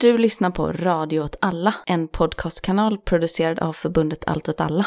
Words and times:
Du 0.00 0.18
lyssnar 0.18 0.50
på 0.50 0.72
Radio 0.72 1.20
åt 1.20 1.36
alla, 1.40 1.74
en 1.86 2.08
podcastkanal 2.08 2.98
producerad 2.98 3.58
av 3.58 3.72
förbundet 3.72 4.24
Allt 4.26 4.48
åt 4.48 4.60
alla. 4.60 4.86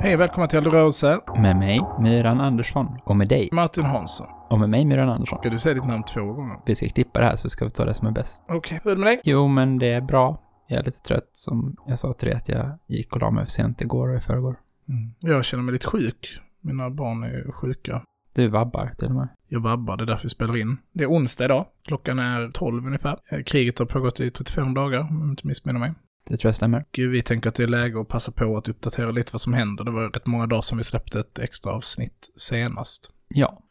Hej, 0.00 0.16
välkomna 0.16 0.46
till 0.46 0.58
Eldrörelse. 0.58 1.20
Med 1.36 1.56
mig, 1.56 1.80
Myran 1.98 2.40
Andersson. 2.40 2.86
Och 3.04 3.16
med 3.16 3.28
dig. 3.28 3.48
Martin 3.52 3.84
Hansson. 3.84 4.26
Och 4.50 4.58
med 4.58 4.70
mig, 4.70 4.84
Myran 4.84 5.08
Andersson. 5.08 5.38
Ska 5.38 5.50
du 5.50 5.58
säga 5.58 5.74
ditt 5.74 5.86
namn 5.86 6.04
två 6.04 6.20
gånger? 6.20 6.56
Vi 6.66 6.74
ska 6.74 6.88
klippa 6.88 7.20
det 7.20 7.26
här 7.26 7.36
så 7.36 7.50
ska 7.50 7.64
vi 7.64 7.70
ta 7.70 7.84
det 7.84 7.94
som 7.94 8.06
är 8.06 8.12
bäst. 8.12 8.44
Okej, 8.48 8.80
hur 8.84 8.90
är 8.90 8.96
det 8.96 9.00
med 9.00 9.08
dig? 9.08 9.20
Jo, 9.24 9.48
men 9.48 9.78
det 9.78 9.92
är 9.92 10.00
bra. 10.00 10.42
Jag 10.66 10.78
är 10.78 10.84
lite 10.84 11.00
trött 11.00 11.30
som 11.32 11.76
jag 11.86 11.98
sa 11.98 12.12
till 12.12 12.28
dig 12.28 12.36
att 12.36 12.48
jag 12.48 12.78
gick 12.86 13.12
och 13.12 13.20
la 13.20 13.30
mig 13.30 13.44
för 13.44 13.52
sent 13.52 13.80
igår 13.80 14.08
och 14.08 14.16
i 14.16 14.20
förrgår. 14.20 14.56
Mm. 14.90 15.14
Jag 15.20 15.44
känner 15.44 15.64
mig 15.64 15.72
lite 15.72 15.86
sjuk. 15.86 16.40
Mina 16.60 16.90
barn 16.90 17.22
är 17.22 17.52
sjuka. 17.52 18.02
Du 18.34 18.48
vabbar 18.48 18.90
till 18.98 19.08
och 19.08 19.14
med. 19.14 19.28
Jag 19.48 19.60
vabbar, 19.60 19.96
det 19.96 20.04
är 20.04 20.06
därför 20.06 20.22
vi 20.22 20.28
spelar 20.28 20.56
in. 20.56 20.76
Det 20.92 21.04
är 21.04 21.10
onsdag 21.10 21.44
idag. 21.44 21.66
Klockan 21.84 22.18
är 22.18 22.50
12 22.50 22.86
ungefär. 22.86 23.18
Eh, 23.30 23.42
Kriget 23.42 23.78
har 23.78 23.86
pågått 23.86 24.20
i 24.20 24.30
35 24.30 24.74
dagar, 24.74 25.00
om 25.00 25.20
jag 25.20 25.30
inte 25.30 25.46
missminner 25.46 25.80
mig. 25.80 25.92
Det 26.28 26.36
tror 26.36 26.48
jag 26.48 26.56
stämmer. 26.56 26.78
Och 26.78 26.98
vi 26.98 27.22
tänker 27.22 27.48
att 27.48 27.54
det 27.54 27.62
är 27.62 27.68
läge 27.68 28.00
att 28.00 28.08
passa 28.08 28.32
på 28.32 28.56
att 28.56 28.68
uppdatera 28.68 29.10
lite 29.10 29.32
vad 29.32 29.40
som 29.40 29.52
händer. 29.52 29.84
Det 29.84 29.90
var 29.90 30.08
rätt 30.08 30.26
många 30.26 30.46
dagar 30.46 30.62
som 30.62 30.78
vi 30.78 30.84
släppte 30.84 31.20
ett 31.20 31.38
extra 31.38 31.72
avsnitt 31.72 32.30
senast. 32.36 33.12
Ja. 33.28 33.62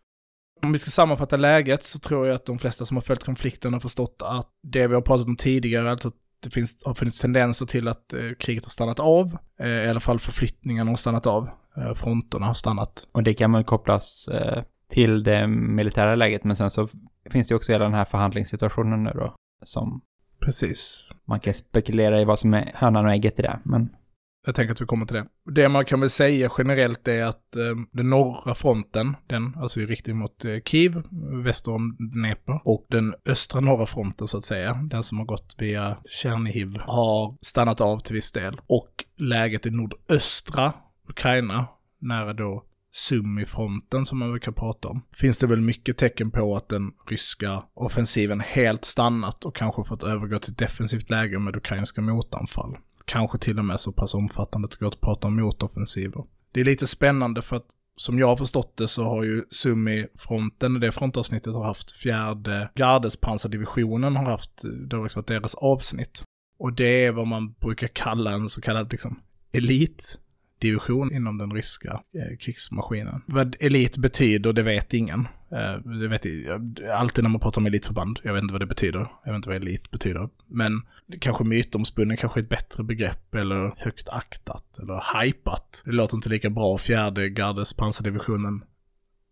Om 0.62 0.72
vi 0.72 0.80
ska 0.80 0.92
sammanfatta 0.92 1.36
läget 1.36 1.84
så 1.84 2.00
tror 2.00 2.28
jag 2.28 2.36
att 2.36 2.46
de 2.46 2.60
flesta 2.60 2.86
som 2.86 2.98
har 2.98 3.02
följt 3.02 3.24
konflikten 3.24 3.74
har 3.74 3.80
förstått 3.80 4.22
att 4.26 4.50
det 4.64 4.88
vi 4.88 4.94
har 4.94 5.02
pratat 5.02 5.28
om 5.28 5.36
tidigare, 5.36 5.92
alltså 5.92 6.12
det 6.44 6.50
finns, 6.50 6.84
har 6.86 6.94
funnits 6.94 7.20
tendenser 7.20 7.66
till 7.66 7.88
att 7.88 8.14
eh, 8.14 8.32
kriget 8.40 8.66
har 8.66 8.70
stannat 8.70 9.00
av. 9.00 9.38
Eh, 9.60 9.68
I 9.68 9.90
alla 9.90 10.00
fall 10.00 10.20
förflyttningarna 10.20 10.92
har 10.92 10.96
stannat 10.96 11.28
av. 11.28 11.50
Eh, 11.78 11.94
fronterna 11.94 12.46
har 12.46 12.54
stannat. 12.54 13.08
Och 13.12 13.24
det 13.24 13.34
kan 13.34 13.52
väl 13.52 13.64
kopplas 13.64 14.28
eh, 14.28 14.64
till 14.90 15.24
det 15.24 15.48
militära 15.48 16.16
läget, 16.16 16.44
men 16.44 16.56
sen 16.56 16.70
så 16.70 16.88
finns 17.30 17.48
det 17.48 17.56
också 17.56 17.72
hela 17.72 17.84
den 17.84 17.94
här 17.94 18.06
förhandlingssituationen 18.06 19.04
nu 19.04 19.12
då, 19.16 19.36
som 19.64 20.02
Precis. 20.40 21.10
man 21.26 21.40
kan 21.40 21.54
spekulera 21.54 22.22
i 22.22 22.26
vad 22.26 22.40
som 22.40 22.54
är 22.54 22.72
hönan 22.76 23.06
och 23.06 23.12
ägget 23.12 23.40
i 23.40 23.42
det, 23.42 23.60
men 23.64 23.90
jag 24.46 24.56
tänker 24.56 24.72
att 24.72 24.82
vi 24.82 24.86
kommer 24.86 25.06
till 25.06 25.16
det. 25.16 25.28
Det 25.46 25.70
man 25.70 25.86
kan 25.86 26.00
väl 26.00 26.10
säga 26.10 26.52
generellt 26.58 27.08
är 27.08 27.24
att 27.24 27.56
eh, 27.56 27.76
den 27.92 28.10
norra 28.10 28.56
fronten, 28.56 29.16
den 29.28 29.56
alltså 29.58 29.82
i 29.82 29.86
riktning 29.86 30.18
mot 30.18 30.46
eh, 30.46 30.58
Kiev, 30.66 31.04
väster 31.44 31.72
om 31.72 31.98
Dnepr, 32.00 32.52
och 32.64 32.86
den 32.90 33.16
östra 33.26 33.60
norra 33.60 33.86
fronten 33.86 34.28
så 34.28 34.38
att 34.38 34.46
säga, 34.46 34.74
den 34.74 35.04
som 35.04 35.18
har 35.18 35.26
gått 35.26 35.56
via 35.58 35.98
Tjernihiv, 36.22 36.78
har 36.80 37.38
stannat 37.42 37.82
av 37.82 38.00
till 38.00 38.16
viss 38.16 38.32
del. 38.32 38.62
Och 38.68 39.06
läget 39.18 39.66
i 39.66 39.70
nordöstra 39.70 40.74
Ukraina, 41.08 41.68
nära 42.00 42.34
då 42.34 42.66
Sumi-fronten 42.92 44.06
som 44.06 44.20
man 44.20 44.32
brukar 44.32 44.52
prata 44.52 44.88
om, 44.88 45.06
finns 45.14 45.38
det 45.38 45.48
väl 45.48 45.62
mycket 45.62 45.98
tecken 45.98 46.32
på 46.32 46.56
att 46.56 46.70
den 46.70 46.92
ryska 47.10 47.64
offensiven 47.74 48.40
helt 48.40 48.86
stannat 48.86 49.46
och 49.46 49.56
kanske 49.56 49.84
fått 49.84 50.04
övergå 50.04 50.40
till 50.40 50.52
ett 50.52 50.58
defensivt 50.58 51.10
läge 51.10 51.40
med 51.40 51.56
ukrainska 51.56 52.02
motanfall. 52.02 52.78
Kanske 53.10 53.38
till 53.38 53.60
och 53.60 53.66
med 53.66 53.80
så 53.80 53.92
pass 53.92 54.14
omfattande 54.14 54.66
att 54.66 54.72
det 54.72 54.80
går 54.80 54.88
att 54.88 55.02
prata 55.02 55.28
om 55.28 55.36
motoffensiver. 55.36 56.24
Det 56.52 56.62
är 56.62 56.66
lite 56.66 56.88
spännande 56.88 57.42
för 57.42 57.56
att 57.56 57.66
som 57.96 58.20
jag 58.20 58.28
har 58.28 58.36
förstått 58.36 58.78
det 58.78 58.88
så 58.88 59.04
har 59.04 59.24
ju 59.24 59.44
Sumi-fronten, 59.52 60.80
det 60.80 60.92
frontavsnittet 60.92 61.54
har 61.54 61.64
haft 61.64 61.92
fjärde 61.92 62.70
gardespansardivisionen 62.76 64.16
har 64.16 64.26
haft, 64.26 64.62
det 64.90 64.96
har 64.96 65.04
liksom 65.04 65.20
varit 65.20 65.28
deras 65.28 65.56
avsnitt. 65.56 66.24
Och 66.60 66.74
det 66.74 67.06
är 67.06 67.12
vad 67.12 67.28
man 67.28 67.54
brukar 67.54 67.88
kalla 67.88 68.32
en 68.32 68.50
så 68.50 68.62
kallad 68.62 68.92
liksom 68.92 69.20
elitdivision 69.52 71.14
inom 71.14 71.38
den 71.38 71.52
ryska 71.52 71.92
eh, 71.92 72.38
krigsmaskinen. 72.38 73.22
Vad 73.26 73.56
elit 73.60 73.98
betyder, 73.98 74.54
det 74.54 74.64
vet 74.64 74.94
ingen. 74.94 75.28
Det 76.00 76.08
vet 76.08 76.26
jag, 76.26 76.80
alltid 76.94 77.24
när 77.24 77.30
man 77.30 77.40
pratar 77.40 77.62
om 77.62 77.66
elitförband, 77.66 78.20
jag 78.24 78.34
vet 78.34 78.44
inte 78.44 78.52
vad 78.52 78.62
det 78.62 78.66
betyder. 78.66 79.00
Jag 79.00 79.32
vet 79.32 79.36
inte 79.36 79.50
vad 79.50 79.56
elit 79.56 79.92
betyder. 79.92 80.30
Men 80.48 80.82
kanske 81.20 81.44
mytomspunnen 81.44 82.18
kanske 82.18 82.40
är 82.40 82.44
ett 82.44 82.50
bättre 82.50 82.84
begrepp, 82.84 83.36
eller 83.36 83.74
högt 83.78 84.10
aktat, 84.10 84.80
eller 84.80 85.24
hypat. 85.24 85.82
Det 85.86 85.92
låter 85.92 86.16
inte 86.16 86.30
lika 86.30 86.50
bra, 86.50 86.78
fjärde 86.78 87.30
gardes 87.30 87.74
pansardivisionen. 87.74 88.64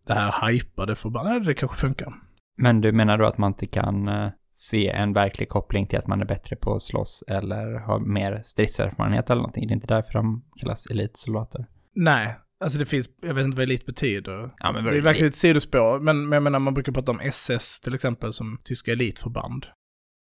Det 0.06 0.14
här 0.14 0.48
hypade 0.48 0.94
förbandet, 0.94 1.46
det 1.46 1.54
kanske 1.54 1.76
funkar. 1.76 2.14
Men 2.56 2.80
du 2.80 2.92
menar 2.92 3.18
då 3.18 3.26
att 3.26 3.38
man 3.38 3.52
inte 3.52 3.66
kan 3.66 4.08
eh, 4.08 4.30
se 4.50 4.88
en 4.88 5.12
verklig 5.12 5.48
koppling 5.48 5.86
till 5.86 5.98
att 5.98 6.06
man 6.06 6.20
är 6.20 6.26
bättre 6.26 6.56
på 6.56 6.74
att 6.74 6.82
slåss 6.82 7.24
eller 7.28 7.78
har 7.78 8.00
mer 8.00 8.40
stridserfarenhet 8.44 9.30
eller 9.30 9.40
någonting? 9.40 9.66
Det 9.66 9.72
är 9.72 9.74
inte 9.74 9.94
därför 9.94 10.12
de 10.12 10.44
kallas 10.56 10.86
elitsoldater. 10.86 11.66
Nej, 11.94 12.38
alltså 12.60 12.78
det 12.78 12.86
finns, 12.86 13.10
jag 13.22 13.34
vet 13.34 13.44
inte 13.44 13.56
vad 13.56 13.62
elit 13.62 13.86
betyder. 13.86 14.50
Ja, 14.58 14.72
men 14.72 14.84
Det 14.84 14.96
är 14.96 15.02
verkligen 15.02 15.28
ett 15.28 15.36
sidospår, 15.36 16.00
men, 16.00 16.28
men 16.28 16.36
jag 16.36 16.42
menar 16.42 16.58
man 16.58 16.74
brukar 16.74 16.92
prata 16.92 17.12
om 17.12 17.20
SS 17.20 17.80
till 17.80 17.94
exempel 17.94 18.32
som 18.32 18.58
tyska 18.64 18.92
elitförband. 18.92 19.66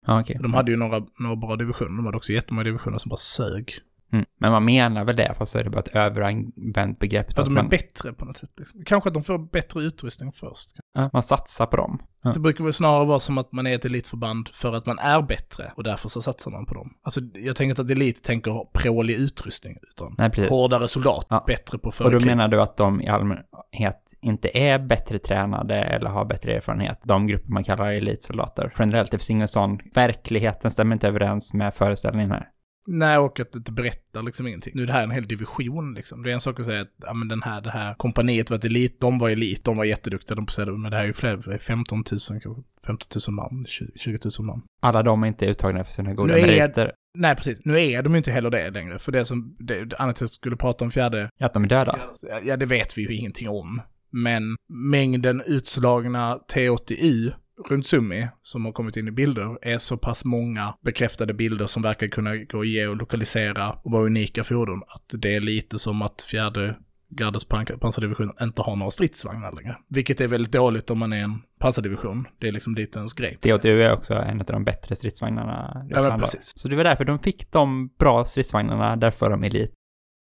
Ja, 0.06 0.20
okej. 0.20 0.38
De 0.42 0.54
hade 0.54 0.70
ju 0.70 0.76
några, 0.76 1.06
några 1.18 1.36
bra 1.36 1.56
divisioner, 1.56 1.96
de 1.96 2.04
hade 2.04 2.16
också 2.16 2.32
jättemånga 2.32 2.64
divisioner 2.64 2.98
som 2.98 3.08
bara 3.08 3.16
sög. 3.16 3.72
Mm. 4.12 4.24
Men 4.40 4.52
man 4.52 4.64
menar 4.64 5.04
väl 5.04 5.16
det, 5.16 5.34
fast 5.38 5.52
så 5.52 5.58
är 5.58 5.64
det 5.64 5.70
bara 5.70 5.78
ett 5.80 5.96
överanvänt 5.96 6.98
begrepp. 6.98 7.28
Att 7.28 7.36
de 7.36 7.46
är 7.56 7.62
man, 7.62 7.68
bättre 7.68 8.12
på 8.12 8.24
något 8.24 8.36
sätt. 8.36 8.50
Liksom. 8.58 8.82
Kanske 8.86 9.08
att 9.08 9.14
de 9.14 9.22
får 9.22 9.38
bättre 9.52 9.80
utrustning 9.82 10.32
först. 10.32 10.70
ja, 10.94 11.10
man 11.12 11.22
satsar 11.22 11.66
på 11.66 11.76
dem. 11.76 12.02
Ja. 12.22 12.32
Det 12.32 12.40
brukar 12.40 12.64
väl 12.64 12.72
snarare 12.72 13.04
vara 13.06 13.18
som 13.18 13.38
att 13.38 13.52
man 13.52 13.66
är 13.66 13.74
ett 13.74 13.84
elitförband 13.84 14.48
för 14.52 14.72
att 14.72 14.86
man 14.86 14.98
är 14.98 15.22
bättre 15.22 15.72
och 15.76 15.84
därför 15.84 16.08
så 16.08 16.22
satsar 16.22 16.50
man 16.50 16.66
på 16.66 16.74
dem. 16.74 16.94
Alltså 17.02 17.20
jag 17.34 17.56
tänker 17.56 17.70
inte 17.70 17.82
att 17.82 17.90
elit 17.90 18.22
tänker 18.24 18.50
ha 18.50 18.70
prålig 18.74 19.14
utrustning 19.14 19.76
utan 19.90 20.14
Nej, 20.18 20.30
precis. 20.30 20.50
hårdare 20.50 20.88
soldat, 20.88 21.26
Ja. 21.30 21.44
bättre 21.46 21.78
på 21.78 21.88
Och 21.88 21.94
då 21.98 22.10
förkrig. 22.10 22.26
menar 22.26 22.48
du 22.48 22.60
att 22.62 22.76
de 22.76 23.00
i 23.00 23.08
allmänhet 23.08 24.00
inte 24.20 24.58
är 24.58 24.78
bättre 24.78 25.18
tränade 25.18 25.74
eller 25.74 26.10
har 26.10 26.24
bättre 26.24 26.52
erfarenhet, 26.54 27.00
de 27.04 27.26
grupper 27.26 27.52
man 27.52 27.64
kallar 27.64 27.92
elitsoldater. 27.92 28.72
Generellt, 28.78 29.10
det 29.10 29.18
finns 29.18 29.30
ingen 29.30 29.48
sån, 29.48 29.78
verkligheten 29.94 30.70
stämmer 30.70 30.92
inte 30.94 31.08
överens 31.08 31.54
med 31.54 31.74
föreställningen 31.74 32.30
här. 32.30 32.48
Nej, 32.86 33.18
och 33.18 33.40
att 33.40 33.52
det 33.52 33.72
berättar 33.72 34.22
liksom 34.22 34.46
ingenting. 34.46 34.72
Nu 34.76 34.82
är 34.82 34.86
det 34.86 34.92
här 34.92 35.02
en 35.02 35.10
hel 35.10 35.26
division 35.28 35.94
liksom. 35.94 36.22
Det 36.22 36.30
är 36.30 36.34
en 36.34 36.40
sak 36.40 36.60
att 36.60 36.66
säga 36.66 36.80
att, 36.80 36.92
ja 37.02 37.14
men 37.14 37.28
den 37.28 37.42
här, 37.42 37.60
det 37.60 37.70
här 37.70 37.94
kompaniet 37.94 38.50
var 38.50 38.56
ett 38.58 38.64
elit, 38.64 39.00
de 39.00 39.18
var 39.18 39.30
elit, 39.30 39.64
de 39.64 39.76
var 39.76 39.84
jätteduktiga, 39.84 40.34
de 40.36 40.46
presterade, 40.46 40.78
men 40.78 40.90
det 40.90 40.96
här 40.96 41.02
är 41.04 41.06
ju 41.06 41.12
fler, 41.12 41.36
det 41.36 41.54
är 41.54 41.58
15 41.58 41.98
000 41.98 42.04
kanske, 42.42 42.48
15 42.86 43.20
000 43.28 43.34
man, 43.34 43.66
20, 43.68 43.86
20 43.98 44.18
000 44.38 44.46
man. 44.46 44.62
Alla 44.82 45.02
de 45.02 45.22
är 45.22 45.26
inte 45.26 45.46
uttagna 45.46 45.84
för 45.84 45.92
sina 45.92 46.14
goda 46.14 46.34
Nu 46.34 46.40
är- 46.40 46.46
meriter. 46.46 46.92
Nej, 47.18 47.36
precis. 47.36 47.58
Nu 47.64 47.80
är 47.80 48.02
de 48.02 48.12
ju 48.12 48.16
inte 48.18 48.30
heller 48.30 48.50
det 48.50 48.70
längre, 48.70 48.98
för 48.98 49.12
det 49.12 49.24
som, 49.24 49.56
det, 49.58 49.92
annars 49.98 50.20
jag 50.20 50.30
skulle 50.30 50.56
prata 50.56 50.84
om 50.84 50.90
fjärde, 50.90 51.30
Att 51.40 51.54
de 51.54 51.64
är 51.64 51.68
döda. 51.68 51.98
ja 52.44 52.56
det 52.56 52.66
vet 52.66 52.98
vi 52.98 53.02
ju 53.02 53.14
ingenting 53.14 53.48
om. 53.48 53.80
Men 54.10 54.56
mängden 54.68 55.42
utslagna 55.46 56.38
T80U 56.54 57.32
runt 57.68 57.86
Sumi 57.86 58.28
som 58.42 58.64
har 58.64 58.72
kommit 58.72 58.96
in 58.96 59.08
i 59.08 59.10
bilder 59.10 59.58
är 59.62 59.78
så 59.78 59.96
pass 59.96 60.24
många 60.24 60.74
bekräftade 60.84 61.34
bilder 61.34 61.66
som 61.66 61.82
verkar 61.82 62.06
kunna 62.06 62.36
gå 62.36 62.60
att 62.60 62.68
ge 62.68 62.86
och 62.86 62.96
lokalisera 62.96 63.72
och 63.72 63.90
vara 63.90 64.06
unika 64.06 64.44
fordon 64.44 64.82
att 64.88 65.14
det 65.22 65.34
är 65.34 65.40
lite 65.40 65.78
som 65.78 66.02
att 66.02 66.22
fjärde 66.22 66.76
gardes 67.08 67.48
pan- 67.48 67.78
pansardivision 67.78 68.32
inte 68.42 68.62
har 68.62 68.76
några 68.76 68.90
stridsvagnar 68.90 69.52
längre. 69.52 69.76
Vilket 69.88 70.20
är 70.20 70.28
väldigt 70.28 70.52
dåligt 70.52 70.90
om 70.90 70.98
man 70.98 71.12
är 71.12 71.24
en 71.24 71.42
pansardivision. 71.58 72.26
Det 72.38 72.48
är 72.48 72.52
liksom 72.52 72.74
lite 72.74 72.98
ens 72.98 73.12
grej. 73.12 73.38
T80U 73.42 73.80
är 73.80 73.92
också 73.92 74.14
en 74.14 74.40
av 74.40 74.46
de 74.46 74.64
bättre 74.64 74.96
stridsvagnarna 74.96 75.86
Ja, 75.90 75.96
Ryssland 75.96 76.22
precis. 76.22 76.52
Så 76.56 76.68
det 76.68 76.76
var 76.76 76.84
därför 76.84 77.04
de 77.04 77.18
fick 77.18 77.52
de 77.52 77.88
bra 77.98 78.24
stridsvagnarna, 78.24 78.96
därför 78.96 79.26
är 79.26 79.30
de 79.30 79.44
elit. 79.44 79.72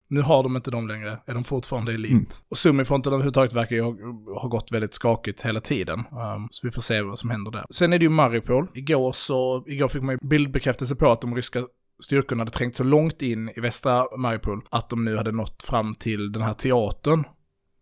Nu 0.10 0.22
har 0.22 0.44
de 0.44 0.56
inte 0.56 0.72
dem 0.72 0.88
längre, 0.88 1.18
är 1.26 1.34
de 1.34 1.44
fortfarande 1.44 1.94
elit. 1.94 2.12
Mm. 2.12 2.26
Och 2.50 2.58
Sumifronten 2.58 3.14
överhuvudtaget 3.14 3.54
verkar 3.54 3.76
ju 3.76 3.82
ha, 3.82 3.96
ha 4.42 4.48
gått 4.48 4.72
väldigt 4.72 4.94
skakigt 4.94 5.42
hela 5.42 5.62
tiden. 5.62 6.00
Um, 6.00 6.48
så 6.52 6.68
vi 6.68 6.72
får 6.72 6.82
se 6.82 7.02
vad 7.02 7.20
som 7.20 7.30
händer 7.30 7.52
där. 7.52 7.66
Sen 7.70 7.94
är 7.94 8.00
det 8.00 8.04
ju 8.04 8.10
Mariupol. 8.10 8.68
Igår 8.74 9.12
så, 9.12 9.64
igår 9.68 9.88
fick 9.88 10.02
man 10.02 10.16
ju 10.22 10.28
bildbekräftelse 10.28 10.96
på 10.96 11.12
att 11.12 11.22
de 11.22 11.36
ryska 11.36 11.66
styrkorna 12.04 12.42
hade 12.42 12.52
trängt 12.52 12.76
så 12.76 12.84
långt 12.84 13.22
in 13.22 13.50
i 13.56 13.60
västra 13.60 14.18
Mariupol 14.18 14.62
att 14.70 14.90
de 14.90 15.06
nu 15.06 15.18
hade 15.18 15.32
nått 15.32 15.64
fram 15.64 15.96
till 15.96 16.32
den 16.32 16.42
här 16.42 16.54
teatern 16.54 17.24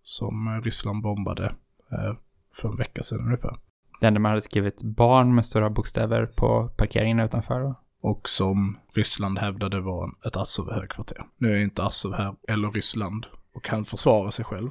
som 0.03 0.47
eh, 0.47 0.63
Ryssland 0.63 1.01
bombade 1.03 1.45
eh, 1.91 2.17
för 2.55 2.69
en 2.69 2.77
vecka 2.77 3.03
sedan 3.03 3.19
ungefär. 3.19 3.57
Den 4.01 4.13
där 4.13 4.21
man 4.21 4.29
hade 4.29 4.41
skrivit 4.41 4.83
barn 4.83 5.35
med 5.35 5.45
stora 5.45 5.69
bokstäver 5.69 6.25
på 6.39 6.69
parkeringen 6.77 7.19
utanför. 7.19 7.59
då. 7.59 7.75
Och 8.01 8.29
som 8.29 8.77
Ryssland 8.93 9.37
hävdade 9.37 9.81
var 9.81 10.11
ett 10.25 10.35
Azov-högkvarter. 10.35 11.25
Nu 11.37 11.53
är 11.53 11.63
inte 11.63 11.83
Azov 11.83 12.13
här, 12.13 12.35
eller 12.47 12.71
Ryssland, 12.71 13.25
och 13.53 13.63
kan 13.63 13.85
försvara 13.85 14.31
sig 14.31 14.45
själv. 14.45 14.69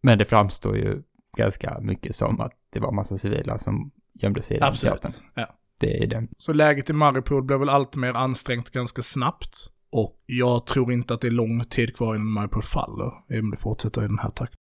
Men 0.00 0.18
det 0.18 0.24
framstår 0.24 0.76
ju 0.76 1.02
ganska 1.36 1.80
mycket 1.80 2.16
som 2.16 2.40
att 2.40 2.52
det 2.70 2.80
var 2.80 2.92
massa 2.92 3.18
civila 3.18 3.58
som 3.58 3.90
gömde 4.14 4.42
sig 4.42 4.56
i 4.56 4.60
den 4.60 4.74
teatern. 4.74 4.92
Absolut. 5.04 5.30
Ja. 5.34 5.54
Det 5.80 6.02
är 6.02 6.06
den. 6.06 6.28
Så 6.38 6.52
läget 6.52 6.90
i 6.90 6.92
Mariupol 6.92 7.42
blir 7.42 7.56
väl 7.56 7.68
allt 7.68 7.96
mer 7.96 8.14
ansträngt 8.14 8.70
ganska 8.70 9.02
snabbt. 9.02 9.70
Och 9.90 10.22
jag 10.26 10.66
tror 10.66 10.92
inte 10.92 11.14
att 11.14 11.20
det 11.20 11.26
är 11.26 11.30
lång 11.30 11.64
tid 11.64 11.96
kvar 11.96 12.14
innan 12.14 12.26
Mariupol 12.26 12.62
faller, 12.62 13.12
om 13.40 13.50
det 13.50 13.56
fortsätter 13.56 14.04
i 14.04 14.06
den 14.06 14.18
här 14.18 14.30
takten. 14.30 14.58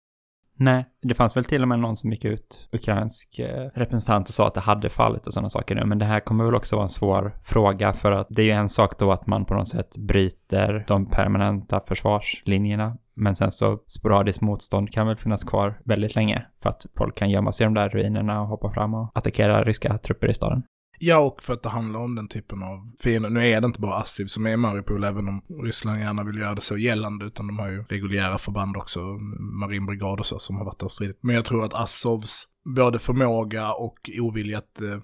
Nej, 0.58 0.86
det 1.02 1.14
fanns 1.14 1.38
väl 1.38 1.46
till 1.46 1.62
och 1.62 1.68
med 1.68 1.80
någon 1.80 1.98
som 1.98 2.12
gick 2.12 2.26
ut, 2.26 2.70
ukrainsk 2.72 3.40
eh, 3.40 3.70
representant 3.74 4.28
och 4.28 4.34
sa 4.34 4.48
att 4.48 4.54
det 4.54 4.62
hade 4.62 4.90
fallit 4.90 5.28
och 5.28 5.34
sådana 5.34 5.50
saker 5.50 5.76
nu. 5.76 5.86
Men 5.86 6.00
det 6.00 6.06
här 6.06 6.20
kommer 6.20 6.46
väl 6.46 6.56
också 6.56 6.76
vara 6.76 6.84
en 6.84 6.90
svår 6.90 7.38
fråga 7.44 7.94
för 7.94 8.12
att 8.12 8.28
det 8.30 8.42
är 8.42 8.46
ju 8.46 8.52
en 8.52 8.70
sak 8.70 9.00
då 9.00 9.12
att 9.12 9.28
man 9.28 9.46
på 9.46 9.54
något 9.54 9.70
sätt 9.70 9.98
bryter 9.98 10.86
de 10.88 11.06
permanenta 11.06 11.82
försvarslinjerna 11.88 12.98
Men 13.16 13.36
sen 13.36 13.52
så 13.52 13.80
sporadiskt 13.88 14.42
motstånd 14.42 14.92
kan 14.92 15.08
väl 15.08 15.18
finnas 15.18 15.44
kvar 15.44 15.80
väldigt 15.86 16.16
länge 16.16 16.46
för 16.64 16.70
att 16.70 16.86
folk 16.98 17.18
kan 17.18 17.30
gömma 17.30 17.52
sig 17.52 17.64
i 17.64 17.68
de 17.68 17.74
där 17.74 17.90
ruinerna 17.90 18.42
och 18.42 18.48
hoppa 18.48 18.72
fram 18.72 18.94
och 18.94 19.12
attackera 19.14 19.64
ryska 19.64 19.98
trupper 19.98 20.30
i 20.30 20.34
staden. 20.34 20.64
Ja, 21.00 21.18
och 21.18 21.44
för 21.44 21.54
att 21.54 21.63
det 21.63 21.69
handlar 21.69 22.00
om 22.00 22.16
den 22.16 22.28
typen 22.28 22.63
av 22.63 22.92
fiender. 23.00 23.30
Nu 23.30 23.48
är 23.48 23.62
det 23.62 23.68
inte 23.68 23.80
bara 23.80 23.95
Assiv 23.95 24.25
som 24.25 24.45
är 24.45 24.51
i 24.51 24.57
Mariupol, 24.57 25.04
även 25.04 25.28
om 25.28 25.42
Ryssland 25.63 26.00
gärna 26.00 26.24
vill 26.24 26.38
göra 26.38 26.56
det 26.56 26.62
så 26.62 26.78
gällande, 26.78 27.25
utan 27.25 27.48
de 27.48 27.60
har 27.60 27.68
ju 27.68 27.84
reguljära 27.84 28.38
förband 28.38 28.78
också, 28.78 29.00
marinbrigad 29.40 30.19
och 30.19 30.25
så, 30.25 30.40
som 30.40 30.57
har 30.57 30.66
varit 30.66 30.80
där 30.80 30.88
stridit. 30.88 31.19
Men 31.22 31.36
jag 31.36 31.45
tror 31.45 31.66
att 31.66 31.74
Assovs 31.74 32.48
både 32.75 33.00
förmåga 33.00 33.74
och 33.74 34.10
ovilja 34.19 34.57
att 34.57 34.81
eh, 34.81 35.00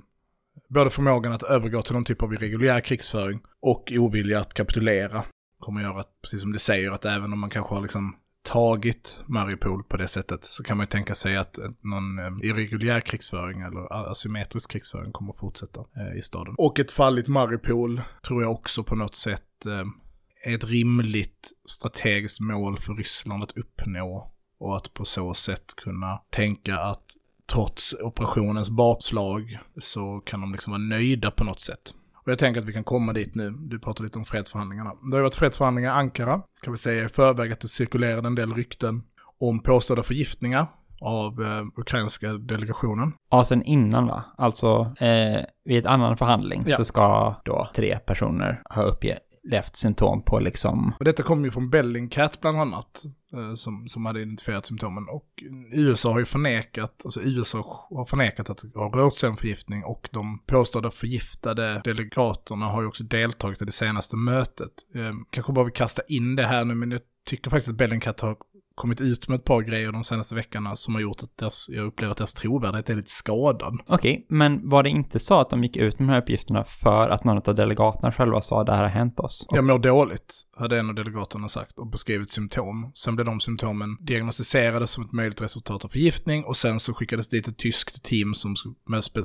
både 0.70 0.90
förmågan 0.90 1.32
att 1.32 1.44
övergå 1.44 1.82
till 1.82 1.94
någon 1.94 2.04
typ 2.04 2.24
av 2.24 2.34
irreguljär 2.34 2.82
krigsföring 2.82 3.40
och 3.62 3.92
ovilja 3.96 4.40
att 4.40 4.54
kapitulera 4.54 5.24
kommer 5.60 5.82
göra 5.82 6.00
att, 6.00 6.22
precis 6.22 6.42
som 6.42 6.52
du 6.52 6.60
säger, 6.60 6.92
att 6.92 7.06
även 7.06 7.34
om 7.34 7.40
man 7.40 7.50
kanske 7.50 7.76
har 7.76 7.82
liksom 7.82 8.16
tagit 8.44 9.20
Mariupol 9.26 9.84
på 9.84 9.98
det 9.98 10.08
sättet 10.08 10.44
så 10.44 10.64
kan 10.64 10.78
man 10.78 10.84
ju 10.84 10.90
tänka 10.90 11.16
sig 11.16 11.38
att 11.38 11.58
eh, 11.58 11.70
någon 11.82 12.20
eh, 12.20 12.50
irreguljär 12.50 13.00
krigsföring 13.00 13.62
eller 13.62 14.10
asymmetrisk 14.12 14.72
krigsföring 14.72 15.12
kommer 15.12 15.34
att 15.34 15.40
fortsätta 15.40 15.80
eh, 15.80 16.18
i 16.18 16.22
staden. 16.22 16.56
Och 16.58 16.80
ett 16.80 16.92
falligt 16.92 17.28
Mariupol 17.28 18.02
tror 18.28 18.44
jag 18.44 18.52
också 18.52 18.84
på 18.84 18.96
något 18.96 19.16
sätt 19.16 19.44
är 20.44 20.56
ett 20.56 20.64
rimligt 20.64 21.52
strategiskt 21.66 22.40
mål 22.40 22.80
för 22.80 22.94
Ryssland 22.94 23.44
att 23.44 23.58
uppnå 23.58 24.32
och 24.60 24.78
att 24.78 24.94
på 24.94 25.06
så 25.06 25.34
sätt 25.34 25.76
kunna 25.76 26.18
tänka 26.30 26.80
att 26.80 27.16
trots 27.52 27.94
operationens 27.94 28.70
bakslag 28.70 29.60
så 29.78 30.20
kan 30.20 30.42
de 30.42 30.52
liksom 30.52 30.72
vara 30.72 30.82
nöjda 30.82 31.32
på 31.32 31.44
något 31.44 31.62
sätt. 31.62 31.94
Och 32.30 32.32
jag 32.32 32.40
tänker 32.40 32.62
att 32.62 32.68
vi 32.68 32.74
kan 32.74 32.84
komma 32.84 33.14
dit 33.14 33.36
nu. 33.36 33.50
Du 33.50 33.80
pratar 33.80 34.04
lite 34.04 34.20
om 34.20 34.26
fredsförhandlingarna. 34.26 34.94
Det 35.12 35.18
har 35.18 35.24
varit 35.24 35.36
fredsförhandlingar 35.36 35.90
i 35.90 35.94
Ankara, 35.94 36.42
kan 36.64 36.74
vi 36.74 36.78
säga 36.78 37.06
i 37.06 37.10
förväg 37.10 37.52
att 37.52 37.60
det 37.60 37.68
cirkulerade 37.68 38.28
en 38.28 38.36
del 38.36 38.54
rykten 38.54 39.04
om 39.40 39.60
påstådda 39.60 40.04
förgiftningar 40.04 40.68
av 41.02 41.42
eh, 41.42 41.82
ukrainska 41.82 42.34
delegationen. 42.34 43.14
Ja, 43.32 43.44
sen 43.44 43.64
innan 43.64 44.08
va? 44.08 44.24
Alltså, 44.38 44.96
eh, 45.00 45.44
vid 45.66 45.78
ett 45.78 45.86
annan 45.86 46.18
förhandling 46.18 46.64
ja. 46.68 46.78
så 46.78 46.86
ska 46.86 47.36
då 47.46 47.70
tre 47.76 48.00
personer 48.00 48.62
ha 48.76 48.84
uppgett 48.84 49.29
levt 49.44 49.76
symptom 49.76 50.22
på 50.22 50.40
liksom... 50.40 50.94
Och 51.00 51.06
detta 51.06 51.24
kom 51.24 51.46
ju 51.46 51.52
från 51.52 51.70
Bellingcat 51.70 52.42
bland 52.42 52.62
annat, 52.62 53.06
eh, 53.34 53.56
som, 53.56 53.88
som 53.88 54.06
hade 54.06 54.22
identifierat 54.22 54.66
symptomen. 54.66 55.06
Och 55.10 55.44
USA 55.72 56.12
har 56.12 56.20
ju 56.20 56.26
förnekat, 56.26 57.02
alltså 57.06 57.22
USA 57.22 57.88
har 57.90 58.06
förnekat 58.06 58.50
att 58.50 58.58
det 58.74 58.80
har 58.80 58.90
rört 58.90 59.14
sig 59.14 59.30
om 59.30 59.38
förgiftning 59.38 59.84
och 59.84 60.10
de 60.12 60.40
påstådda 60.46 60.92
förgiftade 60.92 61.82
delegaterna 61.84 62.66
har 62.66 62.82
ju 62.82 62.88
också 62.88 63.04
deltagit 63.04 63.62
i 63.62 63.66
det 63.66 63.72
senaste 63.72 64.16
mötet. 64.16 64.72
Ehm, 64.96 65.26
kanske 65.30 65.54
bara 65.54 65.66
vi 65.66 65.72
kasta 65.72 66.02
in 66.08 66.36
det 66.36 66.48
här 66.48 66.66
nu, 66.66 66.76
men 66.76 66.92
jag 66.92 67.02
tycker 67.26 67.50
faktiskt 67.50 67.70
att 67.70 67.78
Bellingcat 67.78 68.20
har 68.20 68.38
kommit 68.80 69.02
ut 69.02 69.28
med 69.28 69.36
ett 69.40 69.46
par 69.46 69.62
grejer 69.62 69.92
de 69.92 70.04
senaste 70.04 70.36
veckorna 70.36 70.76
som 70.76 70.96
har 70.96 71.02
gjort 71.02 71.24
att 71.24 71.38
deras, 71.38 71.70
jag 71.70 71.86
upplever 71.86 72.12
att 72.12 72.18
deras 72.18 72.34
trovärdighet 72.34 72.90
är 72.90 72.96
lite 72.96 73.12
skadad. 73.12 73.80
Okej, 73.88 74.12
okay, 74.12 74.38
men 74.38 74.70
var 74.70 74.84
det 74.84 74.90
inte 74.90 75.20
så 75.20 75.40
att 75.40 75.50
de 75.50 75.64
gick 75.64 75.78
ut 75.78 76.00
med 76.00 76.08
de 76.08 76.14
här 76.14 76.22
uppgifterna 76.22 76.64
för 76.64 77.10
att 77.10 77.24
någon 77.24 77.38
av 77.38 77.56
delegaterna 77.56 78.12
själva 78.12 78.42
sa 78.42 78.62
att 78.62 78.66
det 78.66 78.76
här 78.76 78.84
har 78.84 78.90
hänt 78.90 79.20
oss? 79.20 79.48
Jag 79.50 79.64
mår 79.64 79.80
dåligt, 79.80 80.42
hade 80.58 80.80
en 80.80 80.90
av 80.90 80.96
delegaterna 80.96 81.48
sagt 81.48 81.78
och 81.78 81.88
beskrivit 81.88 82.32
symptom. 82.32 82.92
Sen 82.96 83.16
blev 83.16 83.26
de 83.26 83.40
symptomen 83.40 83.98
diagnostiserade 84.00 84.88
som 84.88 85.06
ett 85.06 85.12
möjligt 85.12 85.42
resultat 85.42 85.86
av 85.86 85.90
förgiftning 85.90 86.44
och 86.44 86.58
sen 86.58 86.80
så 86.80 86.94
skickades 86.94 87.30
dit 87.30 87.48
ett 87.48 87.58
tyskt 87.58 88.04
team 88.04 88.34
som 88.34 88.56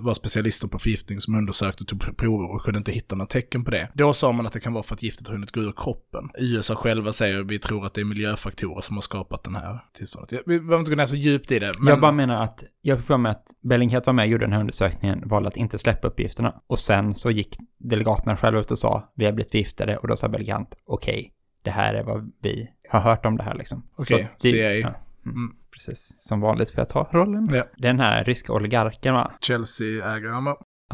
var 0.01 0.15
specialister 0.15 0.69
på 0.69 0.79
förgiftning 0.79 1.21
som 1.21 1.35
undersökte 1.35 1.83
och 1.83 1.89
tog 1.89 2.17
prover 2.17 2.55
och 2.55 2.63
kunde 2.63 2.79
inte 2.79 2.93
hitta 2.93 3.15
några 3.15 3.27
tecken 3.27 3.65
på 3.65 3.71
det. 3.71 3.91
Då 3.95 4.13
sa 4.13 4.33
man 4.33 4.47
att 4.47 4.53
det 4.53 4.61
kan 4.61 4.73
vara 4.73 4.83
för 4.83 4.95
att 4.95 5.03
giftet 5.03 5.27
har 5.27 5.35
hunnit 5.35 5.53
gå 5.53 5.61
ur 5.61 5.73
kroppen. 5.77 6.31
USA 6.39 6.75
själva 6.75 7.13
säger 7.13 7.41
att 7.41 7.51
vi 7.51 7.59
tror 7.59 7.87
att 7.87 7.95
det 7.95 8.01
är 8.01 8.05
miljöfaktorer 8.05 8.81
som 8.81 8.97
har 8.97 9.03
skapat 9.03 9.44
den 9.45 9.55
här 9.55 9.81
tillståndet. 9.93 10.43
Vi 10.47 10.61
behöver 10.61 10.79
inte 10.79 10.91
gå 10.91 10.97
ner 10.97 11.07
så 11.07 11.17
djupt 11.17 11.53
i 11.53 11.59
det. 11.59 11.73
Men... 11.79 11.89
Jag 11.89 12.01
bara 12.01 12.13
menar 12.13 12.45
att, 12.45 12.65
jag 12.81 12.99
får 12.99 13.05
för 13.05 13.17
mig 13.17 13.31
att 13.31 13.47
Bellingcat 13.61 14.07
var 14.07 14.13
med 14.13 14.23
och 14.23 14.29
gjorde 14.29 14.45
den 14.45 14.53
här 14.53 14.61
undersökningen, 14.61 15.29
valde 15.29 15.49
att 15.49 15.57
inte 15.57 15.79
släppa 15.79 16.09
uppgifterna. 16.09 16.61
Och 16.67 16.79
sen 16.79 17.15
så 17.15 17.31
gick 17.31 17.57
delegaterna 17.79 18.37
själva 18.37 18.61
ut 18.61 18.71
och 18.71 18.79
sa, 18.79 19.13
vi 19.15 19.25
har 19.25 19.33
blivit 19.33 19.51
förgiftade. 19.51 19.97
Och 19.97 20.09
då 20.09 20.17
sa 20.17 20.29
Bellingcat, 20.29 20.75
okej, 20.87 21.19
okay, 21.19 21.31
det 21.63 21.71
här 21.71 21.95
är 21.95 22.03
vad 22.03 22.33
vi 22.43 22.71
har 22.89 23.01
hört 23.01 23.27
om 23.27 23.37
det 23.37 23.43
här 23.43 23.55
liksom. 23.55 23.89
Okej, 23.97 24.17
okay, 24.17 24.51
CIA. 24.51 24.73
Ja, 24.73 24.89
mm, 25.25 25.37
mm. 25.37 25.57
Precis, 25.73 26.27
som 26.29 26.41
vanligt 26.41 26.71
för 26.71 26.83
att 26.83 26.89
ta 26.89 27.09
rollen. 27.13 27.49
Ja. 27.53 27.65
Den 27.77 28.01
här 28.01 28.25
ryska 28.25 28.53
oligarken 28.53 29.15
va? 29.15 29.33
Chelsea-ägaren 29.41 30.45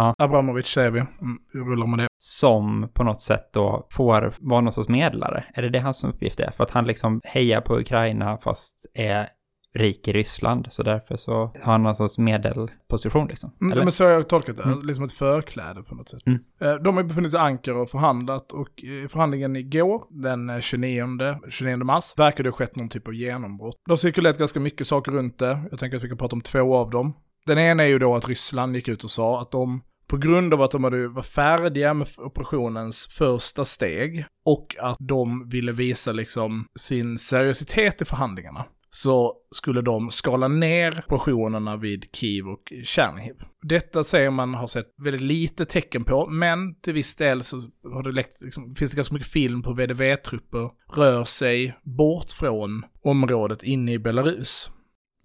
Ja. 0.01 0.15
Abramovic 0.19 0.67
säger 0.67 0.91
vi. 0.91 0.99
Mm, 0.99 1.39
vi 1.53 1.61
rullar 1.61 1.87
med 1.87 1.99
det. 1.99 2.09
Som 2.19 2.89
på 2.95 3.05
något 3.05 3.21
sätt 3.21 3.53
då 3.53 3.87
får 3.91 4.35
vara 4.39 4.61
någon 4.61 4.73
sorts 4.73 4.89
medlare. 4.89 5.45
Är 5.55 5.63
det 5.63 5.69
det 5.69 5.79
hans 5.79 6.05
uppgift 6.05 6.41
är? 6.41 6.51
För 6.51 6.65
att 6.65 6.71
han 6.71 6.87
liksom 6.87 7.21
hejar 7.25 7.61
på 7.61 7.79
Ukraina 7.79 8.39
fast 8.39 8.87
är 8.95 9.29
rik 9.75 10.09
i 10.09 10.13
Ryssland. 10.13 10.67
Så 10.71 10.83
därför 10.83 11.17
så 11.17 11.33
har 11.63 11.73
han 11.73 11.83
någon 11.83 11.95
sorts 11.95 12.19
medelposition 12.19 13.29
liksom. 13.29 13.53
Mm, 13.61 13.79
men 13.79 13.93
så 13.93 14.05
har 14.05 14.11
jag 14.11 14.29
tolkat 14.29 14.57
det. 14.57 14.63
Mm. 14.63 14.79
Liksom 14.83 15.05
ett 15.05 15.13
förkläde 15.13 15.83
på 15.83 15.95
något 15.95 16.09
sätt. 16.09 16.27
Mm. 16.27 16.41
Eh, 16.61 16.75
de 16.75 16.97
har 16.97 17.05
befunnit 17.05 17.31
sig 17.31 17.41
i 17.41 17.43
Ankara 17.43 17.81
och 17.81 17.91
förhandlat 17.91 18.53
och 18.53 18.81
i 18.83 19.09
förhandlingen 19.09 19.57
igår, 19.57 20.05
den 20.11 20.63
29, 20.63 21.07
29 21.51 21.77
mars, 21.77 22.15
verkar 22.17 22.45
det 22.45 22.51
ha 22.51 22.57
skett 22.57 22.77
någon 22.77 22.89
typ 22.89 23.09
av 23.09 23.15
genombrott. 23.15 23.77
Det 23.87 23.93
har 23.93 23.97
cirkulerat 23.97 24.39
ganska 24.39 24.61
mycket 24.61 24.87
saker 24.87 25.13
runt 25.13 25.39
det. 25.39 25.61
Jag 25.71 25.81
tänker 25.81 25.97
att 25.97 26.05
vi 26.05 26.09
kan 26.09 26.19
prata 26.19 26.37
om 26.37 26.43
två 26.43 26.77
av 26.77 26.91
dem. 26.91 27.13
Den 27.47 27.59
ena 27.59 27.83
är 27.83 27.89
ju 27.89 27.99
då 27.99 28.15
att 28.17 28.29
Ryssland 28.29 28.77
gick 28.77 28.89
ut 28.89 29.05
och 29.05 29.11
sa 29.11 29.43
att 29.43 29.51
de 29.51 29.83
på 30.11 30.17
grund 30.17 30.55
av 30.55 30.63
att 30.63 30.71
de 30.71 30.85
hade 30.85 31.09
var 31.09 31.23
färdiga 31.23 31.95
med 31.95 32.09
operationens 32.17 33.07
första 33.11 33.65
steg 33.65 34.25
och 34.45 34.77
att 34.79 34.97
de 34.99 35.49
ville 35.49 35.73
visa 35.73 36.13
liksom 36.13 36.67
sin 36.79 37.19
seriositet 37.19 38.03
i 38.03 38.05
förhandlingarna 38.05 38.65
så 38.91 39.35
skulle 39.51 39.83
de 39.83 40.11
skala 40.11 40.49
ner 40.49 41.03
operationerna 41.07 41.77
vid 41.77 42.07
Kiev 42.13 42.49
och 42.49 42.73
Tjernihiv. 42.85 43.35
Detta 43.63 44.05
säger 44.05 44.31
man 44.31 44.55
har 44.55 44.67
sett 44.67 44.87
väldigt 45.03 45.23
lite 45.23 45.65
tecken 45.65 46.05
på, 46.05 46.27
men 46.27 46.75
till 46.75 46.95
viss 46.95 47.15
del 47.15 47.43
så 47.43 47.57
har 47.93 48.03
det 48.03 48.13
läckt, 48.13 48.41
liksom, 48.41 48.75
finns 48.75 48.91
det 48.91 48.97
ganska 48.97 49.15
mycket 49.15 49.33
film 49.33 49.63
på 49.63 49.73
VDV-trupper 49.73 50.71
rör 50.95 51.25
sig 51.25 51.75
bort 51.83 52.33
från 52.33 52.85
området 53.05 53.63
inne 53.63 53.93
i 53.93 53.99
Belarus. 53.99 54.71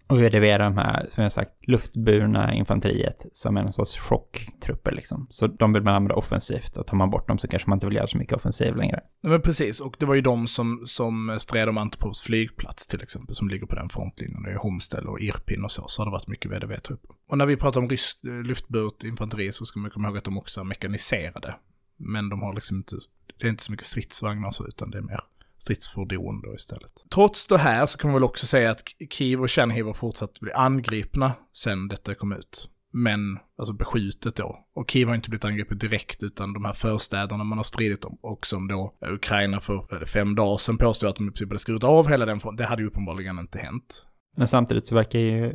Och 0.08 0.22
VDV 0.22 0.44
är 0.44 0.60
de 0.60 0.78
här, 0.78 1.08
som 1.10 1.24
jag 1.24 1.32
sagt, 1.32 1.68
luftburna 1.68 2.54
infanteriet 2.54 3.26
som 3.34 3.58
är 3.58 3.62
någon 3.62 3.74
sorts 3.74 3.98
chocktrupper 3.98 4.92
liksom. 4.92 5.28
Så 5.30 5.48
de 5.48 5.74
vill 5.74 5.84
man 5.84 5.96
använda 5.96 6.16
offensivt 6.16 6.78
och 6.78 6.88
tar 6.88 6.98
man 6.98 7.10
bort 7.10 7.28
dem 7.28 7.38
så 7.38 7.48
kanske 7.48 7.70
man 7.70 7.76
inte 7.76 7.86
vill 7.86 7.96
göra 7.96 8.08
så 8.08 8.18
mycket 8.18 8.34
offensiv 8.34 8.76
längre. 8.76 9.00
Nej, 9.22 9.32
men 9.32 9.42
precis, 9.42 9.80
och 9.80 9.96
det 10.00 10.06
var 10.06 10.16
ju 10.16 10.22
de 10.22 10.48
som, 10.48 10.84
som 10.86 11.38
stred 11.40 11.70
om 11.70 11.78
Antipovs 11.78 12.22
flygplats 12.22 12.88
till 12.88 13.02
exempel, 13.02 13.36
som 13.36 13.50
ligger 13.50 13.66
på 13.66 13.76
den 13.76 13.90
frontlinjen. 13.90 14.44
Det 14.44 14.52
är 14.52 14.56
Homställ 14.56 15.08
och 15.08 15.20
Irpin 15.20 15.64
och 15.64 15.72
så, 15.72 15.88
så 15.88 16.02
har 16.02 16.06
det 16.06 16.12
varit 16.12 16.28
mycket 16.28 16.52
VDV-trupper. 16.52 17.10
Och 17.30 17.38
när 17.38 17.46
vi 17.46 17.58
pratar 17.58 17.82
om 17.82 17.90
rysk 17.90 18.24
eh, 18.24 18.32
luftburet 18.32 19.04
infanteri 19.04 19.52
så 19.52 19.66
ska 19.66 19.80
man 19.80 19.92
komma 19.92 20.08
ihåg 20.08 20.18
att 20.18 20.24
de 20.24 20.38
också 20.38 20.60
är 20.60 20.66
mekaniserade. 20.66 21.56
Men 21.98 22.30
de 22.30 22.42
har 22.42 22.54
liksom 22.54 22.78
inte, 22.78 22.96
det 23.40 23.48
är 23.48 23.50
inte 23.50 23.64
så 23.64 23.72
mycket 23.72 23.88
stridsvagnar 23.88 24.48
och 24.48 24.56
så, 24.56 24.68
utan 24.68 24.92
det 24.92 24.98
är 24.98 25.02
mer 25.02 25.22
stridsfordon 25.66 26.42
då 26.42 26.56
istället. 26.56 26.92
Trots 27.14 27.48
det 27.48 27.58
här 27.58 27.86
så 27.86 27.98
kan 27.98 28.10
man 28.10 28.14
väl 28.14 28.24
också 28.24 28.48
säga 28.48 28.72
att 28.72 28.84
Kiev 29.10 29.42
och 29.42 29.52
Chernihiv 29.52 29.86
har 29.86 29.94
fortsatt 29.94 30.40
bli 30.40 30.52
angripna 30.52 31.34
sen 31.54 31.88
detta 31.88 32.16
kom 32.16 32.32
ut. 32.32 32.70
Men, 32.94 33.40
alltså 33.58 33.74
beskjutet 33.74 34.36
då. 34.36 34.66
Och 34.76 34.92
Kiev 34.92 35.08
har 35.08 35.16
inte 35.16 35.30
blivit 35.30 35.46
angripet 35.46 35.80
direkt, 35.80 36.24
utan 36.24 36.54
de 36.54 36.66
här 36.66 36.74
förstäderna 36.74 37.44
man 37.44 37.58
har 37.58 37.64
stridit 37.64 38.06
om. 38.06 38.18
Och 38.22 38.46
som 38.46 38.68
då 38.68 38.94
Ukraina 39.12 39.60
för 39.60 40.06
fem 40.06 40.36
dagar 40.36 40.58
sedan 40.58 40.78
påstod 40.78 41.10
att 41.10 41.16
de 41.16 41.28
i 41.28 41.32
princip 41.32 41.50
hade 41.50 41.60
skurit 41.60 41.84
av 41.84 42.10
hela 42.10 42.26
den 42.26 42.40
Det 42.58 42.66
hade 42.66 42.82
ju 42.82 42.88
uppenbarligen 42.88 43.40
inte 43.40 43.60
hänt. 43.60 44.06
Men 44.38 44.48
samtidigt 44.48 44.86
så 44.86 44.96
verkar 44.96 45.20
ju 45.20 45.54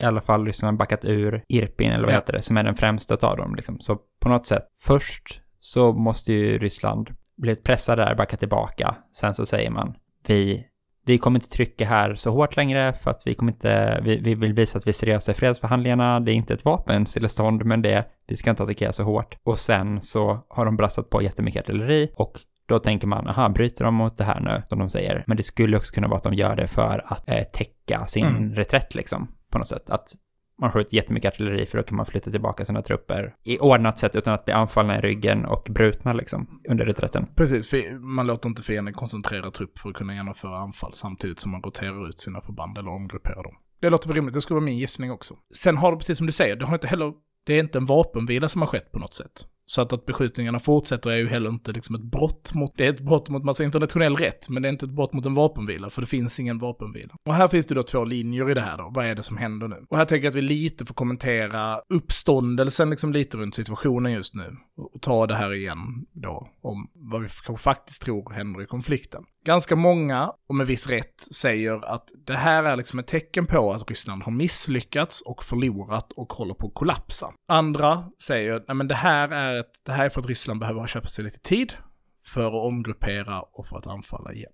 i 0.00 0.04
alla 0.04 0.20
fall 0.20 0.46
Ryssland 0.46 0.78
backat 0.78 1.04
ur 1.04 1.44
Irpin, 1.48 1.92
eller 1.92 2.04
vad 2.04 2.14
ja. 2.14 2.18
heter 2.18 2.32
det, 2.32 2.42
som 2.42 2.56
är 2.56 2.62
den 2.62 2.74
främsta 2.74 3.28
av 3.28 3.36
dem. 3.36 3.54
Liksom. 3.54 3.80
Så 3.80 3.98
på 4.20 4.28
något 4.28 4.46
sätt, 4.46 4.62
först 4.78 5.42
så 5.60 5.92
måste 5.92 6.32
ju 6.32 6.58
Ryssland 6.58 7.10
blivit 7.40 7.64
pressade 7.64 8.04
där, 8.04 8.14
backa 8.14 8.36
tillbaka. 8.36 8.96
Sen 9.12 9.34
så 9.34 9.46
säger 9.46 9.70
man, 9.70 9.94
vi, 10.26 10.66
vi 11.06 11.18
kommer 11.18 11.38
inte 11.38 11.48
trycka 11.48 11.86
här 11.86 12.14
så 12.14 12.30
hårt 12.30 12.56
längre 12.56 12.92
för 12.92 13.10
att 13.10 13.22
vi 13.24 13.34
kommer 13.34 13.52
inte, 13.52 14.00
vi, 14.04 14.16
vi 14.16 14.34
vill 14.34 14.52
visa 14.52 14.78
att 14.78 14.86
vi 14.86 14.90
är 14.90 14.92
seriösa 14.92 15.32
i 15.32 15.34
fredsförhandlingarna. 15.34 16.20
Det 16.20 16.32
är 16.32 16.34
inte 16.34 16.54
ett 16.54 16.64
vapenstillestånd, 16.64 17.64
men 17.64 17.82
det, 17.82 18.04
vi 18.26 18.36
ska 18.36 18.50
inte 18.50 18.62
attackera 18.62 18.92
så 18.92 19.02
hårt. 19.02 19.36
Och 19.42 19.58
sen 19.58 20.00
så 20.00 20.46
har 20.48 20.64
de 20.64 20.76
brassat 20.76 21.10
på 21.10 21.22
jättemycket 21.22 21.62
artilleri 21.62 22.10
och 22.14 22.40
då 22.66 22.78
tänker 22.78 23.06
man, 23.06 23.28
aha, 23.28 23.48
bryter 23.48 23.84
de 23.84 23.94
mot 23.94 24.16
det 24.16 24.24
här 24.24 24.40
nu, 24.40 24.62
som 24.68 24.78
de 24.78 24.90
säger? 24.90 25.24
Men 25.26 25.36
det 25.36 25.42
skulle 25.42 25.76
också 25.76 25.94
kunna 25.94 26.08
vara 26.08 26.16
att 26.16 26.22
de 26.22 26.34
gör 26.34 26.56
det 26.56 26.66
för 26.66 27.04
att 27.06 27.28
eh, 27.28 27.42
täcka 27.42 28.06
sin 28.06 28.26
mm. 28.26 28.54
reträtt 28.54 28.94
liksom, 28.94 29.28
på 29.50 29.58
något 29.58 29.68
sätt. 29.68 29.90
Att 29.90 30.14
man 30.60 30.72
skjuter 30.72 30.96
jättemycket 30.96 31.32
artilleri 31.32 31.66
för 31.66 31.78
då 31.78 31.84
kan 31.84 31.96
man 31.96 32.06
flytta 32.06 32.30
tillbaka 32.30 32.64
sina 32.64 32.82
trupper 32.82 33.34
i 33.42 33.58
ordnat 33.58 33.98
sätt 33.98 34.16
utan 34.16 34.34
att 34.34 34.44
bli 34.44 34.54
anfallna 34.54 34.98
i 34.98 35.00
ryggen 35.00 35.44
och 35.44 35.66
brutna 35.70 36.12
liksom 36.12 36.60
under 36.68 36.84
reträtten. 36.84 37.26
Precis, 37.34 37.74
man 38.00 38.26
låter 38.26 38.48
inte 38.48 38.62
fienden 38.62 38.94
koncentrera 38.94 39.50
trupp 39.50 39.78
för 39.78 39.88
att 39.88 39.94
kunna 39.94 40.14
genomföra 40.14 40.58
anfall 40.58 40.94
samtidigt 40.94 41.38
som 41.38 41.50
man 41.50 41.62
roterar 41.62 42.08
ut 42.08 42.20
sina 42.20 42.40
förband 42.40 42.78
eller 42.78 42.90
omgrupperar 42.90 43.42
dem. 43.42 43.54
Det 43.80 43.90
låter 43.90 44.08
väl 44.08 44.14
rimligt, 44.14 44.34
det 44.34 44.42
skulle 44.42 44.54
vara 44.54 44.64
min 44.64 44.78
gissning 44.78 45.12
också. 45.12 45.34
Sen 45.54 45.76
har 45.76 45.92
det 45.92 45.98
precis 45.98 46.18
som 46.18 46.26
du 46.26 46.32
säger, 46.32 46.56
det 46.56 46.64
har 46.64 46.74
inte 46.74 46.86
heller, 46.86 47.12
det 47.46 47.54
är 47.54 47.60
inte 47.60 47.78
en 47.78 47.86
vapenvila 47.86 48.48
som 48.48 48.62
har 48.62 48.66
skett 48.66 48.92
på 48.92 48.98
något 48.98 49.14
sätt. 49.14 49.46
Så 49.70 49.82
att, 49.82 49.92
att 49.92 50.06
beskjutningarna 50.06 50.58
fortsätter 50.58 51.10
är 51.10 51.16
ju 51.16 51.28
heller 51.28 51.50
inte 51.50 51.72
liksom 51.72 51.94
ett 51.94 52.02
brott 52.02 52.54
mot, 52.54 52.72
det 52.76 52.86
är 52.86 52.90
ett 52.90 53.00
brott 53.00 53.28
mot 53.28 53.44
massa 53.44 53.64
internationell 53.64 54.16
rätt, 54.16 54.48
men 54.48 54.62
det 54.62 54.68
är 54.68 54.70
inte 54.70 54.86
ett 54.86 54.92
brott 54.92 55.12
mot 55.12 55.26
en 55.26 55.34
vapenvila, 55.34 55.90
för 55.90 56.00
det 56.00 56.06
finns 56.06 56.40
ingen 56.40 56.58
vapenvila. 56.58 57.14
Och 57.28 57.34
här 57.34 57.48
finns 57.48 57.66
det 57.66 57.74
då 57.74 57.82
två 57.82 58.04
linjer 58.04 58.50
i 58.50 58.54
det 58.54 58.60
här 58.60 58.78
då, 58.78 58.90
vad 58.94 59.06
är 59.06 59.14
det 59.14 59.22
som 59.22 59.36
händer 59.36 59.68
nu? 59.68 59.84
Och 59.90 59.96
här 59.96 60.04
tänker 60.04 60.24
jag 60.24 60.30
att 60.30 60.36
vi 60.36 60.42
lite 60.42 60.86
får 60.86 60.94
kommentera 60.94 61.80
uppståndelsen 61.88 62.90
liksom 62.90 63.12
lite 63.12 63.36
runt 63.36 63.54
situationen 63.54 64.12
just 64.12 64.34
nu. 64.34 64.56
Och 64.76 65.02
ta 65.02 65.26
det 65.26 65.36
här 65.36 65.52
igen 65.52 65.78
då, 66.12 66.48
om 66.62 66.90
vad 66.94 67.22
vi 67.22 67.28
kanske 67.46 67.62
faktiskt 67.62 68.02
tror 68.02 68.32
händer 68.32 68.62
i 68.62 68.66
konflikten. 68.66 69.22
Ganska 69.44 69.76
många, 69.76 70.32
och 70.48 70.54
med 70.54 70.66
viss 70.66 70.86
rätt, 70.86 71.20
säger 71.34 71.84
att 71.94 72.08
det 72.26 72.36
här 72.36 72.64
är 72.64 72.76
liksom 72.76 72.98
ett 72.98 73.06
tecken 73.06 73.46
på 73.46 73.72
att 73.72 73.88
Ryssland 73.88 74.22
har 74.22 74.32
misslyckats 74.32 75.20
och 75.20 75.44
förlorat 75.44 76.12
och 76.12 76.32
håller 76.32 76.54
på 76.54 76.66
att 76.66 76.74
kollapsa. 76.74 77.26
Andra 77.48 78.04
säger, 78.26 78.64
nej 78.68 78.74
men 78.74 78.88
det 78.88 78.94
här 78.94 79.28
är, 79.28 79.59
att 79.60 79.72
det 79.82 79.92
här 79.92 80.04
är 80.04 80.08
för 80.08 80.20
att 80.20 80.26
Ryssland 80.26 80.60
behöver 80.60 80.86
köpa 80.86 81.08
sig 81.08 81.24
lite 81.24 81.40
tid 81.40 81.72
för 82.24 82.40
att 82.46 82.66
omgruppera 82.66 83.40
och 83.40 83.66
för 83.66 83.76
att 83.76 83.86
anfalla 83.86 84.32
igen. 84.32 84.52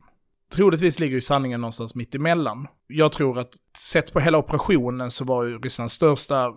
Troligtvis 0.53 1.01
ligger 1.01 1.15
ju 1.15 1.21
sanningen 1.21 1.61
någonstans 1.61 1.95
mitt 1.95 2.15
emellan. 2.15 2.69
Jag 2.87 3.13
tror 3.13 3.39
att 3.39 3.51
sett 3.79 4.13
på 4.13 4.21
hela 4.21 4.39
operationen 4.39 5.11
så 5.11 5.25
var 5.25 5.45
ju 5.45 5.59
Rysslands 5.59 5.95
största 5.95 6.53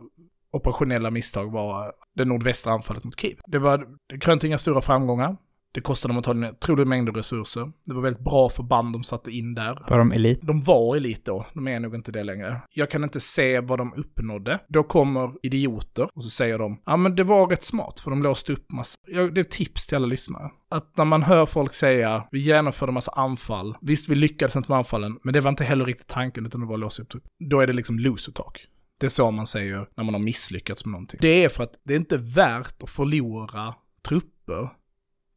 operationella 0.52 1.12
misstag 1.12 1.52
var 1.52 1.94
det 2.16 2.26
nordvästra 2.26 2.74
anfallet 2.74 3.04
mot 3.04 3.20
Kiev. 3.20 3.40
Det 3.48 3.60
var, 3.60 3.88
det 4.08 4.44
inga 4.48 4.58
stora 4.58 4.82
framgångar. 4.82 5.38
Det 5.74 5.82
kostade 5.82 6.10
dem 6.10 6.18
antagligen 6.18 6.54
otroliga 6.54 6.86
mängder 6.86 7.14
resurser. 7.14 7.72
Det 7.86 7.94
var 7.94 8.02
väldigt 8.02 8.24
bra 8.24 8.50
förband 8.50 8.94
de 8.94 9.04
satte 9.04 9.32
in 9.32 9.56
där. 9.56 9.86
Var 9.90 9.98
de 9.98 10.12
elit? 10.12 10.40
De 10.42 10.62
var 10.62 10.96
elit 10.96 11.26
då, 11.26 11.46
de 11.54 11.68
är 11.68 11.80
nog 11.80 11.96
inte 11.96 12.12
det 12.12 12.24
längre. 12.24 12.62
Jag 12.74 12.92
kan 12.92 13.04
inte 13.04 13.20
se 13.20 13.60
vad 13.60 13.80
de 13.80 13.94
uppnådde. 13.94 14.60
Då 14.68 14.84
kommer 14.84 15.32
idioter 15.44 16.10
och 16.16 16.24
så 16.24 16.30
säger 16.30 16.60
de, 16.60 16.82
ja 16.86 16.98
men 16.98 17.16
det 17.16 17.24
var 17.24 17.48
rätt 17.48 17.64
smart 17.64 18.00
för 18.00 18.10
de 18.10 18.24
låste 18.24 18.54
upp 18.54 18.72
massa. 18.72 18.96
Ja, 19.08 19.22
det 19.22 19.42
är 19.42 19.44
ett 19.44 19.52
tips 19.52 19.88
till 19.88 19.96
alla 19.96 20.08
lyssnare. 20.08 20.50
Att 20.72 20.98
när 20.98 21.06
man 21.06 21.24
hör 21.24 21.46
folk 21.46 21.74
säga, 21.74 22.28
vi 22.32 22.40
genomförde 22.40 22.92
massa 22.92 23.12
anfall, 23.12 23.78
visst 23.82 24.10
vi 24.10 24.16
lyckades 24.16 24.56
inte 24.56 24.72
med 24.72 24.78
anfallen, 24.78 25.20
men 25.24 25.34
det 25.34 25.42
var 25.42 25.50
inte 25.50 25.64
heller 25.64 25.86
riktigt 25.86 26.08
tanken 26.08 26.46
utan 26.46 26.62
det 26.62 26.68
var 26.68 26.78
låsa 26.78 27.04
upp. 27.04 27.24
Då 27.50 27.60
är 27.60 27.68
det 27.68 27.74
liksom 27.74 28.00
loser 28.00 28.32
talk. 28.32 28.66
Det 29.00 29.06
är 29.06 29.10
så 29.10 29.32
man 29.32 29.48
säger 29.48 29.88
när 29.98 30.04
man 30.04 30.14
har 30.14 30.22
misslyckats 30.22 30.86
med 30.86 30.92
någonting. 30.92 31.20
Det 31.22 31.44
är 31.44 31.50
för 31.50 31.64
att 31.64 31.74
det 31.86 31.94
är 31.94 31.98
inte 31.98 32.18
värt 32.18 32.84
att 32.84 32.90
förlora 32.90 33.74
trupper 34.08 34.70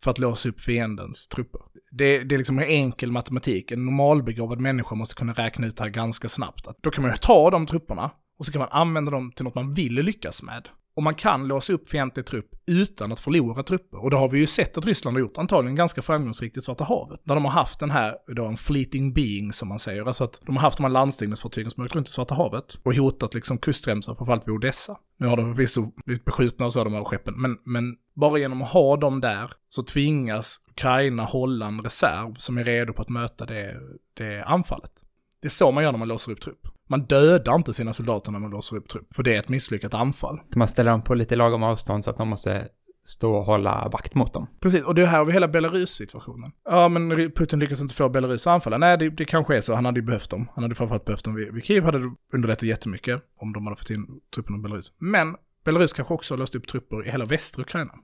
för 0.05 0.11
att 0.11 0.19
låsa 0.19 0.49
upp 0.49 0.61
fiendens 0.61 1.29
trupper. 1.29 1.61
Det, 1.91 2.19
det 2.19 2.35
är 2.35 2.39
liksom 2.39 2.59
en 2.59 2.65
enkel 2.65 3.13
matematik. 3.13 3.71
En 3.71 3.85
normalbegåvad 3.85 4.61
människa 4.61 4.95
måste 4.95 5.15
kunna 5.15 5.33
räkna 5.33 5.67
ut 5.67 5.77
det 5.77 5.83
här 5.83 5.91
ganska 5.91 6.29
snabbt. 6.29 6.67
Att 6.67 6.83
då 6.83 6.91
kan 6.91 7.03
man 7.03 7.11
ju 7.11 7.17
ta 7.17 7.51
de 7.51 7.67
trupperna 7.67 8.11
och 8.39 8.47
så 8.47 8.53
kan 8.53 8.59
man 8.59 8.69
använda 8.71 9.11
dem 9.11 9.33
till 9.33 9.45
något 9.45 9.55
man 9.55 9.75
vill 9.75 9.95
lyckas 9.95 10.43
med. 10.43 10.69
Och 10.95 11.03
man 11.03 11.15
kan 11.15 11.49
låsa 11.49 11.73
upp 11.73 11.89
fientlig 11.89 12.27
trupp 12.27 12.51
utan 12.67 13.13
att 13.13 13.19
förlora 13.19 13.63
trupper. 13.63 14.03
Och 14.03 14.11
det 14.11 14.17
har 14.17 14.29
vi 14.29 14.39
ju 14.39 14.47
sett 14.47 14.79
att 14.79 14.87
Ryssland 14.87 15.17
har 15.17 15.21
gjort, 15.21 15.39
antagligen 15.39 15.77
ganska 15.77 16.03
framgångsrikt 16.03 16.57
i 16.57 16.61
Svarta 16.61 16.85
havet. 16.85 17.21
När 17.25 17.35
de 17.35 17.45
har 17.45 17.53
haft 17.53 17.81
den 17.81 17.91
här, 17.91 18.15
då 18.37 18.45
en 18.45 18.57
fleeting 18.57 19.13
being 19.13 19.53
som 19.53 19.69
man 19.69 19.79
säger, 19.79 20.07
alltså 20.07 20.25
att 20.25 20.41
de 20.47 20.57
har 20.57 20.63
haft 20.63 20.77
de 20.77 20.83
här 20.83 20.91
landstigningsfartygen 20.91 21.71
som 21.71 21.81
har 21.81 21.87
åkt 21.87 21.95
runt 21.95 22.09
i 22.09 22.11
Svarta 22.11 22.35
havet 22.35 22.79
och 22.83 22.95
hotat 22.95 23.35
liksom 23.35 23.59
kustremsor 23.59 24.15
framförallt 24.15 24.49
vid 24.49 24.55
Odessa. 24.55 24.97
Nu 25.19 25.27
har 25.27 25.37
de 25.37 25.55
förvisso 25.55 25.93
blivit 26.05 26.25
beskjutna 26.25 26.67
och 26.67 26.73
så 26.73 26.85
de 26.85 26.93
här 26.95 27.05
skeppen, 27.05 27.35
men, 27.41 27.59
men 27.65 27.97
bara 28.15 28.39
genom 28.39 28.63
att 28.63 28.69
ha 28.69 28.97
dem 28.97 29.21
där 29.21 29.53
så 29.69 29.83
tvingas 29.83 30.61
Ukraina 30.71 31.25
hålla 31.25 31.67
en 31.67 31.83
reserv 31.83 32.35
som 32.35 32.59
är 32.59 32.65
redo 32.65 32.93
på 32.93 33.03
att 33.03 33.09
möta 33.09 33.47
det, 33.47 33.77
det 34.15 34.43
anfallet. 34.43 34.93
Det 35.41 35.49
är 35.49 35.51
så 35.51 35.73
man 35.73 35.85
gör 35.85 35.93
när 35.93 35.99
man 35.99 36.09
låser 36.09 36.33
upp 36.33 36.41
trupp. 36.41 36.69
Man 36.93 37.07
dödar 37.07 37.55
inte 37.55 37.75
sina 37.75 37.93
soldater 37.95 38.33
när 38.33 38.39
man 38.39 38.51
låser 38.51 38.77
upp 38.77 38.89
trupp, 38.89 39.15
för 39.15 39.23
det 39.23 39.35
är 39.35 39.39
ett 39.39 39.49
misslyckat 39.49 39.95
anfall. 39.95 40.41
Man 40.57 40.69
ställer 40.69 40.91
dem 40.91 41.03
på 41.03 41.15
lite 41.15 41.37
lagom 41.37 41.63
avstånd 41.63 42.05
så 42.05 42.11
att 42.11 42.17
de 42.17 42.29
måste 42.29 42.69
stå 43.05 43.35
och 43.35 43.45
hålla 43.45 43.89
vakt 43.89 44.15
mot 44.15 44.33
dem. 44.33 44.47
Precis, 44.61 44.83
och 44.83 44.95
det 44.95 45.07
här 45.07 45.19
har 45.19 45.25
vi 45.25 45.33
hela 45.33 45.49
Belarus-situationen. 45.49 46.53
Ja, 46.65 46.89
men 46.89 47.33
Putin 47.33 47.59
lyckas 47.59 47.81
inte 47.81 47.95
få 47.95 48.09
Belarus 48.09 48.47
att 48.47 48.53
anfalla. 48.53 48.79
Nej, 48.79 48.99
det, 48.99 49.11
det 49.11 49.25
kanske 49.25 49.57
är 49.57 49.61
så. 49.61 49.75
Han 49.75 49.85
hade 49.85 50.01
ju 50.01 50.07
behövt 50.07 50.31
dem. 50.31 50.49
Han 50.55 50.65
hade 50.65 50.75
framförallt 50.75 51.05
behövt 51.05 51.25
dem 51.25 51.35
vid, 51.35 51.55
vid 51.55 51.65
Kiev, 51.65 51.85
hade 51.85 51.99
det 51.99 52.15
underlättat 52.33 52.63
jättemycket 52.63 53.23
om 53.37 53.53
de 53.53 53.67
hade 53.67 53.77
fått 53.77 53.91
in 53.91 54.07
trupperna 54.35 54.59
i 54.59 54.61
Belarus. 54.61 54.93
Men 54.99 55.37
Belarus 55.65 55.93
kanske 55.93 56.15
också 56.15 56.35
har 56.35 56.39
låst 56.39 56.55
upp 56.55 56.69
trupper 56.69 57.07
i 57.07 57.11
hela 57.11 57.25
västra 57.25 57.63
Ukraina. 57.63 57.95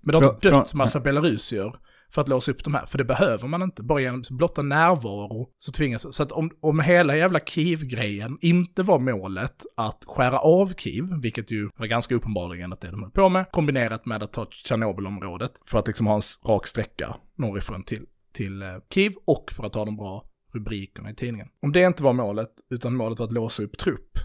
Men 0.00 0.12
de 0.12 0.24
har 0.24 0.34
inte 0.34 0.50
dött 0.50 0.74
massa 0.74 1.00
belarusier 1.00 1.76
för 2.14 2.20
att 2.20 2.28
låsa 2.28 2.50
upp 2.50 2.64
de 2.64 2.74
här, 2.74 2.86
för 2.86 2.98
det 2.98 3.04
behöver 3.04 3.48
man 3.48 3.62
inte. 3.62 3.82
Bara 3.82 4.00
genom 4.00 4.22
blotta 4.30 4.62
närvaro 4.62 5.48
så 5.58 5.72
tvingas, 5.72 6.16
så 6.16 6.22
att 6.22 6.32
om, 6.32 6.50
om 6.60 6.80
hela 6.80 7.16
jävla 7.16 7.40
Kiev-grejen 7.40 8.38
inte 8.40 8.82
var 8.82 8.98
målet 8.98 9.66
att 9.76 10.04
skära 10.06 10.38
av 10.38 10.74
Kiev, 10.76 11.20
vilket 11.22 11.50
ju 11.50 11.70
var 11.76 11.86
ganska 11.86 12.14
uppenbarligen 12.14 12.72
att 12.72 12.80
det 12.80 12.90
de 12.90 13.02
höll 13.02 13.10
på 13.10 13.28
med, 13.28 13.46
kombinerat 13.50 14.06
med 14.06 14.22
att 14.22 14.32
ta 14.32 14.46
Tjernobylområdet 14.50 15.52
för 15.66 15.78
att 15.78 15.86
liksom 15.86 16.06
ha 16.06 16.14
en 16.14 16.22
rak 16.48 16.66
sträcka 16.66 17.16
norrifrån 17.38 17.82
till, 17.82 18.06
till 18.32 18.62
eh, 18.62 18.68
Kiev 18.94 19.12
och 19.24 19.52
för 19.52 19.64
att 19.64 19.74
ha 19.74 19.84
de 19.84 19.96
bra 19.96 20.24
rubrikerna 20.54 21.10
i 21.10 21.14
tidningen. 21.14 21.48
Om 21.62 21.72
det 21.72 21.82
inte 21.82 22.02
var 22.02 22.12
målet, 22.12 22.50
utan 22.70 22.96
målet 22.96 23.18
var 23.18 23.26
att 23.26 23.32
låsa 23.32 23.62
upp 23.62 23.78
trupp, 23.78 24.18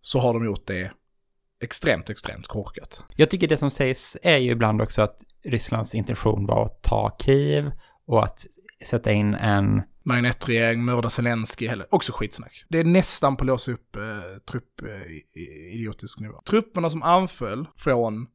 så 0.00 0.18
har 0.18 0.34
de 0.34 0.44
gjort 0.44 0.66
det 0.66 0.92
extremt, 1.62 2.10
extremt 2.10 2.46
korkat. 2.46 3.04
Jag 3.16 3.30
tycker 3.30 3.48
det 3.48 3.58
som 3.58 3.70
sägs 3.70 4.16
är 4.22 4.36
ju 4.36 4.50
ibland 4.50 4.82
också 4.82 5.02
att 5.02 5.16
Rysslands 5.44 5.94
intention 5.94 6.46
var 6.46 6.64
att 6.64 6.82
ta 6.82 7.16
Kiev 7.20 7.72
och 8.06 8.24
att 8.24 8.46
sätta 8.84 9.12
in 9.12 9.34
en... 9.34 9.82
Marionettregering, 10.02 10.84
mörda 10.84 11.10
Zelensky, 11.10 11.68
heller. 11.68 11.86
också 11.90 12.12
skitsnack. 12.12 12.64
Det 12.68 12.78
är 12.78 12.84
nästan 12.84 13.36
på 13.36 13.42
att 13.42 13.46
låsa 13.46 13.72
upp 13.72 13.96
eh, 13.96 14.02
trupp 14.50 14.82
eh, 14.82 15.72
idiotisk 15.74 16.20
nivå. 16.20 16.42
Trupperna 16.48 16.90
som 16.90 17.02
anföll 17.02 17.66
från 17.76 18.26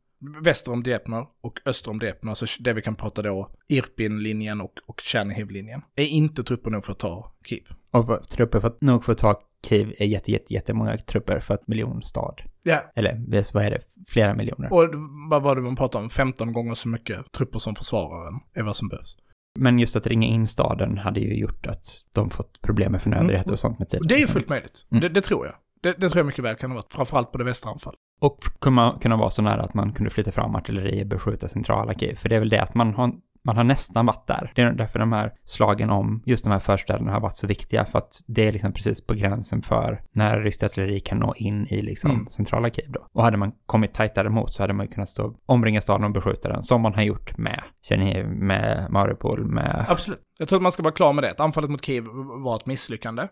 väster 0.43 0.71
om 0.71 0.83
Dnepr 0.83 1.11
och 1.41 1.59
öster 1.65 1.91
om 1.91 1.99
Dnepr, 1.99 2.29
alltså 2.29 2.45
det 2.59 2.73
vi 2.73 2.81
kan 2.81 2.95
prata 2.95 3.21
då, 3.21 3.47
Irpin-linjen 3.67 4.61
och, 4.61 4.73
och 4.85 5.01
Chernihiv-linjen, 5.01 5.81
är 5.95 6.05
inte 6.05 6.43
trupper 6.43 6.71
nog 6.71 6.85
för 6.85 6.91
att 6.91 6.99
ta 6.99 7.33
Kiev. 7.45 7.63
Och 7.91 8.05
för, 8.05 8.17
trupper 8.17 8.59
för, 8.59 8.73
nog 8.81 9.05
för 9.05 9.11
att 9.11 9.17
ta 9.17 9.41
Kiev 9.67 9.93
är 9.97 10.05
jätte, 10.05 10.31
jätte, 10.31 10.53
jättemånga 10.53 10.97
trupper 10.97 11.39
för 11.39 11.53
ett 11.53 11.67
miljonstad. 11.67 12.35
Ja. 12.63 12.91
Eller 12.95 13.21
vad 13.53 13.65
är 13.65 13.71
det? 13.71 13.81
Flera 14.07 14.33
miljoner. 14.33 14.73
Och 14.73 14.89
vad 15.29 15.41
var 15.41 15.55
det 15.55 15.61
man 15.61 15.75
pratade 15.75 16.03
om? 16.03 16.09
15 16.09 16.53
gånger 16.53 16.73
så 16.73 16.89
mycket 16.89 17.31
trupper 17.31 17.59
som 17.59 17.75
försvararen 17.75 18.39
är 18.53 18.63
vad 18.63 18.75
som 18.75 18.87
behövs. 18.87 19.17
Men 19.59 19.79
just 19.79 19.95
att 19.95 20.07
ringa 20.07 20.27
in 20.27 20.47
staden 20.47 20.97
hade 20.97 21.19
ju 21.19 21.37
gjort 21.37 21.67
att 21.67 21.85
de 22.15 22.29
fått 22.29 22.61
problem 22.61 22.91
med 22.91 23.01
förnödenheter 23.01 23.43
mm. 23.43 23.53
och 23.53 23.59
sånt 23.59 23.79
med 23.79 23.89
tiden. 23.89 24.07
Det 24.07 24.15
är 24.15 24.19
ju 24.19 24.27
fullt 24.27 24.49
möjligt. 24.49 24.85
Mm. 24.91 25.01
Det, 25.01 25.09
det, 25.09 25.21
tror 25.21 25.45
jag. 25.45 25.55
Det, 25.81 26.01
det, 26.01 26.09
tror 26.09 26.19
jag 26.19 26.25
mycket 26.25 26.43
väl 26.43 26.55
kan 26.55 26.71
ha 26.71 26.75
varit, 26.75 26.93
framförallt 26.93 27.31
på 27.31 27.37
det 27.37 27.43
västra 27.43 27.71
anfall. 27.71 27.95
Och 28.21 28.39
kunna, 28.61 28.97
kunna 29.01 29.17
vara 29.17 29.29
så 29.29 29.41
nära 29.41 29.61
att 29.61 29.73
man 29.73 29.93
kunde 29.93 30.09
flytta 30.09 30.31
fram 30.31 30.55
artilleri 30.55 31.03
och 31.03 31.07
beskjuta 31.07 31.47
centrala 31.47 31.93
Kiev. 31.93 32.15
För 32.15 32.29
det 32.29 32.35
är 32.35 32.39
väl 32.39 32.49
det 32.49 32.61
att 32.61 32.75
man 32.75 32.93
har 32.93 33.13
man 33.45 33.57
har 33.57 33.63
nästan 33.63 34.05
varit 34.05 34.27
där. 34.27 34.51
Det 34.55 34.61
är 34.61 34.71
därför 34.71 34.99
de 34.99 35.11
här 35.11 35.31
slagen 35.43 35.89
om 35.89 36.23
just 36.25 36.43
de 36.43 36.49
här 36.49 36.59
förstäderna 36.59 37.11
har 37.11 37.19
varit 37.19 37.35
så 37.35 37.47
viktiga, 37.47 37.85
för 37.85 37.97
att 37.97 38.23
det 38.27 38.47
är 38.47 38.51
liksom 38.51 38.73
precis 38.73 39.05
på 39.05 39.13
gränsen 39.13 39.61
för 39.61 40.01
när 40.15 40.39
ryskt 40.39 40.63
artilleri 40.63 40.99
kan 40.99 41.19
nå 41.19 41.33
in 41.37 41.67
i 41.69 41.81
liksom 41.81 42.11
mm. 42.11 42.27
centrala 42.29 42.69
Kiev 42.69 42.91
då. 42.91 43.07
Och 43.13 43.23
hade 43.23 43.37
man 43.37 43.51
kommit 43.65 43.93
tajtare 43.93 44.29
mot 44.29 44.53
så 44.53 44.63
hade 44.63 44.73
man 44.73 44.85
ju 44.85 44.91
kunnat 44.91 45.09
stå, 45.09 45.35
omringa 45.45 45.81
staden 45.81 46.03
och 46.03 46.11
beskjuta 46.11 46.49
den, 46.49 46.63
som 46.63 46.81
man 46.81 46.95
har 46.95 47.03
gjort 47.03 47.37
med 47.37 47.63
Tjernihiv, 47.81 48.27
med 48.27 48.87
Mariupol, 48.91 49.45
med... 49.45 49.85
Absolut. 49.89 50.19
Jag 50.39 50.47
tror 50.47 50.57
att 50.57 50.63
man 50.63 50.71
ska 50.71 50.83
vara 50.83 50.93
klar 50.93 51.13
med 51.13 51.23
det. 51.23 51.35
Anfallet 51.37 51.69
mot 51.69 51.85
Kiev 51.85 52.03
var 52.43 52.55
ett 52.55 52.65
misslyckande. 52.65 53.27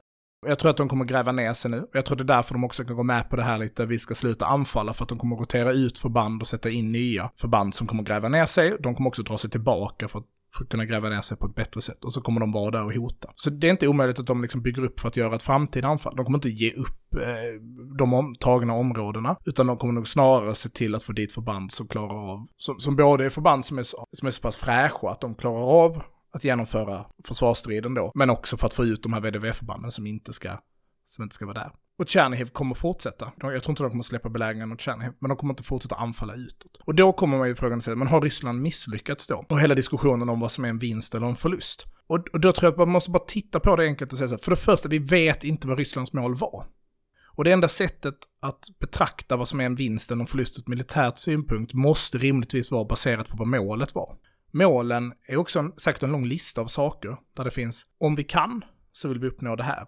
Jag 0.48 0.60
tror 0.60 0.72
att 0.72 0.78
de 0.78 0.90
kommer 0.90 1.06
gräva 1.06 1.32
ner 1.32 1.54
sig 1.54 1.72
nu. 1.72 1.88
Jag 1.94 2.06
tror 2.06 2.18
det 2.18 2.24
är 2.24 2.36
därför 2.36 2.54
de 2.54 2.64
också 2.64 2.84
kan 2.84 2.96
gå 2.96 3.04
med 3.04 3.30
på 3.30 3.36
det 3.36 3.44
här 3.44 3.58
lite, 3.58 3.86
vi 3.86 4.00
ska 4.00 4.16
sluta 4.16 4.46
anfalla, 4.46 4.94
för 4.94 5.04
att 5.04 5.10
de 5.10 5.18
kommer 5.18 5.36
rotera 5.36 5.72
ut 5.72 5.98
förband 5.98 6.42
och 6.42 6.48
sätta 6.48 6.70
in 6.70 6.92
nya 6.92 7.32
förband 7.38 7.76
som 7.76 7.88
kommer 7.88 8.04
gräva 8.04 8.30
ner 8.30 8.46
sig. 8.46 8.78
De 8.80 8.96
kommer 8.96 9.08
också 9.08 9.24
dra 9.24 9.38
sig 9.38 9.50
tillbaka 9.50 10.08
för 10.08 10.20
att 10.20 10.26
för 10.54 10.64
att 10.64 10.70
kunna 10.70 10.86
gräva 10.86 11.10
ner 11.10 11.22
sig 11.22 11.38
på 11.38 11.46
ett 11.46 11.56
bättre 11.56 11.82
sätt. 11.82 12.06
Och 12.06 12.14
så 12.14 12.22
kommer 12.22 12.40
de 12.40 12.52
vara 12.52 12.72
där 12.72 12.86
och 12.86 12.94
hota. 12.94 13.32
Så 13.36 13.50
det 13.50 13.68
är 13.68 13.72
inte 13.72 13.88
omöjligt 13.88 14.20
att 14.20 14.28
de 14.28 14.42
liksom 14.42 14.62
bygger 14.62 14.84
upp 14.84 15.00
för 15.00 15.08
att 15.08 15.18
göra 15.18 15.36
ett 15.36 15.44
framtida 15.44 15.88
anfall. 15.88 16.16
De 16.16 16.26
kommer 16.26 16.38
inte 16.38 16.50
ge 16.50 16.72
upp 16.74 17.16
eh, 17.16 17.62
de 17.98 18.14
om, 18.14 18.36
tagna 18.36 18.74
områdena, 18.74 19.36
utan 19.46 19.68
de 19.68 19.78
kommer 19.78 19.94
nog 19.94 20.08
snarare 20.08 20.56
se 20.56 20.70
till 20.70 20.96
att 20.96 21.04
få 21.04 21.14
dit 21.14 21.34
förband 21.34 21.72
som 21.72 21.88
klarar 21.88 22.32
av, 22.34 22.48
som, 22.58 22.80
som 22.80 22.96
både 22.96 23.26
är 23.26 23.30
förband 23.30 23.66
som 23.66 23.78
är, 23.78 23.84
så, 23.84 24.06
som 24.12 24.28
är 24.28 24.32
så 24.32 24.42
pass 24.42 24.58
fräscha 24.58 25.10
att 25.10 25.22
de 25.22 25.36
klarar 25.36 25.86
av 25.86 26.02
att 26.32 26.44
genomföra 26.44 27.06
försvarsstriden 27.24 27.94
då, 27.94 28.12
men 28.16 28.30
också 28.30 28.58
för 28.58 28.68
att 28.68 28.74
få 28.74 28.86
ut 28.86 29.04
de 29.04 29.14
här 29.14 29.22
VDV-förbanden 29.22 29.92
som 29.92 30.08
inte 30.08 30.34
ska, 30.34 30.58
som 31.08 31.24
inte 31.24 31.36
ska 31.36 31.46
vara 31.46 31.60
där. 31.60 31.72
Och 31.98 32.10
Tjernihiv 32.10 32.46
kommer 32.46 32.76
fortsätta. 32.76 33.32
Jag 33.42 33.64
tror 33.64 33.70
inte 33.70 33.84
de 33.84 33.90
kommer 33.90 34.04
släppa 34.04 34.30
belägringen 34.30 34.70
mot 34.70 34.82
Tjernihiv, 34.82 35.14
men 35.20 35.30
de 35.30 35.38
kommer 35.38 35.54
inte 35.54 35.64
fortsätta 35.64 35.96
anfalla 35.96 36.36
utåt. 36.36 36.82
Och 36.86 36.96
då 36.96 37.14
kommer 37.14 37.38
man 37.38 37.48
ju 37.48 37.56
frågan 37.56 37.82
sig, 37.82 37.96
men 37.96 38.08
har 38.08 38.22
Ryssland 38.22 38.62
misslyckats 38.62 39.28
då? 39.28 39.46
Och 39.50 39.60
hela 39.60 39.76
diskussionen 39.76 40.30
om 40.30 40.40
vad 40.40 40.52
som 40.52 40.66
är 40.66 40.70
en 40.70 40.80
vinst 40.80 41.16
eller 41.16 41.28
en 41.28 41.36
förlust. 41.36 41.88
Och, 42.08 42.28
och 42.34 42.40
då 42.40 42.54
tror 42.54 42.66
jag 42.68 42.72
att 42.72 42.78
man 42.78 42.90
måste 42.90 43.12
bara 43.12 43.26
titta 43.26 43.60
på 43.60 43.76
det 43.76 43.84
enkelt 43.84 44.12
och 44.12 44.18
säga 44.18 44.28
så 44.28 44.36
här, 44.36 44.42
för 44.44 44.52
det 44.52 44.58
första, 44.58 44.90
vi 44.90 45.00
vet 45.00 45.44
inte 45.44 45.68
vad 45.68 45.78
Rysslands 45.78 46.14
mål 46.14 46.36
var. 46.36 46.66
Och 47.40 47.44
det 47.44 47.52
enda 47.52 47.68
sättet 47.68 48.16
att 48.42 48.66
betrakta 48.80 49.36
vad 49.36 49.48
som 49.48 49.60
är 49.60 49.66
en 49.66 49.76
vinst 49.76 50.12
eller 50.12 50.22
en 50.22 50.28
förlust 50.28 50.58
ur 50.58 50.62
ett 50.62 50.68
militärt 50.68 51.18
synpunkt 51.18 51.74
måste 51.74 52.18
rimligtvis 52.18 52.72
vara 52.72 52.86
baserat 52.86 53.28
på 53.28 53.38
vad 53.38 53.48
målet 53.48 53.96
var. 53.96 54.18
Målen 54.52 55.14
är 55.28 55.38
också 55.38 55.60
en, 55.60 55.72
säkert 55.78 56.04
en 56.04 56.12
lång 56.12 56.26
lista 56.26 56.62
av 56.62 56.68
saker 56.68 57.18
där 57.34 57.44
det 57.44 57.52
finns, 57.52 57.86
om 58.00 58.16
vi 58.16 58.24
kan 58.24 58.64
så 58.92 59.08
vill 59.08 59.20
vi 59.20 59.28
uppnå 59.28 59.56
det 59.56 59.64
här. 59.64 59.88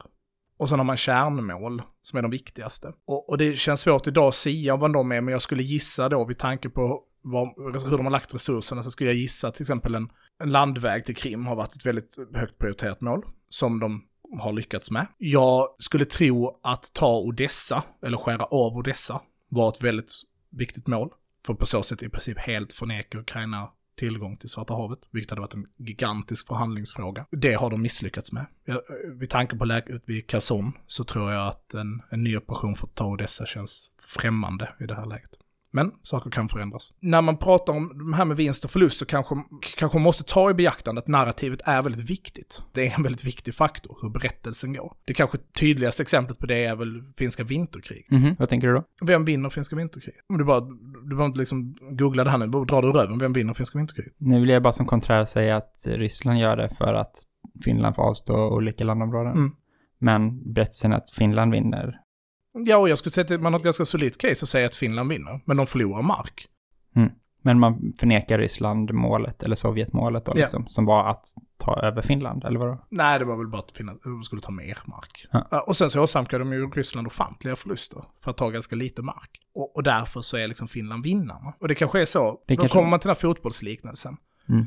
Och 0.58 0.70
sen 0.70 0.80
har 0.80 0.86
man 0.86 0.98
kärnmål 0.98 1.82
som 2.02 2.18
är 2.18 2.22
de 2.22 2.32
viktigaste. 2.32 2.94
Och, 3.06 3.30
och 3.30 3.38
det 3.38 3.56
känns 3.58 3.82
svårt 3.82 4.08
idag 4.08 4.28
att 4.28 4.36
säga 4.36 4.76
vad 4.76 4.94
de 4.94 5.12
är, 5.12 5.22
men 5.22 5.32
jag 5.32 5.42
skulle 5.42 5.64
gissa 5.64 6.10
då 6.10 6.26
vid 6.26 6.38
tanke 6.38 6.70
på 6.70 7.04
vad, 7.22 7.48
hur 7.58 7.98
de 7.98 8.06
har 8.06 8.12
lagt 8.12 8.34
resurserna 8.34 8.84
så 8.84 8.92
skulle 8.92 9.10
jag 9.10 9.18
gissa 9.18 9.52
till 9.52 9.64
exempel 9.64 9.96
en, 9.96 10.10
en 10.44 10.52
landväg 10.52 11.06
till 11.06 11.16
Krim 11.16 11.46
har 11.46 11.56
varit 11.56 11.76
ett 11.76 11.86
väldigt 11.86 12.16
högt 12.34 12.58
prioriterat 12.58 13.02
mål 13.02 13.26
som 13.50 13.80
de 13.80 14.04
har 14.40 14.54
lyckats 14.54 14.92
med. 14.92 15.08
Jag 15.18 15.68
skulle 15.80 16.06
tro 16.06 16.60
att 16.64 16.94
ta 16.94 17.20
Odessa, 17.20 17.84
eller 18.06 18.18
skära 18.18 18.44
av 18.44 18.78
Odessa, 18.78 19.22
var 19.50 19.70
ett 19.70 19.84
väldigt 19.84 20.14
viktigt 20.50 20.88
mål. 20.88 21.10
För 21.46 21.54
på 21.54 21.66
så 21.66 21.84
sätt 21.84 22.04
i 22.04 22.10
princip 22.10 22.38
helt 22.38 22.74
förneka 22.74 23.18
Ukraina 23.18 23.70
tillgång 23.96 24.38
till 24.38 24.50
Svarta 24.50 24.74
havet, 24.74 25.00
vilket 25.12 25.30
hade 25.30 25.42
varit 25.42 25.54
en 25.54 25.66
gigantisk 25.78 26.48
förhandlingsfråga. 26.48 27.26
Det 27.32 27.54
har 27.54 27.70
de 27.70 27.82
misslyckats 27.82 28.32
med. 28.32 28.46
Vid 29.20 29.30
tanke 29.30 29.58
på 29.58 29.66
läget 29.66 30.04
vid 30.06 30.28
Kazon 30.28 30.72
så 30.88 31.04
tror 31.04 31.32
jag 31.32 31.48
att 31.48 31.74
en, 31.74 32.02
en 32.10 32.24
ny 32.24 32.38
operation 32.38 32.76
för 32.76 32.88
att 32.88 32.96
ta 32.96 33.06
Odessa 33.06 33.46
känns 33.46 33.92
främmande 34.00 34.74
i 34.80 34.86
det 34.86 34.96
här 34.96 35.06
läget. 35.06 35.41
Men 35.72 35.92
saker 36.04 36.30
kan 36.30 36.50
förändras. 36.50 36.94
När 37.00 37.22
man 37.22 37.38
pratar 37.38 37.74
om 37.74 38.10
det 38.12 38.18
här 38.18 38.26
med 38.26 38.38
vinst 38.38 38.66
och 38.66 38.72
förlust 38.72 38.98
så 38.98 39.06
kanske, 39.06 39.36
kanske 39.78 39.98
man 39.98 40.04
måste 40.04 40.24
ta 40.24 40.50
i 40.50 40.54
beaktande 40.54 41.00
att 41.00 41.08
narrativet 41.08 41.62
är 41.66 41.82
väldigt 41.82 42.10
viktigt. 42.10 42.62
Det 42.72 42.88
är 42.88 42.96
en 42.98 43.04
väldigt 43.04 43.24
viktig 43.24 43.56
faktor, 43.56 43.98
hur 44.02 44.10
berättelsen 44.10 44.74
går. 44.74 44.94
Det 45.06 45.14
kanske 45.14 45.38
tydligaste 45.60 46.04
exemplet 46.04 46.40
på 46.40 46.46
det 46.46 46.66
är 46.66 46.76
väl 46.76 47.04
finska 47.18 47.44
vinterkrig. 47.44 48.08
Mm 48.12 48.24
-hmm. 48.24 48.36
Vad 48.40 48.50
tänker 48.50 48.68
du 48.68 48.74
då? 48.74 48.84
Vem 49.06 49.26
vinner 49.26 49.50
finska 49.50 49.76
vinterkrig? 49.76 50.16
Om 50.30 50.38
du 50.38 50.44
bara, 50.44 50.62
du 50.62 51.10
behöver 51.10 51.26
inte 51.26 51.40
liksom 51.40 51.76
googla 51.82 52.24
det 52.24 52.30
här 52.30 52.38
nu, 52.38 52.48
bara 52.48 52.66
dra 52.66 52.82
det 52.82 52.88
ur 52.88 52.94
röven. 52.94 53.18
Vem 53.18 53.34
vinner 53.34 53.54
finska 53.54 53.78
vinterkrig? 53.78 54.14
Nu 54.18 54.40
vill 54.40 54.50
jag 54.50 54.64
bara 54.64 54.74
som 54.74 54.86
konträr 54.86 55.26
säga 55.26 55.58
att 55.58 55.84
Ryssland 55.86 56.40
gör 56.40 56.58
det 56.58 56.70
för 56.70 56.94
att 56.94 57.24
Finland 57.64 57.96
får 57.96 58.04
avstå 58.04 58.56
olika 58.56 58.84
landområden. 58.84 59.34
Mm. 59.34 59.52
Men 60.00 60.54
berättelsen 60.54 60.94
att 60.94 61.10
Finland 61.10 61.52
vinner 61.52 62.00
Ja, 62.54 62.78
och 62.78 62.90
jag 62.90 62.98
skulle 62.98 63.14
säga 63.14 63.36
att 63.36 63.42
man 63.42 63.54
har 63.54 63.60
ett 63.60 63.64
ganska 63.64 63.86
solidt 63.86 64.18
case 64.18 64.44
att 64.44 64.50
säga 64.50 64.66
att 64.66 64.76
Finland 64.76 65.10
vinner, 65.10 65.42
men 65.46 65.58
de 65.58 65.68
förlorar 65.68 66.02
mark. 66.02 66.48
Mm. 66.96 67.10
Men 67.44 67.60
man 67.60 67.94
förnekar 68.00 68.38
Ryssland 68.38 68.94
målet, 68.94 69.44
eller 69.44 69.56
Sovjetmålet 69.56 70.26
då, 70.26 70.34
liksom, 70.34 70.62
ja. 70.62 70.70
som 70.70 70.86
var 70.86 71.10
att 71.10 71.26
ta 71.58 71.82
över 71.82 72.02
Finland, 72.02 72.44
eller 72.44 72.60
vadå? 72.60 72.86
Nej, 72.90 73.20
det 73.20 73.26
var 73.26 73.38
väl 73.38 73.48
bara 73.48 73.62
att 73.62 73.72
Finland 73.72 74.00
de 74.04 74.24
skulle 74.24 74.42
ta 74.42 74.52
mer 74.52 74.78
mark. 74.86 75.28
Ja. 75.32 75.62
Och 75.68 75.78
sen 75.78 75.90
så 75.90 76.02
åsamkade 76.02 76.44
de 76.44 76.54
ju 76.54 76.70
Ryssland 76.70 77.08
ofantliga 77.08 77.56
förluster 77.56 78.04
för 78.24 78.32
att 78.32 78.38
ta 78.38 78.50
ganska 78.50 78.76
lite 78.76 79.02
mark. 79.02 79.30
Och, 79.54 79.76
och 79.76 79.84
därför 79.84 80.22
så 80.22 80.38
är 80.38 80.48
liksom 80.48 80.68
Finland 80.68 81.04
vinnarna. 81.04 81.54
Och 81.60 81.68
det 81.68 81.76
kanske 81.76 82.02
är 82.02 82.06
så, 82.06 82.44
det 82.48 82.56
då 82.56 82.62
kanske... 82.62 82.78
kommer 82.78 82.90
man 82.90 83.00
till 83.00 83.08
den 83.08 83.16
här 83.16 83.22
fotbollsliknelsen. 83.22 84.18
Mm. 84.50 84.66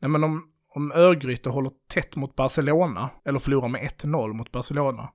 Nej 0.00 0.10
men 0.10 0.24
om, 0.24 0.42
om 0.74 0.92
Örgryte 0.92 1.50
håller 1.50 1.70
tätt 1.88 2.16
mot 2.16 2.36
Barcelona, 2.36 3.10
eller 3.24 3.38
förlorar 3.38 3.68
med 3.68 3.80
1-0 3.80 4.32
mot 4.32 4.52
Barcelona, 4.52 5.08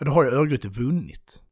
då 0.00 0.10
har 0.10 0.24
ju 0.24 0.30
Örgryte 0.30 0.68
vunnit. 0.68 1.42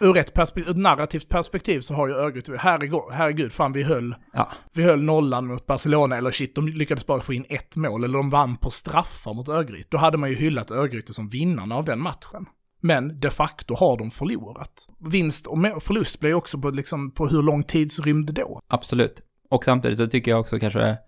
Ur 0.00 0.16
ett, 0.16 0.34
perspekt- 0.34 0.68
ett 0.68 0.76
narrativt 0.76 1.28
perspektiv 1.28 1.80
så 1.80 1.94
har 1.94 2.08
ju 2.08 2.14
Örgryte, 2.14 2.56
herregud, 2.58 3.00
herregud, 3.12 3.52
fan 3.52 3.72
vi 3.72 3.82
höll, 3.82 4.14
ja. 4.32 4.52
vi 4.72 4.82
höll 4.82 5.02
nollan 5.02 5.46
mot 5.46 5.66
Barcelona, 5.66 6.16
eller 6.16 6.30
shit, 6.30 6.54
de 6.54 6.68
lyckades 6.68 7.06
bara 7.06 7.20
få 7.20 7.32
in 7.32 7.44
ett 7.48 7.76
mål, 7.76 8.04
eller 8.04 8.18
de 8.18 8.30
vann 8.30 8.56
på 8.56 8.70
straffar 8.70 9.34
mot 9.34 9.48
Örgryte. 9.48 9.88
Då 9.90 9.98
hade 9.98 10.18
man 10.18 10.30
ju 10.30 10.36
hyllat 10.36 10.70
Örgryte 10.70 11.14
som 11.14 11.28
vinnarna 11.28 11.76
av 11.76 11.84
den 11.84 12.00
matchen. 12.00 12.46
Men 12.80 13.20
de 13.20 13.30
facto 13.30 13.74
har 13.74 13.98
de 13.98 14.10
förlorat. 14.10 14.88
Vinst 14.98 15.46
och 15.46 15.58
förlust 15.82 16.20
blir 16.20 16.30
ju 16.30 16.34
också 16.34 16.58
på, 16.58 16.70
liksom, 16.70 17.10
på 17.10 17.28
hur 17.28 17.42
lång 17.42 17.62
tidsrymd 17.62 18.34
då. 18.34 18.60
Absolut. 18.68 19.22
Och 19.50 19.64
samtidigt 19.64 19.98
så 19.98 20.06
tycker 20.06 20.30
jag 20.30 20.40
också 20.40 20.58
kanske 20.58 20.98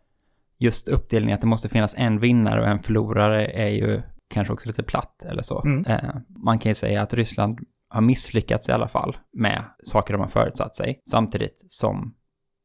just 0.58 0.88
uppdelningen 0.88 1.34
att 1.34 1.40
det 1.40 1.46
måste 1.46 1.68
finnas 1.68 1.94
en 1.98 2.18
vinnare 2.18 2.60
och 2.60 2.68
en 2.68 2.82
förlorare 2.82 3.46
är 3.46 3.68
ju 3.68 4.02
kanske 4.34 4.52
också 4.52 4.68
lite 4.68 4.82
platt 4.82 5.24
eller 5.24 5.42
så. 5.42 5.62
Mm. 5.62 5.84
Eh, 5.86 6.14
man 6.44 6.58
kan 6.58 6.70
ju 6.70 6.74
säga 6.74 7.02
att 7.02 7.14
Ryssland 7.14 7.58
har 7.90 8.00
misslyckats 8.00 8.68
i 8.68 8.72
alla 8.72 8.88
fall 8.88 9.16
med 9.32 9.64
saker 9.84 10.14
de 10.14 10.20
har 10.20 10.28
förutsatt 10.28 10.76
sig. 10.76 11.00
Samtidigt 11.10 11.64
som 11.68 12.14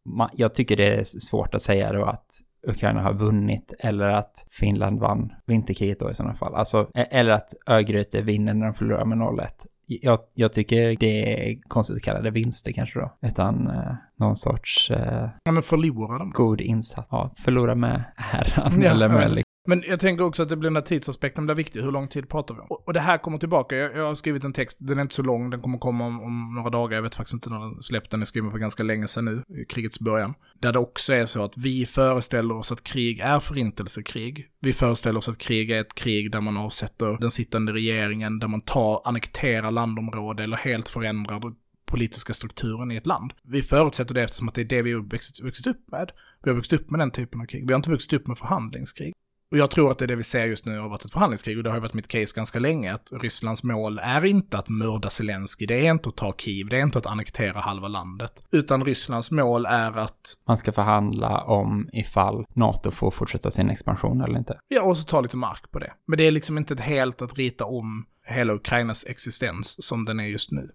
man, 0.09 0.29
jag 0.33 0.55
tycker 0.55 0.77
det 0.77 0.95
är 0.95 1.03
svårt 1.03 1.55
att 1.55 1.61
säga 1.61 1.93
då 1.93 2.05
att 2.05 2.25
Ukraina 2.67 3.01
har 3.01 3.13
vunnit 3.13 3.73
eller 3.79 4.05
att 4.05 4.47
Finland 4.49 4.99
vann 4.99 5.33
vinterkriget 5.45 5.99
då 5.99 6.11
i 6.11 6.15
sådana 6.15 6.35
fall. 6.35 6.55
Alltså, 6.55 6.89
e- 6.93 7.07
eller 7.11 7.31
att 7.31 7.53
Örgryte 7.67 8.21
vinner 8.21 8.53
när 8.53 8.65
de 8.65 8.73
förlorar 8.73 9.05
med 9.05 9.17
0-1. 9.17 9.47
Jag, 9.87 10.19
jag, 10.33 10.53
tycker 10.53 10.95
det 10.99 11.49
är 11.49 11.61
konstigt 11.67 11.95
att 11.97 12.03
kalla 12.03 12.21
det 12.21 12.31
vinster 12.31 12.71
kanske 12.71 12.99
då. 12.99 13.13
Utan 13.21 13.67
eh, 13.67 13.93
någon 14.19 14.35
sorts... 14.35 14.91
Eh, 14.91 15.29
ja 15.43 15.51
men 15.51 15.63
förlora 15.63 16.17
dem. 16.17 16.31
God 16.35 16.61
insats. 16.61 17.07
Ja, 17.11 17.31
förlora 17.37 17.75
med 17.75 18.03
äran 18.33 18.81
ja, 18.81 18.91
eller 18.91 19.09
med 19.09 19.44
men 19.65 19.83
jag 19.87 19.99
tänker 19.99 20.23
också 20.23 20.43
att 20.43 20.49
det 20.49 20.55
blir 20.55 20.69
den 20.69 20.75
här 20.75 20.83
tidsaspekten 20.83 21.45
blir 21.45 21.55
viktig. 21.55 21.81
Hur 21.81 21.91
lång 21.91 22.07
tid 22.07 22.29
pratar 22.29 22.55
vi 22.55 22.61
om? 22.61 22.67
Och, 22.69 22.87
och 22.87 22.93
det 22.93 22.99
här 22.99 23.17
kommer 23.17 23.37
tillbaka. 23.37 23.75
Jag, 23.75 23.95
jag, 23.95 24.05
har 24.05 24.15
skrivit 24.15 24.43
en 24.43 24.53
text, 24.53 24.77
den 24.79 24.97
är 24.97 25.01
inte 25.01 25.15
så 25.15 25.21
lång, 25.21 25.49
den 25.49 25.61
kommer 25.61 25.77
komma 25.77 26.05
om, 26.05 26.23
om 26.23 26.55
några 26.55 26.69
dagar. 26.69 26.97
Jag 26.97 27.03
vet 27.03 27.15
faktiskt 27.15 27.33
inte 27.33 27.49
när 27.49 27.59
den 27.59 27.81
släpptes, 27.81 28.09
den 28.11 28.21
är 28.21 28.25
skriven 28.25 28.51
för 28.51 28.57
ganska 28.57 28.83
länge 28.83 29.07
sedan 29.07 29.25
nu, 29.25 29.43
i 29.61 29.65
krigets 29.65 29.99
början. 29.99 30.33
Där 30.59 30.73
det 30.73 30.79
också 30.79 31.13
är 31.13 31.25
så 31.25 31.43
att 31.43 31.57
vi 31.57 31.85
föreställer 31.85 32.57
oss 32.57 32.71
att 32.71 32.83
krig 32.83 33.19
är 33.19 33.39
förintelsekrig. 33.39 34.49
Vi 34.59 34.73
föreställer 34.73 35.17
oss 35.17 35.29
att 35.29 35.37
krig 35.37 35.71
är 35.71 35.81
ett 35.81 35.95
krig 35.95 36.31
där 36.31 36.41
man 36.41 36.57
avsätter 36.57 37.17
den 37.21 37.31
sittande 37.31 37.73
regeringen, 37.73 38.39
där 38.39 38.47
man 38.47 38.61
tar, 38.61 39.01
annekterar 39.05 39.71
landområde 39.71 40.43
eller 40.43 40.57
helt 40.57 40.89
förändrar 40.89 41.41
politiska 41.85 42.33
strukturen 42.33 42.91
i 42.91 42.95
ett 42.95 43.07
land. 43.07 43.33
Vi 43.43 43.61
förutsätter 43.61 44.13
det 44.13 44.23
eftersom 44.23 44.47
att 44.47 44.55
det 44.55 44.61
är 44.61 44.65
det 44.65 44.81
vi 44.81 44.93
har 44.93 45.01
vuxit, 45.01 45.39
vuxit 45.39 45.67
upp 45.67 45.91
med. 45.91 46.11
Vi 46.43 46.49
har 46.49 46.55
vuxit 46.55 46.81
upp 46.81 46.89
med 46.89 46.99
den 46.99 47.11
typen 47.11 47.41
av 47.41 47.45
krig. 47.45 47.67
Vi 47.67 47.73
har 47.73 47.79
inte 47.79 47.91
vuxit 47.91 48.13
upp 48.13 48.27
med 48.27 48.37
förhandlingskrig. 48.37 49.13
Och 49.51 49.57
jag 49.57 49.71
tror 49.71 49.91
att 49.91 49.97
det 49.97 50.05
är 50.05 50.07
det 50.07 50.15
vi 50.15 50.23
ser 50.23 50.45
just 50.45 50.65
nu 50.65 50.79
har 50.79 50.89
varit 50.89 51.05
ett 51.05 51.11
förhandlingskrig 51.11 51.57
och 51.57 51.63
det 51.63 51.69
har 51.69 51.79
varit 51.79 51.93
mitt 51.93 52.07
case 52.07 52.35
ganska 52.35 52.59
länge 52.59 52.93
att 52.93 53.09
Rysslands 53.11 53.63
mål 53.63 53.99
är 53.99 54.25
inte 54.25 54.57
att 54.57 54.69
mörda 54.69 55.09
Zelensky, 55.09 55.65
det 55.65 55.87
är 55.87 55.91
inte 55.91 56.09
att 56.09 56.15
ta 56.15 56.33
Kiev, 56.37 56.69
det 56.69 56.77
är 56.77 56.83
inte 56.83 56.97
att 56.97 57.05
annektera 57.05 57.59
halva 57.59 57.87
landet. 57.87 58.43
Utan 58.51 58.85
Rysslands 58.85 59.31
mål 59.31 59.65
är 59.65 59.97
att... 59.97 60.33
Man 60.47 60.57
ska 60.57 60.71
förhandla 60.71 61.41
om 61.41 61.89
ifall 61.93 62.45
NATO 62.53 62.91
får 62.91 63.11
fortsätta 63.11 63.51
sin 63.51 63.69
expansion 63.69 64.21
eller 64.21 64.37
inte. 64.37 64.59
Ja, 64.67 64.81
och 64.81 64.97
så 64.97 65.03
ta 65.03 65.21
lite 65.21 65.37
mark 65.37 65.71
på 65.71 65.79
det. 65.79 65.93
Men 66.07 66.17
det 66.17 66.23
är 66.23 66.31
liksom 66.31 66.57
inte 66.57 66.73
ett 66.73 66.79
helt 66.79 67.21
att 67.21 67.37
rita 67.37 67.65
om 67.65 68.05
hela 68.27 68.53
Ukrainas 68.53 69.05
existens 69.05 69.85
som 69.85 70.05
den 70.05 70.19
är 70.19 70.25
just 70.27 70.51
nu. 70.51 70.71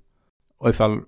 Och 0.58 0.70
ifall 0.70 1.00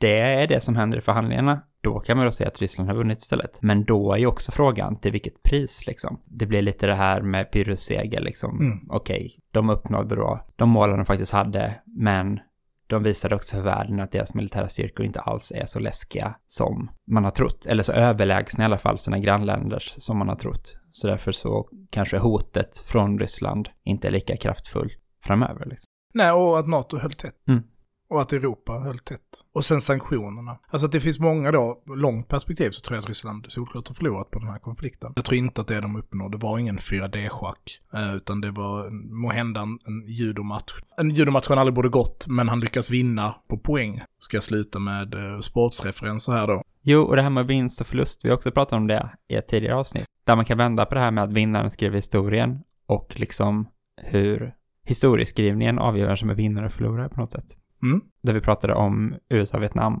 det 0.00 0.20
är 0.20 0.46
det 0.46 0.60
som 0.60 0.76
händer 0.76 0.98
i 0.98 1.00
förhandlingarna, 1.00 1.62
då 1.80 2.00
kan 2.00 2.16
man 2.16 2.26
då 2.26 2.32
säga 2.32 2.48
att 2.48 2.60
Ryssland 2.60 2.90
har 2.90 2.96
vunnit 2.96 3.18
istället. 3.18 3.62
Men 3.62 3.84
då 3.84 4.12
är 4.12 4.18
ju 4.18 4.26
också 4.26 4.52
frågan 4.52 4.98
till 4.98 5.12
vilket 5.12 5.42
pris 5.42 5.86
liksom. 5.86 6.20
Det 6.24 6.46
blir 6.46 6.62
lite 6.62 6.86
det 6.86 6.94
här 6.94 7.20
med 7.22 7.52
Pyrrhus-seger 7.52 8.20
liksom. 8.20 8.60
Mm. 8.60 8.78
Okej, 8.90 9.16
okay, 9.16 9.30
de 9.50 9.70
uppnådde 9.70 10.16
då 10.16 10.40
de 10.56 10.68
målen 10.68 10.96
de 10.96 11.04
faktiskt 11.04 11.32
hade, 11.32 11.74
men 11.84 12.40
de 12.86 13.02
visade 13.02 13.34
också 13.34 13.56
för 13.56 13.62
världen 13.62 14.00
att 14.00 14.12
deras 14.12 14.34
militära 14.34 14.68
styrkor 14.68 15.06
inte 15.06 15.20
alls 15.20 15.52
är 15.52 15.66
så 15.66 15.78
läskiga 15.78 16.34
som 16.46 16.90
man 17.10 17.24
har 17.24 17.30
trott. 17.30 17.66
Eller 17.66 17.82
så 17.82 17.92
överlägsna 17.92 18.64
i 18.64 18.66
alla 18.66 18.78
fall 18.78 18.98
sina 18.98 19.18
grannländers 19.18 19.94
som 19.98 20.18
man 20.18 20.28
har 20.28 20.36
trott. 20.36 20.76
Så 20.90 21.06
därför 21.06 21.32
så 21.32 21.68
kanske 21.90 22.18
hotet 22.18 22.78
från 22.78 23.18
Ryssland 23.18 23.68
inte 23.84 24.08
är 24.08 24.12
lika 24.12 24.36
kraftfullt 24.36 25.00
framöver. 25.24 25.66
Liksom. 25.66 25.86
Nej, 26.14 26.32
och 26.32 26.58
att 26.58 26.68
NATO 26.68 26.98
höll 26.98 27.12
tätt. 27.12 27.48
Mm. 27.48 27.62
Och 28.10 28.22
att 28.22 28.32
Europa 28.32 28.72
höll 28.72 28.98
tätt. 28.98 29.20
Och 29.54 29.64
sen 29.64 29.80
sanktionerna. 29.80 30.58
Alltså 30.68 30.86
att 30.86 30.92
det 30.92 31.00
finns 31.00 31.18
många 31.18 31.52
då, 31.52 31.82
långt 31.96 32.28
perspektiv 32.28 32.70
så 32.70 32.80
tror 32.80 32.96
jag 32.96 33.02
att 33.02 33.08
Ryssland 33.08 33.46
solklart 33.48 33.88
har 33.88 33.94
förlorat 33.94 34.30
på 34.30 34.38
den 34.38 34.48
här 34.48 34.58
konflikten. 34.58 35.12
Jag 35.16 35.24
tror 35.24 35.38
inte 35.38 35.60
att 35.60 35.68
det 35.68 35.80
de 35.80 35.96
uppnådde 35.96 36.38
var 36.38 36.58
ingen 36.58 36.78
4D-schack. 36.78 37.80
Eh, 37.94 38.14
utan 38.14 38.40
det 38.40 38.50
var 38.50 38.90
måhända 39.22 39.60
en, 39.60 39.78
en 39.86 40.02
judomatch. 40.06 40.72
En 40.96 41.10
judomatch 41.10 41.48
han 41.48 41.58
aldrig 41.58 41.74
borde 41.74 41.88
gått, 41.88 42.26
men 42.28 42.48
han 42.48 42.60
lyckas 42.60 42.90
vinna 42.90 43.34
på 43.48 43.58
poäng. 43.58 44.00
Ska 44.20 44.36
jag 44.36 44.44
sluta 44.44 44.78
med 44.78 45.14
eh, 45.14 45.38
sportsreferenser 45.38 46.32
här 46.32 46.46
då. 46.46 46.62
Jo, 46.82 47.02
och 47.02 47.16
det 47.16 47.22
här 47.22 47.30
med 47.30 47.46
vinst 47.46 47.80
och 47.80 47.86
förlust, 47.86 48.24
vi 48.24 48.28
har 48.28 48.36
också 48.36 48.50
pratat 48.50 48.72
om 48.72 48.86
det 48.86 49.10
i 49.28 49.34
ett 49.34 49.48
tidigare 49.48 49.76
avsnitt. 49.76 50.04
Där 50.24 50.36
man 50.36 50.44
kan 50.44 50.58
vända 50.58 50.86
på 50.86 50.94
det 50.94 51.00
här 51.00 51.10
med 51.10 51.24
att 51.24 51.32
vinnaren 51.32 51.70
skriver 51.70 51.96
historien 51.96 52.58
och 52.86 53.14
liksom 53.16 53.68
hur 54.02 54.54
historieskrivningen 54.86 55.78
avgör 55.78 56.06
vem 56.06 56.16
som 56.16 56.30
är 56.30 56.34
vinnare 56.34 56.66
och 56.66 56.72
förlorare 56.72 57.08
på 57.08 57.20
något 57.20 57.32
sätt. 57.32 57.56
Mm. 57.82 58.00
Där 58.22 58.32
vi 58.32 58.40
pratade 58.40 58.74
om 58.74 59.14
USA 59.28 59.56
och 59.56 59.62
Vietnam. 59.62 60.00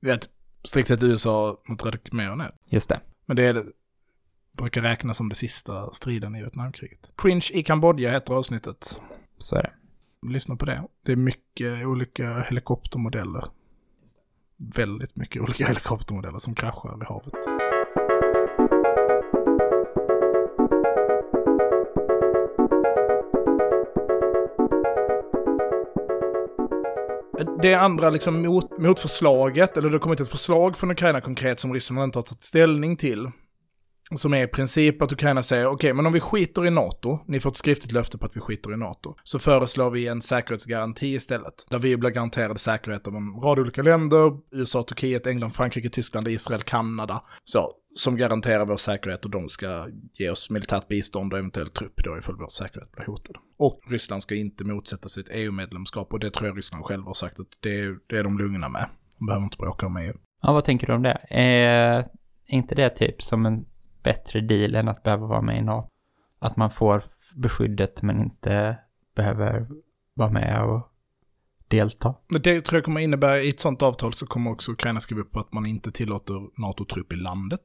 Vet, 0.00 0.28
strikt 0.64 0.88
sett 0.88 1.02
USA 1.02 1.62
mot 1.68 1.84
Röda 1.84 1.98
khmererna. 1.98 2.52
Just 2.72 2.88
det. 2.88 3.00
Men 3.26 3.36
det 3.36 3.44
är 3.44 3.54
det, 3.54 3.64
brukar 4.56 4.82
räknas 4.82 5.16
som 5.16 5.28
det 5.28 5.34
sista 5.34 5.92
striden 5.92 6.36
i 6.36 6.40
Vietnamkriget. 6.40 7.12
Cringe 7.16 7.50
i 7.52 7.62
Kambodja 7.62 8.10
heter 8.10 8.34
avsnittet. 8.34 8.98
Så 9.38 9.56
är 9.56 9.62
det. 9.62 9.72
Lyssna 10.26 10.56
på 10.56 10.66
det. 10.66 10.84
Det 11.04 11.12
är 11.12 11.16
mycket 11.16 11.86
olika 11.86 12.40
helikoptermodeller. 12.40 13.44
Väldigt 14.76 15.16
mycket 15.16 15.42
olika 15.42 15.66
helikoptermodeller 15.68 16.38
som 16.38 16.54
kraschar 16.54 17.02
i 17.02 17.04
havet. 17.04 17.34
Det 27.62 27.74
andra 27.74 28.10
liksom 28.10 28.42
mot, 28.42 28.78
motförslaget, 28.78 29.76
eller 29.76 29.88
det 29.88 29.94
har 29.94 30.00
kommit 30.00 30.20
ett 30.20 30.28
förslag 30.28 30.78
från 30.78 30.90
Ukraina 30.90 31.20
konkret 31.20 31.60
som 31.60 31.74
Ryssland 31.74 32.04
inte 32.04 32.18
har 32.18 32.22
tagit 32.22 32.44
ställning 32.44 32.96
till, 32.96 33.30
Som 34.16 34.34
är 34.34 34.42
i 34.44 34.46
princip 34.46 35.02
att 35.02 35.12
Ukraina 35.12 35.42
säger, 35.42 35.66
okej, 35.66 35.92
men 35.92 36.06
om 36.06 36.12
vi 36.12 36.20
skiter 36.20 36.66
i 36.66 36.70
NATO, 36.70 37.18
ni 37.26 37.40
får 37.40 37.50
ett 37.50 37.56
skriftligt 37.56 37.92
löfte 37.92 38.18
på 38.18 38.26
att 38.26 38.36
vi 38.36 38.40
skiter 38.40 38.72
i 38.72 38.76
NATO, 38.76 39.14
så 39.24 39.38
föreslår 39.38 39.90
vi 39.90 40.06
en 40.06 40.22
säkerhetsgaranti 40.22 41.14
istället. 41.14 41.66
Där 41.70 41.78
vi 41.78 41.96
blir 41.96 42.10
garanterade 42.10 42.58
säkerhet 42.58 43.06
av 43.06 43.14
en 43.14 43.40
rad 43.42 43.58
olika 43.58 43.82
länder, 43.82 44.32
USA, 44.52 44.82
Turkiet, 44.82 45.26
England, 45.26 45.50
Frankrike, 45.50 45.88
Tyskland, 45.88 46.28
Israel, 46.28 46.62
Kanada. 46.62 47.22
Så, 47.44 47.72
som 47.98 48.16
garanterar 48.16 48.66
vår 48.66 48.76
säkerhet 48.76 49.24
och 49.24 49.30
de 49.30 49.48
ska 49.48 49.88
ge 50.14 50.30
oss 50.30 50.50
militärt 50.50 50.88
bistånd 50.88 51.32
och 51.32 51.38
eventuellt 51.38 51.74
trupp 51.74 52.04
då 52.04 52.18
ifall 52.18 52.36
vår 52.36 52.48
säkerhet 52.48 52.92
blir 52.92 53.06
hotad. 53.06 53.36
Och 53.56 53.80
Ryssland 53.88 54.22
ska 54.22 54.34
inte 54.34 54.64
motsätta 54.64 55.08
sig 55.08 55.20
ett 55.20 55.30
EU-medlemskap 55.32 56.12
och 56.12 56.20
det 56.20 56.30
tror 56.30 56.46
jag 56.48 56.58
Ryssland 56.58 56.84
själva 56.84 57.06
har 57.06 57.14
sagt 57.14 57.40
att 57.40 57.46
det, 57.60 57.98
det 58.06 58.18
är 58.18 58.24
de 58.24 58.38
lugna 58.38 58.68
med. 58.68 58.86
De 59.18 59.26
behöver 59.26 59.44
inte 59.44 59.56
bråka 59.56 59.86
om 59.86 59.96
EU. 59.96 60.12
Ja, 60.42 60.52
vad 60.52 60.64
tänker 60.64 60.86
du 60.86 60.92
om 60.92 61.02
det? 61.02 61.18
Är 61.30 62.08
inte 62.46 62.74
det 62.74 62.90
typ 62.90 63.22
som 63.22 63.46
en 63.46 63.66
bättre 64.02 64.40
deal 64.40 64.74
än 64.74 64.88
att 64.88 65.02
behöva 65.02 65.26
vara 65.26 65.42
med 65.42 65.58
i 65.58 65.62
NATO? 65.62 65.88
Att 66.38 66.56
man 66.56 66.70
får 66.70 67.02
beskyddet 67.36 68.02
men 68.02 68.20
inte 68.20 68.78
behöver 69.16 69.68
vara 70.14 70.30
med 70.30 70.64
och 70.64 70.92
delta? 71.68 72.14
Men 72.28 72.42
Det 72.42 72.60
tror 72.60 72.76
jag 72.76 72.84
kommer 72.84 73.00
innebära, 73.00 73.42
i 73.42 73.48
ett 73.48 73.60
sånt 73.60 73.82
avtal 73.82 74.14
så 74.14 74.26
kommer 74.26 74.50
också 74.50 74.72
Ukraina 74.72 75.00
skriva 75.00 75.20
upp 75.20 75.36
att 75.36 75.52
man 75.52 75.66
inte 75.66 75.92
tillåter 75.92 76.60
NATO-trupp 76.62 77.12
i 77.12 77.16
landet, 77.16 77.60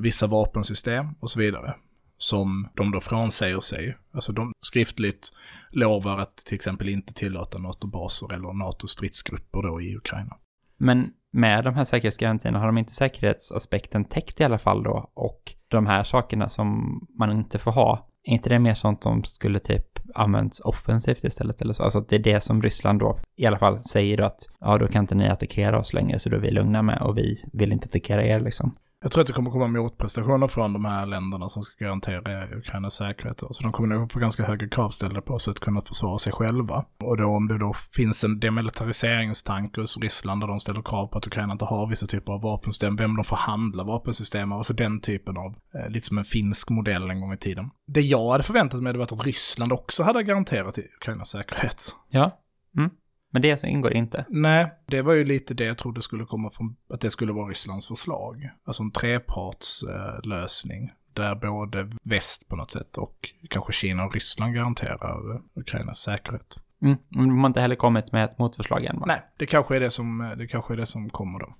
vissa 0.00 0.26
vapensystem 0.26 1.06
och 1.20 1.30
så 1.30 1.38
vidare. 1.38 1.74
Som 2.16 2.68
de 2.74 2.90
då 2.90 3.00
frånsäger 3.00 3.60
sig. 3.60 3.96
Alltså 4.12 4.32
de 4.32 4.52
skriftligt 4.60 5.32
lovar 5.70 6.18
att 6.18 6.36
till 6.36 6.54
exempel 6.54 6.88
inte 6.88 7.14
tillåta 7.14 7.58
NATO-baser 7.58 8.32
eller 8.32 8.52
NATO-stridsgrupper 8.52 9.62
då 9.62 9.80
i 9.80 9.96
Ukraina. 9.96 10.36
Men 10.76 11.10
med 11.32 11.64
de 11.64 11.74
här 11.74 11.84
säkerhetsgarantierna 11.84 12.58
har 12.58 12.66
de 12.66 12.78
inte 12.78 12.94
säkerhetsaspekten 12.94 14.04
täckt 14.04 14.40
i 14.40 14.44
alla 14.44 14.58
fall 14.58 14.82
då? 14.82 15.10
Och 15.14 15.54
de 15.68 15.86
här 15.86 16.04
sakerna 16.04 16.48
som 16.48 17.00
man 17.18 17.30
inte 17.32 17.58
får 17.58 17.72
ha, 17.72 18.08
är 18.24 18.32
inte 18.32 18.48
det 18.48 18.58
mer 18.58 18.74
sånt 18.74 19.02
som 19.02 19.24
skulle 19.24 19.58
typ 19.58 19.86
använts 20.14 20.60
offensivt 20.60 21.24
istället 21.24 21.62
eller 21.62 21.72
så? 21.72 21.82
Alltså 21.82 21.98
att 21.98 22.08
det 22.08 22.16
är 22.16 22.20
det 22.20 22.40
som 22.40 22.62
Ryssland 22.62 22.98
då 22.98 23.18
i 23.36 23.46
alla 23.46 23.58
fall 23.58 23.80
säger 23.80 24.16
då 24.16 24.24
att 24.24 24.40
ja, 24.60 24.78
då 24.78 24.88
kan 24.88 25.04
inte 25.04 25.14
ni 25.14 25.28
attackera 25.28 25.78
oss 25.78 25.92
längre 25.92 26.18
så 26.18 26.28
då 26.28 26.36
är 26.36 26.40
vi 26.40 26.50
lugna 26.50 26.82
med 26.82 27.02
och 27.02 27.18
vi 27.18 27.36
vill 27.52 27.72
inte 27.72 27.86
attackera 27.86 28.24
er 28.24 28.40
liksom. 28.40 28.76
Jag 29.02 29.12
tror 29.12 29.20
att 29.20 29.26
det 29.26 29.32
kommer 29.32 29.50
komma 29.50 29.66
motprestationer 29.66 30.48
från 30.48 30.72
de 30.72 30.84
här 30.84 31.06
länderna 31.06 31.48
som 31.48 31.62
ska 31.62 31.84
garantera 31.84 32.56
Ukrainas 32.56 32.94
säkerhet. 32.94 33.40
Så 33.50 33.62
de 33.62 33.72
kommer 33.72 33.96
nog 33.96 34.12
få 34.12 34.18
ganska 34.18 34.42
höga 34.42 34.68
krav 34.68 34.90
ställda 34.90 35.20
på 35.20 35.38
sig 35.38 35.50
att 35.50 35.60
kunna 35.60 35.80
försvara 35.80 36.18
sig 36.18 36.32
själva. 36.32 36.84
Och 37.00 37.16
då 37.16 37.24
om 37.24 37.48
det 37.48 37.58
då 37.58 37.72
finns 37.96 38.24
en 38.24 38.40
demilitariseringstanke 38.40 39.80
hos 39.80 39.98
Ryssland 39.98 40.42
där 40.42 40.46
de 40.46 40.60
ställer 40.60 40.82
krav 40.82 41.06
på 41.06 41.18
att 41.18 41.26
Ukraina 41.26 41.52
inte 41.52 41.64
har 41.64 41.86
vissa 41.86 42.06
typer 42.06 42.32
av 42.32 42.42
vapensystem, 42.42 42.96
vem 42.96 43.16
de 43.16 43.24
får 43.24 43.36
handla 43.36 43.84
vapensystem 43.84 44.52
av, 44.52 44.58
alltså 44.58 44.72
den 44.72 45.00
typen 45.00 45.36
av, 45.36 45.54
eh, 45.74 45.90
lite 45.90 46.06
som 46.06 46.18
en 46.18 46.24
finsk 46.24 46.70
modell 46.70 47.10
en 47.10 47.20
gång 47.20 47.32
i 47.32 47.38
tiden. 47.38 47.70
Det 47.86 48.00
jag 48.00 48.30
hade 48.30 48.42
förväntat 48.42 48.82
mig 48.82 48.92
det 48.92 48.98
var 48.98 49.04
att 49.04 49.26
Ryssland 49.26 49.72
också 49.72 50.02
hade 50.02 50.22
garanterat 50.22 50.78
Ukrainas 50.78 51.28
säkerhet. 51.28 51.94
Ja. 52.10 52.38
Mm. 52.78 52.90
Men 53.32 53.42
det 53.42 53.64
ingår 53.64 53.92
inte. 53.92 54.24
Nej, 54.28 54.72
det 54.86 55.02
var 55.02 55.12
ju 55.12 55.24
lite 55.24 55.54
det 55.54 55.64
jag 55.64 55.78
trodde 55.78 56.02
skulle 56.02 56.24
komma 56.24 56.50
från, 56.50 56.76
att 56.88 57.00
det 57.00 57.10
skulle 57.10 57.32
vara 57.32 57.48
Rysslands 57.48 57.86
förslag. 57.86 58.50
Alltså 58.64 58.82
en 58.82 58.90
trepartslösning. 58.90 60.84
Eh, 60.84 60.90
där 61.14 61.34
både 61.34 61.90
väst 62.02 62.48
på 62.48 62.56
något 62.56 62.70
sätt 62.70 62.98
och 62.98 63.30
kanske 63.50 63.72
Kina 63.72 64.04
och 64.04 64.14
Ryssland 64.14 64.54
garanterar 64.54 65.42
Ukrainas 65.54 65.98
säkerhet. 65.98 66.58
Mm. 66.82 66.96
Men 67.08 67.28
de 67.28 67.40
har 67.40 67.46
inte 67.46 67.60
heller 67.60 67.74
kommit 67.74 68.12
med 68.12 68.24
ett 68.24 68.38
motförslag 68.38 68.84
än 68.84 69.00
va? 69.00 69.04
Nej, 69.06 69.22
det 69.38 69.46
kanske 69.46 69.76
är 69.76 69.80
det 69.80 69.90
som, 69.90 70.34
det 70.38 70.46
kanske 70.46 70.74
är 70.74 70.76
det 70.76 70.86
som 70.86 71.10
kommer 71.10 71.38
då. 71.38 71.54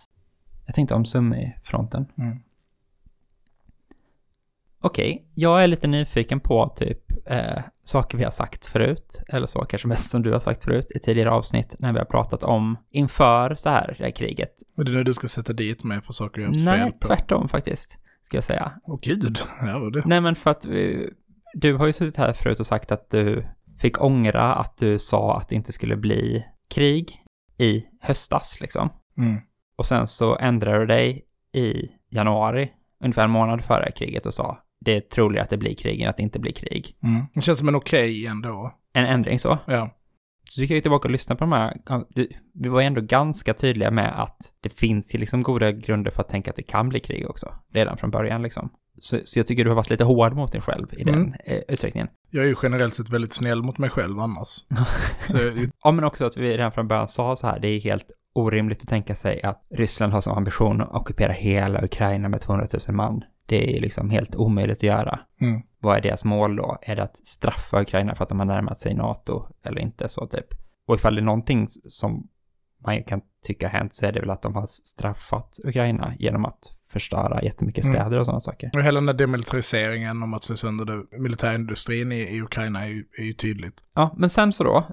Jag 0.66 0.74
tänkte 0.74 0.94
om 0.94 1.04
Summi-fronten. 1.04 2.06
Mm. 2.18 2.38
Okej, 4.85 5.23
jag 5.35 5.62
är 5.62 5.66
lite 5.66 5.87
nyfiken 5.87 6.40
på 6.40 6.73
typ 6.77 6.99
eh, 7.27 7.62
saker 7.85 8.18
vi 8.18 8.25
har 8.25 8.31
sagt 8.31 8.66
förut, 8.66 9.23
eller 9.29 9.47
så 9.47 9.61
kanske 9.61 9.88
mest 9.88 10.11
som 10.11 10.23
du 10.23 10.33
har 10.33 10.40
sagt 10.40 10.64
förut 10.64 10.92
i 10.95 10.99
tidigare 10.99 11.31
avsnitt 11.31 11.77
när 11.79 11.92
vi 11.92 11.99
har 11.99 12.07
pratat 12.07 12.45
om 12.45 12.77
inför 12.90 13.55
så 13.55 13.68
här 13.68 13.95
det 13.99 14.05
här 14.05 14.11
kriget. 14.11 14.53
Och 14.77 14.85
det 14.85 14.92
är 14.92 14.95
nu 14.95 15.05
du 15.05 15.14
ska 15.14 15.29
sätta 15.29 15.53
dit 15.53 15.85
mig 15.85 16.03
för 16.03 16.12
saker 16.12 16.40
jag 16.40 16.49
har 16.49 16.55
haft 16.55 16.64
fel 16.64 16.79
Nej, 16.79 16.92
på. 16.92 17.07
tvärtom 17.07 17.49
faktiskt, 17.49 17.99
ska 18.23 18.37
jag 18.37 18.45
säga. 18.45 18.73
Åh 18.85 18.99
gud, 19.03 19.38
ja 19.61 19.79
var 19.79 19.90
det. 19.90 20.03
Nej, 20.05 20.21
men 20.21 20.35
för 20.35 20.51
att 20.51 20.64
vi, 20.64 21.11
du 21.55 21.75
har 21.75 21.87
ju 21.87 21.92
suttit 21.92 22.16
här 22.16 22.33
förut 22.33 22.61
och 22.61 22.66
sagt 22.66 22.92
att 22.92 23.11
du 23.11 23.47
fick 23.79 24.03
ångra 24.03 24.55
att 24.55 24.77
du 24.79 24.99
sa 24.99 25.37
att 25.37 25.49
det 25.49 25.55
inte 25.55 25.73
skulle 25.73 25.97
bli 25.97 26.45
krig 26.71 27.18
i 27.59 27.85
höstas 28.01 28.59
liksom. 28.61 28.90
Mm. 29.18 29.40
Och 29.77 29.87
sen 29.87 30.07
så 30.07 30.37
ändrade 30.37 30.79
du 30.79 30.87
dig 30.87 31.25
i 31.53 31.88
januari, 32.11 32.73
ungefär 33.05 33.25
en 33.25 33.31
månad 33.31 33.64
före 33.64 33.90
kriget 33.90 34.27
och 34.27 34.35
sa 34.35 34.59
det 34.85 34.97
är 34.97 35.01
troligare 35.01 35.45
att 35.45 35.51
det 35.51 35.57
blir 35.57 35.75
krig 35.75 36.01
än 36.01 36.09
att 36.09 36.16
det 36.16 36.23
inte 36.23 36.38
blir 36.38 36.53
krig. 36.53 36.97
Mm. 37.03 37.25
Det 37.35 37.40
känns 37.40 37.59
som 37.59 37.68
en 37.68 37.75
okej 37.75 38.27
ändå. 38.27 38.75
En 38.92 39.05
ändring 39.07 39.38
så. 39.38 39.59
Ja. 39.66 39.90
Så 40.51 40.61
gick 40.61 40.71
jag 40.71 40.83
tillbaka 40.83 41.09
och 41.09 41.12
lyssnade 41.12 41.38
på 41.38 41.45
de 41.45 41.53
här. 41.53 41.75
Vi 42.55 42.68
var 42.68 42.81
ju 42.81 42.87
ändå 42.87 43.01
ganska 43.01 43.55
tydliga 43.55 43.90
med 43.90 44.23
att 44.23 44.38
det 44.61 44.68
finns 44.68 45.14
ju 45.14 45.18
liksom 45.18 45.42
goda 45.42 45.73
grunder 45.73 46.11
för 46.11 46.21
att 46.23 46.29
tänka 46.29 46.51
att 46.51 46.57
det 46.57 46.62
kan 46.62 46.88
bli 46.88 47.01
krig 47.01 47.31
också. 47.31 47.55
Redan 47.73 47.97
från 47.97 48.11
början 48.11 48.42
liksom. 48.42 48.71
Så, 49.01 49.18
så 49.25 49.38
jag 49.38 49.47
tycker 49.47 49.64
du 49.64 49.71
har 49.71 49.75
varit 49.77 49.90
lite 49.90 50.05
hård 50.05 50.33
mot 50.35 50.53
dig 50.53 50.61
själv 50.61 50.87
i 50.92 51.03
den 51.03 51.14
Mm. 51.14 51.33
eh, 51.47 51.59
utsträckningen. 51.68 52.09
Jag 52.31 52.45
är 52.45 52.49
ju 52.49 52.55
generellt 52.62 52.95
sett 52.95 53.09
väldigt 53.11 53.33
snäll 53.35 53.62
mot 53.62 53.79
mig 53.79 53.90
själv 53.90 54.21
annars. 54.21 54.47
Så 55.29 55.38
Ja, 55.85 55.92
men 55.92 56.05
också 56.05 56.25
att 56.27 56.37
vi 56.37 56.53
redan 56.57 56.73
från 56.73 56.88
början 56.88 57.09
sa 57.09 57.37
så 57.37 57.47
här, 57.47 57.61
det 57.61 57.68
är 57.68 57.81
helt 57.81 58.07
orimligt 58.35 58.83
att 58.83 58.88
tänka 58.88 59.14
sig 59.14 59.42
att 59.42 59.66
Ryssland 59.71 60.12
har 60.12 60.21
som 60.21 60.33
ambition 60.37 60.81
att 60.81 60.95
ockupera 60.95 61.33
hela 61.33 61.85
Ukraina 61.85 62.29
med 62.29 62.40
200 62.40 62.66
000 62.88 62.97
man. 62.97 63.23
Det 63.46 63.76
är 63.76 63.81
liksom 63.81 64.11
helt 64.11 64.37
omöjligt 64.37 64.78
att 64.78 64.83
göra. 64.83 65.20
mm. 65.40 65.62
Vad 65.81 65.96
är 65.96 66.00
deras 66.00 66.24
mål 66.24 66.57
då? 66.57 66.78
Är 66.83 66.96
det 66.96 67.02
att 67.02 67.16
straffa 67.26 67.81
Ukraina 67.83 68.14
för 68.14 68.22
att 68.22 68.28
de 68.28 68.38
har 68.38 68.46
närmat 68.46 68.78
sig 68.78 68.94
NATO 68.94 69.46
eller 69.64 69.81
inte 69.81 70.09
så 70.09 70.26
typ? 70.26 70.46
Och 70.87 70.94
ifall 70.94 71.14
det 71.14 71.20
är 71.20 71.24
någonting 71.24 71.66
som 71.88 72.28
man 72.87 73.02
kan 73.05 73.20
tycka 73.46 73.68
har 73.68 73.78
hänt 73.78 73.94
så 73.94 74.07
är 74.07 74.12
det 74.12 74.20
väl 74.20 74.31
att 74.31 74.42
de 74.42 74.55
har 74.55 74.66
straffat 74.66 75.59
Ukraina 75.64 76.14
genom 76.18 76.44
att 76.44 76.59
förstöra 76.90 77.42
jättemycket 77.42 77.85
Mm. 77.85 77.94
städer 77.96 78.18
och 78.18 78.26
sådana 78.26 78.40
saker. 78.40 78.70
Och 78.74 78.83
hela 78.83 78.94
den 79.00 79.07
där 79.07 79.14
demilitariseringen 79.14 80.22
om 80.22 80.35
att 80.35 80.42
slå 80.44 80.57
sönder 80.57 81.20
militärindustrin 81.20 82.12
i, 82.12 82.16
i 82.20 82.42
Ukraina 82.42 82.85
är 82.85 82.88
ju, 82.88 83.05
är 83.18 83.22
ju 83.24 83.33
tydligt. 83.33 83.74
Ja, 83.94 84.14
men 84.16 84.31
sen 84.31 84.52
så 84.52 84.64
då, 84.64 84.85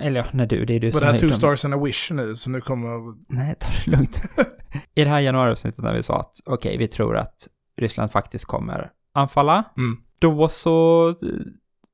eller 0.00 0.20
ja, 0.20 0.26
när 0.32 0.46
du, 0.46 0.64
det 0.64 0.74
är 0.74 0.80
du 0.80 0.90
Var 0.90 1.00
som 1.00 1.06
det 1.06 1.12
här 1.12 1.18
two 1.18 1.32
stars 1.32 1.64
and 1.64 1.74
a 1.74 1.78
wish 1.84 2.10
nu, 2.10 2.36
så 2.36 2.50
nu 2.50 2.60
kommer... 2.60 3.14
Nej, 3.34 3.54
ta 3.60 3.68
det 3.84 3.90
lugnt. 3.90 4.22
I 4.94 5.04
det 5.04 5.10
här 5.10 5.20
januariavsnittet 5.20 5.84
när 5.84 5.94
vi 5.94 6.02
sa 6.02 6.20
att 6.20 6.32
okej, 6.46 6.76
vi 6.78 6.88
tror 6.88 7.16
att 7.16 7.48
Ryssland 7.76 8.10
faktiskt 8.12 8.44
kommer 8.44 8.90
anfalla, 9.14 9.64
Mm. 9.76 9.96
då 10.18 10.48
så 10.48 11.08
eh, 11.08 11.14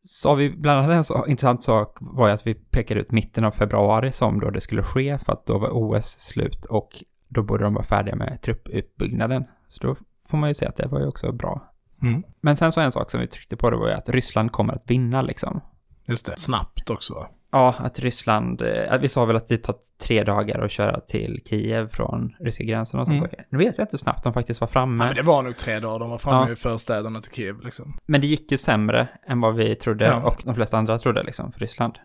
sa 0.03 0.35
vi 0.35 0.51
bland 0.51 0.79
annat 0.81 0.97
en 0.97 1.05
så 1.05 1.27
intressant 1.27 1.63
sak 1.63 1.97
var 2.01 2.27
ju 2.29 2.35
att 2.35 2.47
vi 2.47 2.55
pekade 2.55 3.01
ut 3.01 3.11
mitten 3.13 3.45
av 3.45 3.51
februari 3.51 4.13
som 4.13 4.41
då 4.41 4.51
det 4.51 4.61
skulle 4.61 4.83
ske 4.83 5.19
för 5.19 5.33
att 5.33 5.47
då 5.47 5.59
var 5.59 5.69
OS 5.73 6.07
slut 6.21 6.65
och 6.65 6.89
då 7.29 7.43
borde 7.43 7.65
de 7.65 7.75
vara 7.75 7.85
färdiga 7.85 8.17
med 8.17 8.43
truppuppbyggnaden. 8.43 9.45
Så 9.67 9.87
då 9.87 9.97
får 10.29 10.39
man 10.39 10.51
ju 10.51 10.55
säga 10.55 10.69
att 10.69 10.77
det 10.77 10.89
var 10.89 11.01
ju 11.01 11.07
också 11.07 11.33
bra. 11.33 11.73
Mm. 12.03 12.23
Men 12.41 12.57
sen 12.57 12.73
så 12.73 12.81
en 12.81 12.93
sak 12.93 13.11
som 13.11 13.21
vi 13.21 13.27
tryckte 13.27 13.57
på 13.57 13.71
det 13.71 13.77
var 13.77 13.89
ju 13.89 13.95
att 13.95 14.09
Ryssland 14.09 14.53
kommer 14.53 14.73
att 14.73 14.83
vinna 14.87 15.23
liksom. 15.23 15.61
Just 16.09 16.27
det. 16.27 16.39
Snabbt 16.39 16.91
också? 16.91 17.27
Ja, 17.53 17.75
att 17.79 17.99
Ryssland, 17.99 18.63
eh, 18.63 18.99
vi 19.01 19.09
sa 19.09 19.25
väl 19.25 19.37
att 19.37 19.49
det 19.49 19.59
tar 19.59 19.75
tre 20.03 20.25
dagar 20.25 20.61
att 20.65 20.71
köra 20.71 21.01
till 21.01 21.43
Kiev 21.49 21.89
från 21.89 22.35
ryska 22.41 22.65
gränsen 22.65 23.01
och 23.01 23.07
sådana 23.07 23.19
Mm. 23.19 23.31
saker. 23.31 23.47
Nu 23.51 23.59
vet 23.59 23.79
jag 23.79 23.85
inte 23.85 23.93
hur 23.93 23.99
snabbt 23.99 24.25
de 24.25 24.33
faktiskt 24.33 24.61
var 24.61 24.69
framme. 24.69 25.05
Ja, 25.05 25.09
men 25.09 25.17
det 25.17 25.23
var 25.23 25.43
nog 25.43 25.57
tre 25.57 25.81
dagar, 25.81 25.99
de 25.99 26.11
var 26.11 26.19
framme 26.19 26.47
Ja. 26.47 26.53
i 26.53 26.57
förstäderna 26.57 27.21
till 27.21 27.33
Kiev 27.33 27.61
liksom. 27.61 27.99
Men 28.07 28.21
det 28.21 28.27
gick 28.27 28.53
ju 28.53 28.59
sämre 28.59 29.09
än 29.29 29.41
vad 29.41 29.55
vi 29.55 29.75
trodde 29.75 30.05
Ja. 30.05 30.23
och 30.23 30.43
de 30.45 30.55
flesta 30.55 30.79
andra 30.79 30.99
trodde 30.99 31.23
liksom 31.23 31.53
för 31.53 31.61
Ryssland. 31.61 31.99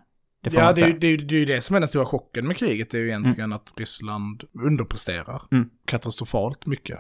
Det 0.43 0.53
Ja, 0.53 0.73
det 0.73 0.82
är, 0.82 0.88
ju, 0.88 0.99
det, 0.99 1.08
är, 1.08 1.17
det 1.17 1.36
är 1.36 1.39
ju 1.39 1.45
det 1.45 1.62
som 1.62 1.75
är 1.75 1.79
den 1.79 1.88
stora 1.89 2.06
chocken 2.06 2.47
med 2.47 2.58
kriget, 2.58 2.91
det 2.91 2.97
är 2.97 3.01
ju 3.01 3.08
egentligen 3.08 3.53
att 3.53 3.73
Ryssland 3.77 4.43
underpresterar. 4.65 5.41
Mm. 5.51 5.69
Katastrofalt 5.86 6.65
mycket. 6.65 6.99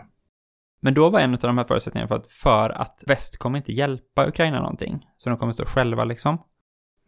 Men 0.81 0.93
då 0.93 1.09
var 1.09 1.19
en 1.19 1.33
av 1.33 1.39
de 1.39 1.57
här 1.57 1.65
förutsättningarna 1.65 2.07
för 2.07 2.15
att, 2.15 2.27
för 2.27 2.69
att 2.69 3.03
väst 3.07 3.37
kommer 3.37 3.57
inte 3.57 3.73
hjälpa 3.73 4.27
Ukraina 4.27 4.59
någonting. 4.59 4.99
Så 5.15 5.29
de 5.29 5.37
kommer 5.37 5.53
stå 5.53 5.65
själva 5.65 6.03
liksom. 6.03 6.37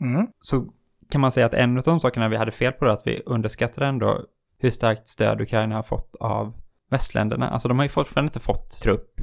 Mm. 0.01 0.27
Så 0.39 0.73
kan 1.09 1.21
man 1.21 1.31
säga 1.31 1.45
att 1.45 1.53
en 1.53 1.77
av 1.77 1.83
de 1.83 1.99
sakerna 1.99 2.27
vi 2.27 2.37
hade 2.37 2.51
fel 2.51 2.71
på 2.71 2.85
då, 2.85 2.91
att 2.91 3.07
vi 3.07 3.21
underskattade 3.25 3.87
ändå 3.87 4.21
hur 4.59 4.69
starkt 4.69 5.07
stöd 5.07 5.41
Ukraina 5.41 5.75
har 5.75 5.83
fått 5.83 6.15
av 6.19 6.53
västländerna. 6.89 7.49
Alltså 7.49 7.67
de 7.67 7.79
har 7.79 7.85
ju 7.85 7.89
fortfarande 7.89 8.29
inte 8.29 8.39
fått 8.39 8.81
trupp 8.81 9.21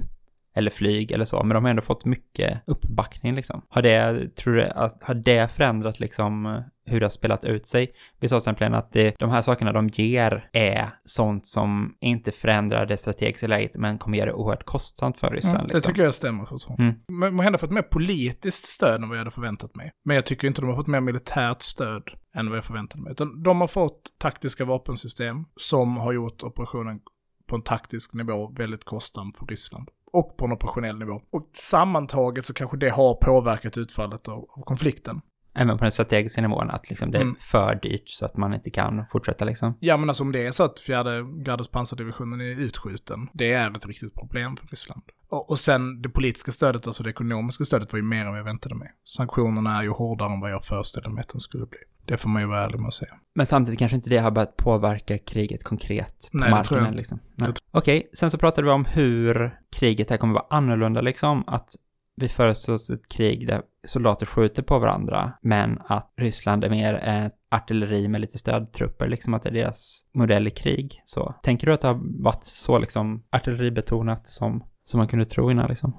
eller 0.55 0.71
flyg 0.71 1.13
eller 1.13 1.25
så, 1.25 1.43
men 1.43 1.55
de 1.55 1.65
har 1.65 1.71
ändå 1.71 1.83
fått 1.83 2.05
mycket 2.05 2.63
uppbackning 2.67 3.35
liksom. 3.35 3.63
Har 3.69 3.83
det, 3.83 4.29
tror 4.37 4.55
du, 4.55 4.63
att, 4.63 4.99
har 5.03 5.15
det 5.15 5.53
förändrat 5.53 6.01
liksom 6.01 6.63
hur 6.85 7.01
det 7.01 7.07
har 7.07 7.11
spelat 7.11 7.45
ut 7.45 7.67
sig? 7.67 7.93
Vi 8.21 8.29
sa 8.29 8.37
exempel 8.37 8.75
att 8.75 8.93
det, 8.93 9.19
de 9.19 9.31
här 9.31 9.43
sakerna 9.43 9.73
de 9.73 9.89
ger 9.89 10.49
är 10.53 10.89
sånt 11.05 11.47
som 11.47 11.95
inte 12.01 12.33
förändrar 12.33 12.87
det 12.87 12.97
strategiska 12.97 13.47
läget, 13.47 13.75
men 13.75 13.99
kommer 13.99 14.19
göra 14.19 14.27
det 14.27 14.33
oerhört 14.33 14.65
kostsamt 14.65 15.19
för 15.19 15.31
Ryssland. 15.31 15.57
Mm, 15.57 15.67
det 15.69 15.75
liksom. 15.75 15.93
tycker 15.93 16.05
jag 16.05 16.15
stämmer 16.15 16.45
fortfarande. 16.45 16.83
Mm. 16.83 16.95
Men 17.09 17.35
Man 17.35 17.45
hade 17.45 17.59
fått 17.59 17.71
mer 17.71 17.83
politiskt 17.83 18.67
stöd 18.67 19.03
än 19.03 19.09
vad 19.09 19.17
jag 19.19 19.21
hade 19.21 19.31
förväntat 19.31 19.75
mig. 19.75 19.93
Men 20.05 20.17
jag 20.17 20.27
tycker 20.27 20.49
inte 20.49 20.61
de 20.61 20.67
har 20.67 20.77
fått 20.77 20.87
mer 20.87 21.01
militärt 21.01 21.63
stöd 21.63 22.03
än 22.35 22.49
vad 22.49 22.57
jag 22.57 22.65
förväntade 22.65 23.03
mig. 23.03 23.13
Utan 23.13 23.43
de 23.43 23.61
har 23.61 23.69
fått 23.69 24.03
taktiska 24.19 24.65
vapensystem 24.65 25.45
som 25.57 25.97
har 25.97 26.13
gjort 26.13 26.43
operationen 26.43 27.01
på 27.49 27.57
en 27.57 27.63
taktisk 27.63 28.15
nivå 28.15 28.53
väldigt 28.57 28.85
kostsam 28.85 29.33
för 29.33 29.47
Ryssland. 29.47 29.89
och 30.13 30.37
på 30.37 30.45
en 30.45 30.53
operationell 30.53 30.99
nivå. 30.99 31.21
Och 31.31 31.51
sammantaget 31.55 32.47
så 32.47 32.55
kanske 32.55 32.77
det 32.77 32.91
har 32.91 33.15
påverkat 33.15 33.79
utfallet 33.79 34.29
av, 34.29 34.39
av 34.39 34.63
konflikten. 34.63 35.21
Även 35.55 35.79
på 35.79 35.85
den 35.85 35.93
strategiska 35.93 36.41
nivån, 36.43 36.71
att 36.71 36.91
liksom 36.91 37.11
det 37.11 37.19
är 37.19 37.23
Mm. 37.23 37.37
för 37.41 37.75
dyrt 37.75 38.09
så 38.09 38.25
att 38.27 38.37
man 38.37 38.55
inte 38.55 38.71
kan 38.71 39.05
fortsätta 39.13 39.45
liksom. 39.45 39.77
Ja 39.81 39.97
men 39.97 40.09
alltså 40.11 40.23
om 40.23 40.33
det 40.33 40.47
är 40.47 40.53
så 40.53 40.63
att 40.65 40.81
fjärde 40.81 41.23
gardets 41.45 41.71
pansardivisionen 41.71 42.41
är 42.41 42.45
utskjuten, 42.61 43.29
det 43.33 43.53
är 43.53 43.77
ett 43.77 43.87
riktigt 43.87 44.15
problem 44.15 44.57
för 44.57 44.67
Ryssland. 44.67 45.03
Och, 45.29 45.51
och 45.51 45.59
sen 45.59 46.03
det 46.03 46.09
politiska 46.09 46.53
stödet, 46.53 46.87
alltså 46.87 47.03
det 47.03 47.11
ekonomiska 47.11 47.65
stödet 47.65 47.93
var 47.93 47.97
ju 47.97 48.03
mer 48.03 48.27
än 48.27 48.35
jag 48.35 48.45
väntade 48.45 48.75
mig. 48.75 48.89
Sanktionerna 49.05 49.79
är 49.79 49.83
ju 49.83 49.91
hårdare 49.91 50.33
än 50.33 50.41
vad 50.41 50.51
jag 50.51 50.65
föreställde 50.65 51.11
mig 51.11 51.23
att 51.23 51.29
de 51.29 51.41
skulle 51.41 51.67
bli. 51.67 51.79
Det 52.07 52.17
får 52.17 52.29
man 52.29 52.43
ju 52.43 52.49
vara 52.49 52.65
ärlig 52.65 52.79
med 52.81 52.87
att 52.87 52.95
säga. 52.95 53.15
Men 53.35 53.47
samtidigt 53.47 53.79
kanske 53.79 53.97
inte 53.97 54.11
det 54.11 54.19
har 54.19 54.31
börjat 54.31 54.57
påverka 54.57 55.19
kriget 55.19 55.65
konkret 55.65 56.29
på 56.33 56.39
Nej, 56.39 56.45
det 56.45 56.49
tror 56.49 56.57
marken 56.57 56.77
jag 56.77 56.87
inte. 56.87 56.97
liksom. 56.99 57.21
Okej, 57.71 58.11
sen 58.15 58.31
så 58.31 58.39
pratade 58.39 58.65
vi 58.67 58.71
om 58.73 58.85
hur 58.85 59.59
kriget 59.77 60.11
här 60.11 60.17
kommer 60.17 60.35
vara 60.35 60.47
annorlunda 60.51 61.01
liksom. 61.01 61.45
Att 61.47 61.69
vi 62.17 62.29
föreslås 62.29 62.91
ett 62.91 63.09
krig 63.09 63.47
där 63.47 63.63
soldater 63.87 64.27
skjuter 64.27 64.63
på 64.63 64.79
varandra, 64.79 65.33
men 65.43 65.79
att 65.87 66.13
Ryssland 66.17 66.65
är 66.65 66.71
mer 66.71 66.95
ett 66.95 67.33
artilleri 67.51 68.09
med 68.09 68.21
lite 68.21 68.39
stödtrupper, 68.39 69.09
liksom 69.09 69.35
att 69.35 69.43
det 69.43 69.49
är 69.49 69.53
deras 69.53 70.05
modell 70.15 70.47
i 70.47 70.51
krig. 70.51 71.03
Så, 71.05 71.35
tänker 71.43 71.67
du 71.67 71.73
att 71.73 71.81
det 71.81 71.89
har 71.89 72.23
varit 72.23 72.45
så 72.45 72.79
liksom 72.79 73.23
artilleribetonat 73.31 74.27
som, 74.27 74.65
som 74.85 74.99
man 74.99 75.09
kunde 75.09 75.25
tro 75.25 75.51
innan 75.51 75.69
liksom? 75.69 75.97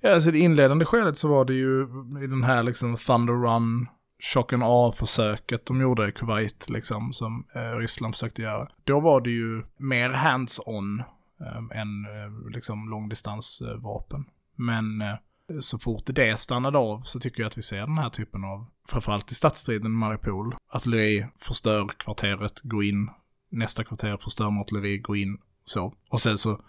Ja, 0.00 0.14
alltså 0.14 0.28
i 0.28 0.32
det 0.32 0.38
inledande 0.38 0.84
skedet 0.84 1.18
så 1.18 1.28
var 1.28 1.44
det 1.44 1.54
ju 1.54 1.82
i 2.24 2.26
den 2.26 2.42
här 2.42 2.62
liksom 2.62 2.96
Thunder 2.96 3.32
Run, 3.32 3.86
Shock 4.22 4.52
and 4.52 4.62
Awe-försöket 4.62 5.66
de 5.66 5.80
gjorde 5.80 6.08
i 6.08 6.12
Kuwait, 6.12 6.70
liksom, 6.70 7.12
som 7.12 7.44
eh, 7.54 7.78
Ryssland 7.78 8.14
försökte 8.14 8.42
göra. 8.42 8.68
Då 8.84 9.00
var 9.00 9.20
det 9.20 9.30
ju 9.30 9.62
mer 9.76 10.10
hands-on 10.10 11.00
eh, 11.40 11.80
än 11.80 12.04
eh, 12.04 12.50
liksom 12.54 12.90
långdistansvapen. 12.90 14.24
Men 14.56 15.00
eh, 15.00 15.14
så 15.60 15.78
fort 15.78 16.02
det 16.06 16.40
stannade 16.40 16.78
av 16.78 17.02
så 17.02 17.20
tycker 17.20 17.42
jag 17.42 17.46
att 17.46 17.58
vi 17.58 17.62
ser 17.62 17.80
den 17.80 17.98
här 17.98 18.10
typen 18.10 18.44
av, 18.44 18.66
framförallt 18.88 19.32
i 19.32 19.34
stadsstriden 19.34 19.92
Mariupol, 19.92 20.54
artilleri 20.72 21.26
förstör 21.38 21.88
kvarteret, 21.98 22.60
gå 22.62 22.82
in, 22.82 23.10
nästa 23.50 23.84
kvarter 23.84 24.16
förstör 24.16 24.50
med 24.50 24.60
artilleri, 24.60 24.98
gå 24.98 25.16
in, 25.16 25.38
så. 25.64 25.94
Och 26.10 26.20
sen 26.20 26.38
så 26.38 26.60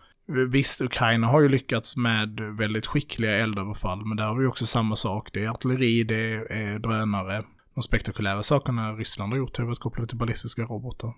Visst, 0.50 0.82
Ukraina 0.82 1.28
har 1.28 1.42
ju 1.42 1.50
lyckats 1.50 1.98
med 1.98 2.40
väldigt 2.40 2.88
skickliga 2.88 3.38
eldöverfall, 3.38 4.06
men 4.06 4.18
där 4.18 4.26
har 4.26 4.36
vi 4.36 4.46
också 4.46 4.66
samma 4.66 4.96
sak. 4.96 5.30
Det 5.34 5.44
är 5.44 5.50
artilleri, 5.50 6.04
det 6.04 6.34
är 6.50 6.80
drönare. 6.80 7.44
De 7.76 7.82
spektakulära 7.82 8.44
sakerna 8.44 8.94
Ryssland 8.94 9.34
har 9.34 9.38
gjort 9.38 9.58
har 9.58 9.66
varit 9.66 9.80
kopplade 9.80 10.08
till 10.08 10.18
ballistiska 10.18 10.62
robotar. 10.62 11.14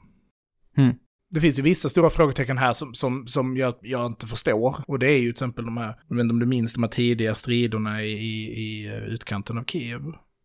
Mm. 0.77 0.95
Det 1.33 1.41
finns 1.41 1.59
ju 1.59 1.63
vissa 1.63 1.89
stora 1.89 2.09
frågetecken 2.09 2.57
här 2.57 2.73
som, 2.73 2.93
som, 2.93 3.27
som 3.27 3.57
jag, 3.57 3.75
jag 3.81 4.05
inte 4.05 4.27
förstår. 4.27 4.75
Och 4.87 4.99
det 4.99 5.11
är 5.11 5.17
ju 5.17 5.23
till 5.23 5.31
exempel 5.31 5.65
de 5.65 5.77
här, 5.77 5.95
jag 6.07 6.15
vet 6.15 6.23
inte 6.23 6.33
om 6.33 6.39
du 6.39 6.45
minns 6.45 6.73
de 6.73 6.83
här 6.83 6.89
tidiga 6.89 7.33
striderna 7.33 8.03
i, 8.03 8.11
i, 8.11 8.61
i 8.61 8.93
utkanten 9.07 9.57
av 9.57 9.63
Kiev. 9.63 10.01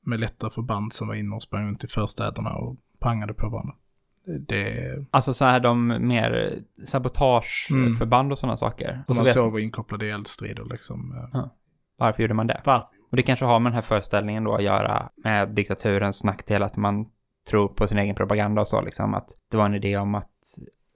Med 0.06 0.20
lätta 0.20 0.50
förband 0.50 0.92
som 0.92 1.08
var 1.08 1.14
inne 1.14 1.36
och 1.36 1.42
sprang 1.42 1.66
runt 1.68 1.84
i 1.84 1.88
förstäderna 1.88 2.50
och 2.50 2.76
pangade 3.00 3.34
på 3.34 3.48
varandra. 3.48 3.74
Det, 4.48 5.06
Alltså 5.10 5.34
så 5.34 5.44
här 5.44 5.60
de 5.60 5.86
mer 5.86 6.58
sabotageförband 6.84 8.32
och 8.32 8.38
sådana 8.38 8.56
saker. 8.56 9.04
Och 9.08 9.16
man 9.16 9.24
vet, 9.24 9.34
såg 9.34 9.52
var 9.52 9.58
inkopplade 9.58 10.06
i 10.06 10.10
eldstrider 10.10 10.64
liksom. 10.70 11.28
varför 11.98 12.22
gjorde 12.22 12.34
man 12.34 12.46
det? 12.46 12.60
Varför? 12.64 12.88
Och 13.10 13.16
det 13.16 13.22
kanske 13.22 13.44
har 13.44 13.60
med 13.60 13.72
den 13.72 13.74
här 13.74 13.82
föreställningen 13.82 14.44
då 14.44 14.54
att 14.54 14.62
göra 14.62 15.08
med 15.24 15.48
diktaturens 15.48 16.24
nackdel 16.24 16.62
att 16.62 16.76
man 16.76 17.06
tror 17.50 17.68
på 17.68 17.86
sin 17.86 17.98
egen 17.98 18.14
propaganda 18.14 18.60
och 18.60 18.68
så 18.68 18.80
liksom 18.80 19.14
att 19.14 19.28
det 19.50 19.56
var 19.56 19.66
en 19.66 19.74
idé 19.74 19.96
om 19.96 20.14
att 20.14 20.30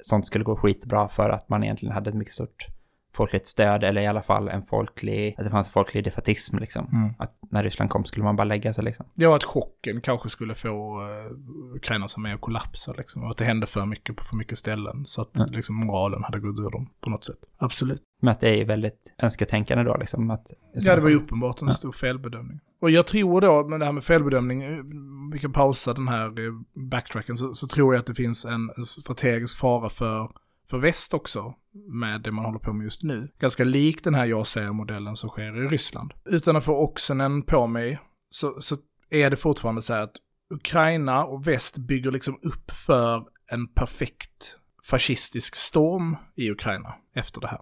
sånt 0.02 0.26
skulle 0.26 0.44
gå 0.44 0.56
skitbra 0.56 1.08
för 1.08 1.30
att 1.30 1.48
man 1.48 1.64
egentligen 1.64 1.94
hade 1.94 2.10
ett 2.10 2.16
mycket 2.16 2.34
stort 2.34 2.66
folkligt 3.14 3.46
stöd 3.46 3.84
eller 3.84 4.00
i 4.02 4.06
alla 4.06 4.22
fall 4.22 4.48
en 4.48 4.62
folklig, 4.62 5.34
att 5.38 5.44
det 5.44 5.50
fanns 5.50 5.68
folklig 5.68 6.04
defatism 6.04 6.58
liksom. 6.58 6.86
Mm. 6.92 7.14
Att 7.18 7.32
när 7.50 7.62
Ryssland 7.62 7.90
kom 7.90 8.04
skulle 8.04 8.24
man 8.24 8.36
bara 8.36 8.44
lägga 8.44 8.72
sig 8.72 8.84
liksom. 8.84 9.06
Ja, 9.14 9.36
att 9.36 9.44
chocken 9.44 10.00
kanske 10.00 10.28
skulle 10.28 10.54
få 10.54 11.00
uh, 11.00 11.76
Ukrainas 11.76 12.16
armé 12.16 12.32
att 12.32 12.40
kollapsa 12.40 12.92
liksom. 12.98 13.24
Och 13.24 13.30
att 13.30 13.36
det 13.36 13.44
hände 13.44 13.66
för 13.66 13.86
mycket 13.86 14.16
på 14.16 14.24
för 14.24 14.36
mycket 14.36 14.58
ställen. 14.58 15.04
Så 15.06 15.20
att 15.20 15.30
Ja. 15.32 15.46
liksom 15.50 15.76
moralen 15.76 16.22
hade 16.24 16.38
gått 16.38 16.58
ur 16.58 16.70
dem 16.70 16.88
på 17.00 17.10
något 17.10 17.24
sätt. 17.24 17.38
Absolut. 17.58 18.02
Men 18.22 18.32
att 18.32 18.40
det 18.40 18.48
är 18.50 18.56
ju 18.56 18.64
väldigt 18.64 19.14
önsketänkande 19.18 19.84
då 19.84 19.96
liksom. 19.96 20.30
Att, 20.30 20.46
Ja, 20.74 20.94
det 20.96 21.02
var 21.02 21.08
ju 21.08 21.16
uppenbart 21.16 21.62
en 21.62 21.68
Ja. 21.68 21.74
stor 21.74 21.92
felbedömning. 21.92 22.60
Och 22.80 22.90
jag 22.90 23.06
tror 23.06 23.40
då, 23.40 23.68
med 23.68 23.80
det 23.80 23.84
här 23.86 23.92
med 23.92 24.04
felbedömning, 24.04 24.62
eh, 24.62 24.78
vi 25.32 25.38
kan 25.38 25.52
pausa 25.52 25.94
den 25.94 26.08
här 26.08 26.26
eh, 26.46 26.52
backtracken, 26.90 27.36
så, 27.36 27.54
så 27.54 27.66
tror 27.66 27.94
jag 27.94 28.00
att 28.00 28.06
det 28.06 28.14
finns 28.14 28.44
en 28.44 28.70
en 28.76 28.82
strategisk 28.84 29.56
fara 29.58 29.88
för, 29.88 30.30
för 30.72 30.78
väst 30.78 31.14
också, 31.14 31.54
med 31.88 32.20
det 32.20 32.32
man 32.32 32.44
håller 32.44 32.58
på 32.58 32.72
med 32.72 32.84
just 32.84 33.02
nu. 33.02 33.28
Ganska 33.38 33.64
lik 33.64 34.04
den 34.04 34.14
här 34.14 34.26
jag 34.26 34.46
säger 34.46 34.72
modellen 34.72 35.16
som 35.16 35.30
sker 35.30 35.64
i 35.64 35.68
Ryssland. 35.68 36.12
Utan 36.24 36.56
att 36.56 36.64
få 36.64 36.76
oxenen 36.76 37.42
på 37.42 37.66
mig, 37.66 37.98
så, 38.30 38.60
så 38.60 38.76
är 39.10 39.30
det 39.30 39.36
fortfarande 39.36 39.82
så 39.82 39.94
här 39.94 40.00
att 40.00 40.16
Ukraina 40.50 41.24
och 41.24 41.46
väst 41.46 41.76
bygger 41.76 42.10
liksom 42.10 42.38
upp 42.42 42.70
för 42.70 43.24
en 43.50 43.66
perfekt 43.66 44.56
fascistisk 44.90 45.56
storm 45.56 46.16
i 46.36 46.50
Ukraina 46.50 46.94
efter 47.14 47.40
det 47.40 47.48
här. 47.48 47.60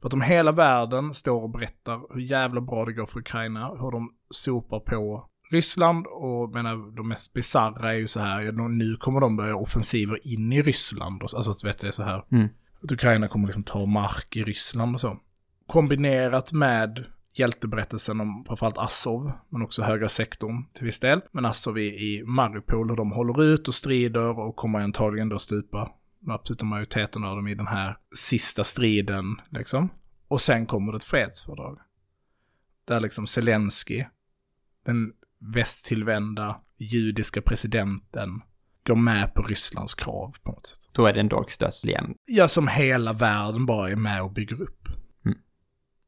För 0.00 0.08
att 0.08 0.14
om 0.14 0.22
hela 0.22 0.52
världen 0.52 1.14
står 1.14 1.42
och 1.42 1.50
berättar 1.50 2.14
hur 2.14 2.20
jävla 2.20 2.60
bra 2.60 2.84
det 2.84 2.92
går 2.92 3.06
för 3.06 3.20
Ukraina, 3.20 3.68
hur 3.68 3.90
de 3.90 4.14
sopar 4.30 4.80
på 4.80 5.29
Ryssland 5.50 6.06
och 6.06 6.50
menar, 6.50 6.96
de 6.96 7.08
mest 7.08 7.32
bisarra 7.32 7.94
är 7.94 7.98
ju 7.98 8.08
så 8.08 8.20
här, 8.20 8.52
nu 8.68 8.96
kommer 8.96 9.20
de 9.20 9.36
börja 9.36 9.56
offensiver 9.56 10.26
in 10.26 10.52
i 10.52 10.62
Ryssland. 10.62 11.22
Och, 11.22 11.34
alltså 11.34 11.50
att 11.50 11.64
vet, 11.64 11.78
det 11.78 11.86
är 11.86 11.90
så 11.90 12.02
här, 12.02 12.24
Mm. 12.32 12.48
att 12.82 12.92
Ukraina 12.92 13.28
kommer 13.28 13.46
liksom 13.46 13.62
ta 13.62 13.86
mark 13.86 14.36
i 14.36 14.44
Ryssland 14.44 14.94
och 14.94 15.00
så. 15.00 15.18
Kombinerat 15.66 16.52
med 16.52 17.04
hjälteberättelsen 17.34 18.20
om 18.20 18.44
framförallt 18.46 18.78
Azov, 18.78 19.32
men 19.48 19.62
också 19.62 19.82
högra 19.82 20.08
sektorn 20.08 20.64
till 20.72 20.84
viss 20.84 21.00
del. 21.00 21.20
Men 21.32 21.44
Azov 21.44 21.78
i, 21.78 21.86
i 21.86 22.22
Mariupol, 22.26 22.88
hur 22.88 22.96
de 22.96 23.12
håller 23.12 23.42
ut 23.42 23.68
och 23.68 23.74
strider 23.74 24.38
och 24.38 24.56
kommer 24.56 24.80
antagligen 24.80 25.28
då 25.28 25.38
stupa 25.38 25.90
den 26.20 26.34
absoluta 26.34 26.64
majoriteten 26.64 27.24
av 27.24 27.36
dem 27.36 27.48
i 27.48 27.54
den 27.54 27.66
här 27.66 27.96
sista 28.16 28.64
striden, 28.64 29.40
liksom. 29.50 29.88
Och 30.28 30.40
sen 30.40 30.66
kommer 30.66 30.92
det 30.92 30.96
ett 30.96 31.04
fredsfördrag. 31.04 31.78
Där 32.84 33.00
liksom 33.00 33.26
Zelensky, 33.26 34.04
den 34.86 35.12
västtillvända 35.54 36.60
judiska 36.78 37.42
presidenten, 37.42 38.42
går 38.86 38.96
med 38.96 39.34
på 39.34 39.42
Rysslands 39.42 39.94
krav 39.94 40.36
på 40.42 40.52
något 40.52 40.66
sätt. 40.66 40.78
Då 40.92 41.06
är 41.06 41.12
det 41.12 41.20
en 41.20 41.28
dolkstöt 41.28 41.84
igen. 41.84 42.14
Ja, 42.24 42.48
som 42.48 42.68
hela 42.68 43.12
världen 43.12 43.66
bara 43.66 43.90
är 43.90 43.96
med 43.96 44.22
och 44.22 44.32
bygger 44.32 44.62
upp. 44.62 44.88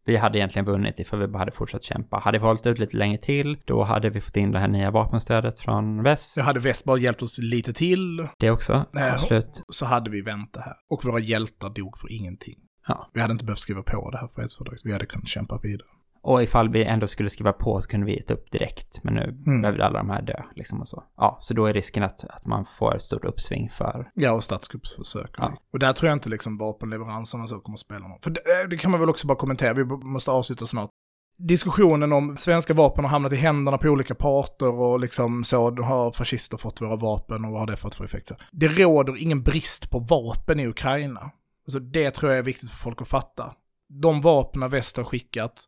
Vi 0.04 0.16
hade 0.16 0.38
egentligen 0.38 0.66
vunnit 0.66 1.00
ifall 1.00 1.18
vi 1.20 1.26
bara 1.28 1.38
hade 1.38 1.52
fortsatt 1.52 1.82
kämpa. 1.82 2.18
Hade 2.18 2.38
vi 2.38 2.44
hållit 2.44 2.66
ut 2.66 2.78
lite 2.78 2.96
längre 2.96 3.18
till, 3.18 3.58
då 3.64 3.82
hade 3.82 4.10
vi 4.10 4.20
fått 4.20 4.36
in 4.36 4.50
det 4.50 4.58
här 4.58 4.68
nya 4.68 4.90
vapenstödet 4.90 5.60
från 5.60 6.02
väst. 6.02 6.34
Så 6.34 6.42
hade 6.42 6.60
väst 6.60 6.84
bara 6.84 6.98
hjälpt 6.98 7.22
oss 7.22 7.38
lite 7.38 7.72
till, 7.72 8.28
Det 8.38 8.50
också. 8.50 8.84
Nej, 8.92 9.10
Absolut. 9.10 9.62
så 9.68 9.86
hade 9.86 10.10
vi 10.10 10.20
vänt 10.22 10.52
det 10.52 10.60
här. 10.60 10.74
Och 10.90 11.04
våra 11.04 11.18
hjältar 11.18 11.70
dog 11.70 11.98
för 11.98 12.12
ingenting. 12.12 12.58
Ja. 12.88 13.10
Vi 13.14 13.20
hade 13.20 13.32
inte 13.32 13.44
behövt 13.44 13.58
skriva 13.58 13.82
på 13.82 14.10
det 14.10 14.18
här 14.18 14.28
fredsfördraget. 14.28 14.80
Vi 14.84 14.92
hade 14.92 15.06
kunnat 15.06 15.28
kämpa 15.28 15.58
vidare. 15.62 15.88
Och 16.24 16.42
ifall 16.42 16.68
vi 16.68 16.84
ändå 16.84 17.06
skulle 17.06 17.30
skriva 17.30 17.52
på 17.52 17.80
så 17.80 17.88
kunde 17.88 18.06
vi 18.06 18.12
ge 18.12 18.34
upp 18.34 18.50
direkt. 18.50 19.04
Men 19.04 19.14
nu 19.14 19.42
Mm. 19.46 19.62
behövde 19.62 19.86
alla 19.86 19.98
de 19.98 20.10
här 20.10 20.22
dö, 20.22 20.42
liksom 20.54 20.80
och 20.80 20.88
så. 20.88 21.04
Ja, 21.16 21.36
så 21.40 21.54
då 21.54 21.66
är 21.66 21.72
risken 21.74 22.02
att, 22.02 22.24
att 22.24 22.46
man 22.46 22.64
får 22.64 22.96
ett 22.96 23.02
stort 23.02 23.24
uppsving 23.24 23.70
för... 23.70 24.10
Ja, 24.14 24.32
och 24.32 24.44
statskuppsförsök. 24.44 25.30
Ja. 25.38 25.52
Och 25.72 25.78
där 25.78 25.92
tror 25.92 26.08
jag 26.08 26.16
inte 26.16 26.28
liksom 26.28 26.58
vapenleveranserna 26.58 27.46
så 27.46 27.60
kommer 27.60 27.76
att 27.76 27.80
spela 27.80 28.08
någon. 28.08 28.20
För 28.20 28.30
det, 28.30 28.40
eh, 28.40 28.68
det 28.68 28.76
kan 28.76 28.90
man 28.90 29.00
väl 29.00 29.10
också 29.10 29.26
bara 29.26 29.38
kommentera, 29.38 29.72
vi 29.74 29.84
måste 29.84 30.30
avsluta 30.30 30.66
snart. 30.66 30.90
Diskussionen 31.38 32.12
om 32.12 32.36
svenska 32.36 32.74
vapen 32.74 33.04
har 33.04 33.10
hamnat 33.10 33.32
i 33.32 33.36
händerna 33.36 33.78
på 33.78 33.88
olika 33.88 34.14
parter 34.14 34.68
och 34.80 35.00
liksom 35.00 35.44
så 35.44 35.70
har 35.70 36.12
fascister 36.12 36.56
fått 36.56 36.80
våra 36.80 36.96
vapen 36.96 37.44
och 37.44 37.50
vad 37.50 37.60
har 37.60 37.66
det 37.66 37.76
fått 37.76 37.94
för 37.94 38.04
effekter? 38.04 38.36
Det 38.52 38.68
råder 38.68 39.22
ingen 39.22 39.42
brist 39.42 39.90
på 39.90 39.98
vapen 39.98 40.60
i 40.60 40.66
Ukraina. 40.66 41.30
Alltså 41.66 41.78
det 41.78 42.10
tror 42.10 42.32
jag 42.32 42.38
är 42.38 42.42
viktigt 42.42 42.70
för 42.70 42.76
folk 42.76 43.02
att 43.02 43.08
fatta. 43.08 43.52
De 43.88 44.20
vapnen 44.20 44.70
väst 44.70 44.96
har 44.96 45.04
skickat, 45.04 45.64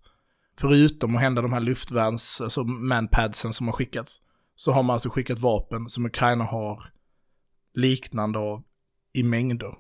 förutom 0.59 1.17
att 1.17 1.23
hända 1.23 1.43
de 1.43 1.53
här 1.53 1.61
luftvärns, 1.61 2.41
alltså 2.41 2.65
manpadsen 2.65 3.53
som 3.53 3.69
har 3.69 3.73
skickats, 3.73 4.21
så 4.57 4.73
har 4.73 4.83
man 4.83 4.95
alltså 4.95 5.11
skickat 5.11 5.39
vapen 5.39 5.89
som 5.89 6.07
Ukraina 6.07 6.45
har 6.45 6.93
liknande 7.75 8.39
av 8.39 8.63
i 9.13 9.23
mängder. 9.23 9.75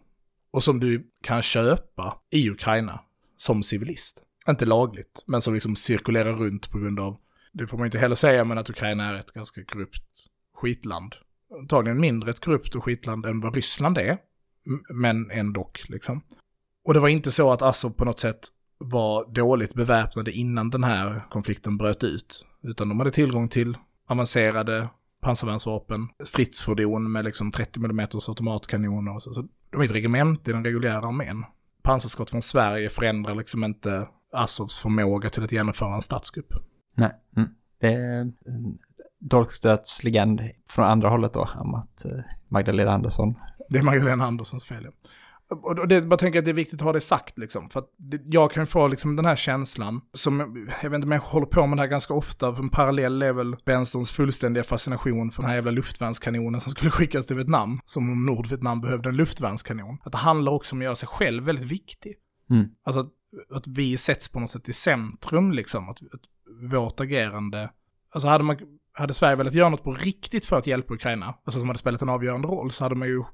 Och 0.51 0.65
som 0.65 0.81
du 0.81 1.11
kan 1.23 1.43
köpa 1.43 2.19
i 2.31 2.51
Ukraina 2.51 3.01
som 3.37 3.63
civilist. 3.63 4.21
Inte 4.49 4.67
lagligt, 4.67 5.25
men 5.27 5.41
som 5.41 5.55
liksom 5.55 5.77
cirkulerar 5.77 6.33
runt 6.33 6.71
på 6.71 6.79
grund 6.79 7.01
av, 7.01 7.17
det 7.53 7.67
får 7.67 7.79
man 7.79 7.87
inte 7.87 7.99
heller 7.99 8.17
säga, 8.17 8.45
men 8.45 8.59
att 8.59 8.71
Ukraina 8.71 9.05
är 9.05 9.15
ett 9.15 9.33
ganska 9.33 9.65
korrupt 9.65 10.05
skitland. 10.55 11.15
Antagligen 11.59 12.01
mindre 12.01 12.31
ett 12.31 12.45
korrupt 12.45 12.75
och 12.75 12.85
skitland 12.85 13.27
än 13.27 13.41
vad 13.41 13.55
Ryssland 13.55 13.99
är, 13.99 14.19
men 14.95 15.31
ändå 15.31 15.71
liksom. 15.89 16.23
Och 16.85 16.95
det 16.95 17.01
var 17.01 17.09
inte 17.09 17.33
så 17.33 17.53
att 17.53 17.63
Azov 17.63 17.91
på 17.91 18.05
något 18.05 18.21
sätt 18.21 18.49
var 18.90 19.33
dåligt 19.35 19.75
beväpnade 19.75 20.33
innan 20.33 20.70
den 20.70 20.85
här 20.85 21.23
konflikten 21.31 21.77
bröt 21.77 22.05
ut. 22.05 22.47
Utan 22.62 22.88
de 22.88 22.99
hade 22.99 23.11
tillgång 23.11 23.49
till 23.49 23.77
avancerade 24.09 24.88
pansarvärnsvapen, 25.23 26.09
stridsfordon 26.25 27.12
med 27.12 27.25
liksom 27.25 27.53
30 27.53 27.85
mm 27.85 28.01
automatkanoner 28.01 29.14
och 29.14 29.23
så. 29.23 29.33
så 29.33 29.49
de 29.70 29.81
är 29.81 29.85
ett 29.85 29.90
regemente 29.90 30.51
i 30.51 30.55
den 30.55 30.64
reguljära 30.64 31.07
armén. 31.07 31.44
Pansarskott 31.83 32.31
från 32.31 32.42
Sverige 32.42 32.90
förändrar 32.90 33.35
liksom 33.35 33.64
inte 33.64 34.09
Azovs 34.33 34.79
förmåga 34.79 35.31
till 35.31 35.44
att 35.44 35.53
genomföra 35.53 35.94
en 35.94 36.03
statskupp. 36.03 36.55
Nej. 36.97 37.12
Mm. 37.37 37.49
Det 37.81 37.92
är 37.92 38.20
en 38.20 38.79
dolkstötslegend 39.20 40.40
från 40.68 40.85
andra 40.85 41.09
hållet 41.09 41.33
då, 41.33 41.49
om 41.57 41.75
att 41.75 42.05
eh, 42.05 42.11
Magdalena 42.49 42.92
Andersson 42.92 43.35
Det 43.68 43.79
är 43.79 43.83
Magdalena 43.83 44.25
Anderssons 44.25 44.64
fel. 44.64 44.85
ja. 44.85 44.90
Och 45.48 45.88
det, 45.88 46.00
bara 46.00 46.16
tänker 46.16 46.38
att 46.38 46.44
det 46.44 46.50
är 46.50 46.52
viktigt 46.52 46.80
att 46.80 46.85
ha 46.85 46.92
det 46.92 47.00
sagt 47.00 47.38
liksom. 47.38 47.70
För 47.70 47.80
att 47.80 47.90
jag 48.24 48.52
kan 48.52 48.66
få 48.66 48.88
liksom 48.88 49.16
den 49.16 49.24
här 49.24 49.37
känslan, 49.37 50.00
som, 50.12 50.66
jag 50.83 50.90
vet 50.90 50.96
inte, 50.96 51.09
människor 51.09 51.30
håller 51.30 51.46
på 51.46 51.66
med 51.66 51.78
det 51.78 51.83
här 51.83 51.88
ganska 51.88 52.14
ofta. 52.14 52.54
För 52.54 52.62
en 52.62 52.70
parallell 52.70 53.22
är 53.22 53.33
väl 53.33 53.57
vänsterns 53.64 54.11
fullständiga 54.11 54.64
fascination 54.64 55.30
för 55.30 55.42
den 55.42 55.48
här 55.48 55.57
jävla 55.57 55.70
luftvärnskanonen 55.70 56.61
som 56.61 56.70
skulle 56.70 56.90
skickas 56.90 57.26
till 57.26 57.37
Vietnam. 57.37 57.80
Som 57.85 58.12
om 58.12 58.26
Nordvietnam 58.26 58.80
behövde 58.80 59.09
en 59.09 59.16
luftvärnskanon. 59.16 59.98
Att 60.04 60.12
det 60.12 60.18
handlar 60.18 60.52
också 60.52 60.74
om 60.74 60.80
att 60.80 60.85
göra 60.85 60.96
sig 60.96 61.09
själv 61.09 61.44
väldigt 61.44 61.64
viktig. 61.64 62.14
Mm. 62.50 62.66
Alltså 62.85 63.00
att, 63.00 63.11
att 63.57 63.66
vi 63.66 63.96
sätts 63.96 64.28
på 64.28 64.40
något 64.40 64.50
sätt 64.50 64.68
i 64.68 64.72
centrum 64.72 65.52
liksom. 65.52 65.88
Att, 65.88 65.98
att 65.98 66.20
vårt 66.72 67.00
agerande, 67.00 67.70
alltså 68.12 68.28
hade 68.28 68.44
man, 68.44 68.57
hade 68.92 69.14
Sverige 69.14 69.37
velat 69.37 69.54
göra 69.54 69.68
något 69.68 69.85
på 69.85 69.92
riktigt 69.92 70.46
för 70.46 70.57
att 70.57 70.66
hjälpa 70.66 70.94
Ukraina, 70.94 71.35
alltså 71.44 71.61
som 71.61 71.68
hade 71.68 71.78
spelat 71.78 72.02
en 72.02 72.09
avgörande 72.09 72.48
roll, 72.48 72.70
så 72.70 72.85
hade 72.85 72.94
man 72.94 73.09
ju 73.09 73.24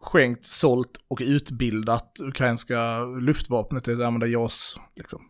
skänkt, 0.00 0.46
sålt 0.46 0.90
och 1.08 1.20
utbildat 1.22 2.16
ukrainska 2.22 3.04
luftvapnet 3.04 3.84
till 3.84 4.00
att 4.00 4.06
använda 4.06 4.26
JAS. 4.26 4.76
Liksom. 4.96 5.20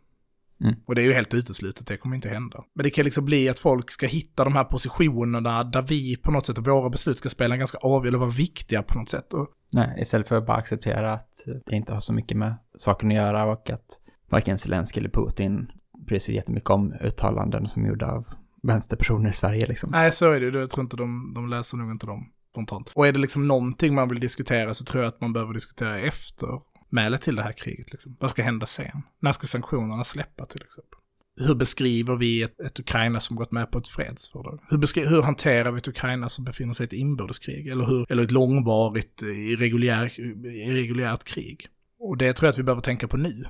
Mm. 0.64 0.74
Och 0.86 0.94
det 0.94 1.02
är 1.02 1.04
ju 1.04 1.12
helt 1.12 1.34
uteslutet, 1.34 1.86
det 1.86 1.96
kommer 1.96 2.16
inte 2.16 2.28
hända. 2.28 2.64
Men 2.74 2.84
det 2.84 2.90
kan 2.90 3.04
liksom 3.04 3.24
bli 3.24 3.48
att 3.48 3.58
folk 3.58 3.90
ska 3.90 4.06
hitta 4.06 4.44
de 4.44 4.52
här 4.56 4.64
positionerna 4.64 5.64
där 5.64 5.82
vi 5.82 6.16
på 6.16 6.30
något 6.30 6.46
sätt, 6.46 6.58
våra 6.58 6.90
beslut 6.90 7.18
ska 7.18 7.28
spela 7.28 7.54
en 7.54 7.58
ganska 7.58 7.78
avgörande, 7.78 8.08
eller 8.08 8.18
vara 8.18 8.30
viktiga 8.30 8.82
på 8.82 8.98
något 8.98 9.08
sätt. 9.08 9.32
Och, 9.32 9.48
Nej, 9.74 10.02
istället 10.02 10.28
för 10.28 10.38
att 10.38 10.46
bara 10.46 10.56
acceptera 10.56 11.12
att 11.12 11.44
det 11.66 11.76
inte 11.76 11.92
har 11.92 12.00
så 12.00 12.12
mycket 12.12 12.36
med 12.36 12.54
saken 12.78 13.08
att 13.08 13.16
göra 13.16 13.44
och 13.44 13.70
att 13.70 14.00
varken 14.30 14.58
Zelenskyj 14.58 15.00
eller 15.00 15.10
Putin 15.10 15.70
bryr 16.06 16.18
sig 16.18 16.34
jättemycket 16.34 16.70
om 16.70 16.92
uttalanden 16.92 17.68
som 17.68 17.86
gjorda 17.86 18.06
av 18.06 18.26
vänsterpersoner 18.62 19.30
i 19.30 19.32
Sverige 19.32 19.66
liksom. 19.66 19.90
nej, 19.90 20.12
så 20.12 20.32
är 20.32 20.40
det 20.40 20.46
ju. 20.46 20.58
Jag 20.58 20.70
tror 20.70 20.84
inte 20.84 20.96
de, 20.96 21.32
de 21.34 21.48
läser 21.48 21.76
nog 21.76 21.90
inte 21.90 22.06
dem 22.06 22.32
spontant. 22.50 22.92
Och 22.94 23.06
är 23.06 23.12
det 23.12 23.18
liksom 23.18 23.48
någonting 23.48 23.94
man 23.94 24.08
vill 24.08 24.20
diskutera 24.20 24.74
så 24.74 24.84
tror 24.84 25.02
jag 25.02 25.08
att 25.08 25.20
man 25.20 25.32
behöver 25.32 25.54
diskutera 25.54 25.98
efter 25.98 26.48
mälet 26.88 27.22
till 27.22 27.36
det 27.36 27.42
här 27.42 27.52
kriget. 27.52 27.92
Liksom. 27.92 28.16
Vad 28.20 28.30
ska 28.30 28.42
hända 28.42 28.66
sen? 28.66 29.02
När 29.20 29.32
ska 29.32 29.46
sanktionerna 29.46 30.04
släppa 30.04 30.46
till 30.46 30.62
exempel? 30.62 30.98
Hur 31.40 31.54
beskriver 31.54 32.16
vi 32.16 32.42
ett, 32.42 32.60
ett 32.60 32.78
Ukraina 32.78 33.20
som 33.20 33.36
gått 33.36 33.52
med 33.52 33.70
på 33.70 33.78
ett 33.78 33.88
fredsfördrag? 33.88 34.60
Hur, 34.68 35.08
hur 35.08 35.22
hanterar 35.22 35.70
vi 35.70 35.78
ett 35.78 35.88
Ukraina 35.88 36.28
som 36.28 36.44
befinner 36.44 36.74
sig 36.74 36.84
i 36.84 36.86
ett 36.86 36.92
inbördeskrig? 36.92 37.68
Eller, 37.68 37.84
hur, 37.84 38.12
eller 38.12 38.22
ett 38.22 38.30
långvarigt 38.30 39.22
irreguljär, 39.22 40.20
irreguljärt 40.46 41.24
krig? 41.24 41.68
Och 41.98 42.16
det 42.16 42.32
tror 42.32 42.46
jag 42.46 42.52
att 42.52 42.58
vi 42.58 42.62
behöver 42.62 42.82
tänka 42.82 43.08
på 43.08 43.16
nu. 43.16 43.44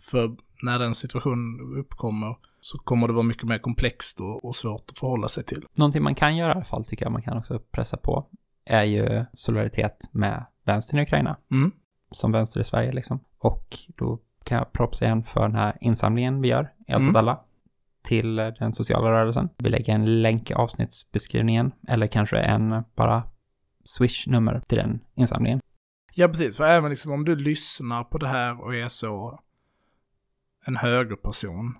För 0.00 0.36
när 0.62 0.78
den 0.78 0.94
situationen 0.94 1.76
uppkommer 1.76 2.36
så 2.66 2.78
kommer 2.78 3.06
det 3.08 3.12
vara 3.12 3.22
mycket 3.22 3.44
mer 3.48 3.58
komplext 3.58 4.20
och, 4.20 4.44
och 4.44 4.56
svårt 4.56 4.90
att 4.90 4.98
förhålla 4.98 5.28
sig 5.28 5.44
till. 5.44 5.66
Någonting 5.74 6.02
man 6.02 6.14
kan 6.14 6.36
göra 6.36 6.52
i 6.52 6.54
alla 6.54 6.64
fall, 6.64 6.84
tycker 6.84 7.04
jag 7.04 7.12
man 7.12 7.22
kan 7.22 7.38
också 7.38 7.58
pressa 7.58 7.96
på, 7.96 8.26
är 8.64 8.82
ju 8.82 9.24
solidaritet 9.32 10.08
med 10.12 10.46
vänstern 10.64 11.00
i 11.00 11.02
Ukraina, 11.02 11.36
Mm. 11.50 11.72
som 12.10 12.32
vänster 12.32 12.60
i 12.60 12.64
Sverige 12.64 12.92
liksom. 12.92 13.20
Och 13.38 13.76
då 13.96 14.18
kan 14.44 14.58
jag 14.58 14.72
propsa 14.72 15.04
igen 15.04 15.24
för 15.24 15.40
den 15.40 15.54
här 15.54 15.76
insamlingen 15.80 16.40
vi 16.42 16.48
gör, 16.48 16.72
i 16.88 16.92
allt 16.92 17.02
Mm. 17.02 17.16
alla, 17.16 17.40
till 18.02 18.38
eh, 18.38 18.46
den 18.46 18.72
sociala 18.72 19.10
rörelsen. 19.10 19.48
Vi 19.58 19.68
lägger 19.70 19.94
en 19.94 20.22
länk 20.22 20.50
i 20.50 20.54
avsnittsbeskrivningen, 20.54 21.72
eller 21.88 22.06
kanske 22.06 22.38
en 22.38 22.84
bara 22.96 23.22
swish-nummer 23.84 24.60
till 24.66 24.78
den 24.78 25.00
insamlingen. 25.14 25.60
Ja, 26.14 26.28
precis. 26.28 26.56
För 26.56 26.64
även 26.64 26.90
liksom 26.90 27.12
om 27.12 27.24
du 27.24 27.36
lyssnar 27.36 28.04
på 28.04 28.18
det 28.18 28.28
här 28.28 28.60
och 28.60 28.74
är 28.74 28.88
så 28.88 29.40
en 30.64 30.76
högerperson 30.76 31.74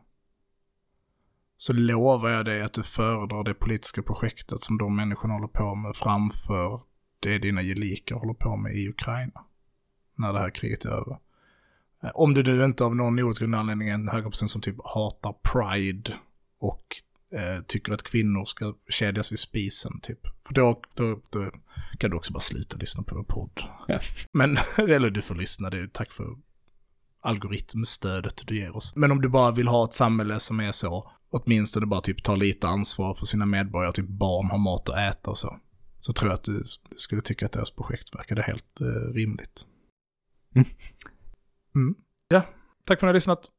så 1.58 1.72
lovar 1.72 2.30
jag 2.30 2.44
dig 2.44 2.62
att 2.62 2.72
du 2.72 2.82
föredrar 2.82 3.44
det 3.44 3.54
politiska 3.54 4.02
projektet 4.02 4.60
som 4.60 4.78
de 4.78 4.96
människorna 4.96 5.34
håller 5.34 5.48
på 5.48 5.74
med 5.74 5.96
framför 5.96 6.80
det 7.20 7.38
dina 7.38 7.62
gelikar 7.62 8.16
håller 8.16 8.34
på 8.34 8.56
med 8.56 8.74
i 8.74 8.88
Ukraina. 8.88 9.44
När 10.14 10.32
det 10.32 10.38
här 10.38 10.50
kriget 10.50 10.84
är 10.84 10.90
över. 10.90 11.18
Eh, 12.02 12.10
Om 12.14 12.34
du 12.34 12.42
nu 12.42 12.64
inte 12.64 12.84
av 12.84 12.96
någon 12.96 13.18
outgrundlig 13.18 13.58
anledning 13.58 13.88
är 13.88 13.94
en 13.94 14.08
högerperson 14.08 14.48
som 14.48 14.60
typ 14.60 14.76
hatar 14.84 15.34
pride 15.52 16.14
och 16.58 16.84
eh, 17.38 17.62
tycker 17.66 17.92
att 17.92 18.02
kvinnor 18.02 18.44
ska 18.44 18.74
kedjas 18.88 19.32
vid 19.32 19.38
spisen 19.38 20.00
typ. 20.00 20.20
För 20.46 20.54
då, 20.54 20.82
då, 20.94 21.20
då 21.30 21.50
kan 21.98 22.10
du 22.10 22.16
också 22.16 22.32
bara 22.32 22.40
sluta 22.40 22.76
lyssna 22.76 23.02
på 23.02 23.14
vår 23.14 23.22
podd. 23.22 23.62
Ja. 23.88 24.00
Men, 24.32 24.58
eller 24.78 25.10
du 25.10 25.22
får 25.22 25.34
lyssna, 25.34 25.70
det 25.70 25.78
är 25.78 25.86
tack 25.86 26.12
för 26.12 26.36
algoritmstödet 27.20 28.42
du 28.46 28.58
ger 28.58 28.76
oss. 28.76 28.96
Men 28.96 29.12
om 29.12 29.20
du 29.20 29.28
bara 29.28 29.52
vill 29.52 29.68
ha 29.68 29.84
ett 29.84 29.94
samhälle 29.94 30.40
som 30.40 30.60
är 30.60 30.72
så, 30.72 31.12
åtminstone 31.30 31.86
bara 31.86 32.00
typ 32.00 32.22
ta 32.22 32.36
lite 32.36 32.68
ansvar 32.68 33.14
för 33.14 33.26
sina 33.26 33.46
medborgare, 33.46 33.92
typ 33.92 34.08
barn 34.08 34.46
har 34.46 34.58
mat 34.58 34.88
att 34.88 35.14
äta 35.14 35.30
och 35.30 35.38
så. 35.38 35.58
Så 36.00 36.12
tror 36.12 36.30
jag 36.30 36.34
att 36.34 36.44
du, 36.44 36.58
du 36.58 36.64
skulle 36.96 37.20
tycka 37.20 37.46
att 37.46 37.52
deras 37.52 37.70
projekt 37.70 38.14
verkade 38.14 38.42
helt 38.42 38.80
eh, 38.80 39.12
rimligt. 39.14 39.66
Mm. 40.54 40.68
Mm. 41.74 41.94
Ja, 42.28 42.42
tack 42.86 42.86
för 42.86 42.94
att 42.94 43.02
ni 43.02 43.06
har 43.06 43.14
lyssnat. 43.14 43.50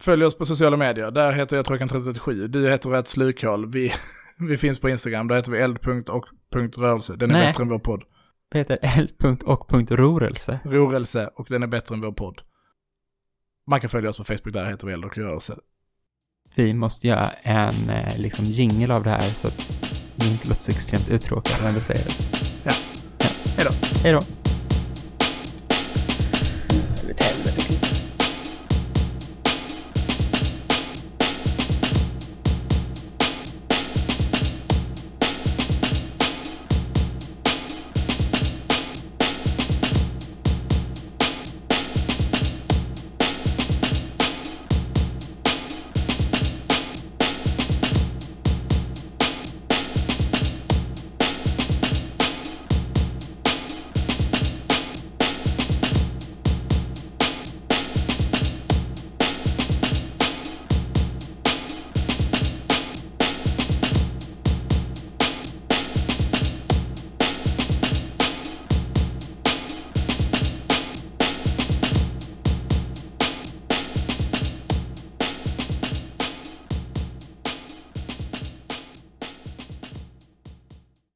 Följ 0.00 0.24
oss 0.24 0.38
på 0.38 0.46
sociala 0.46 0.76
medier. 0.76 1.10
Där 1.10 1.32
heter 1.32 1.56
jag 1.56 1.66
Trojkan337. 1.66 2.46
Du 2.46 2.70
heter 2.70 2.90
Rätt 2.90 3.08
Slukhål. 3.08 3.72
Vi, 3.72 3.92
vi 4.38 4.56
finns 4.56 4.80
på 4.80 4.88
Instagram. 4.88 5.28
Där 5.28 5.36
heter 5.36 5.52
vi 5.52 5.58
eld.och.rörelse. 5.58 7.16
Den 7.16 7.30
är 7.30 7.34
Nej. 7.34 7.46
bättre 7.46 7.62
än 7.62 7.68
vår 7.68 7.78
podd. 7.78 8.04
Det 8.50 8.58
heter 8.58 8.78
l.och.rorelse. 8.82 10.60
Rorelse 10.64 11.30
och 11.34 11.46
den 11.50 11.62
är 11.62 11.66
bättre 11.66 11.94
än 11.94 12.00
vår 12.00 12.12
podd. 12.12 12.42
Man 13.66 13.80
kan 13.80 13.90
följa 13.90 14.10
oss 14.10 14.16
på 14.16 14.24
Facebook. 14.24 14.52
Där 14.52 14.70
heter 14.70 14.86
vi 14.86 14.92
Eld 14.92 15.04
och 15.04 15.18
Rörelse. 15.18 15.58
Vi 16.58 16.74
måste 16.74 17.08
göra 17.08 17.30
en 17.42 17.90
eh, 17.90 18.18
liksom 18.18 18.44
jingle 18.44 18.94
av 18.94 19.04
det 19.04 19.10
här 19.10 19.30
så 19.36 19.48
att 19.48 19.78
vi 20.14 20.30
inte 20.30 20.48
låter 20.48 20.62
så 20.62 20.72
extremt 20.72 21.08
uttråkade 21.08 21.64
när 21.64 21.72
vi 21.72 21.80
säger 21.80 22.04
det. 22.04 22.14
Ja. 22.64 22.72
ja. 23.18 23.26
Hej 23.56 23.64
då. 23.64 23.98
Hej 24.02 24.12
då. 24.12 24.45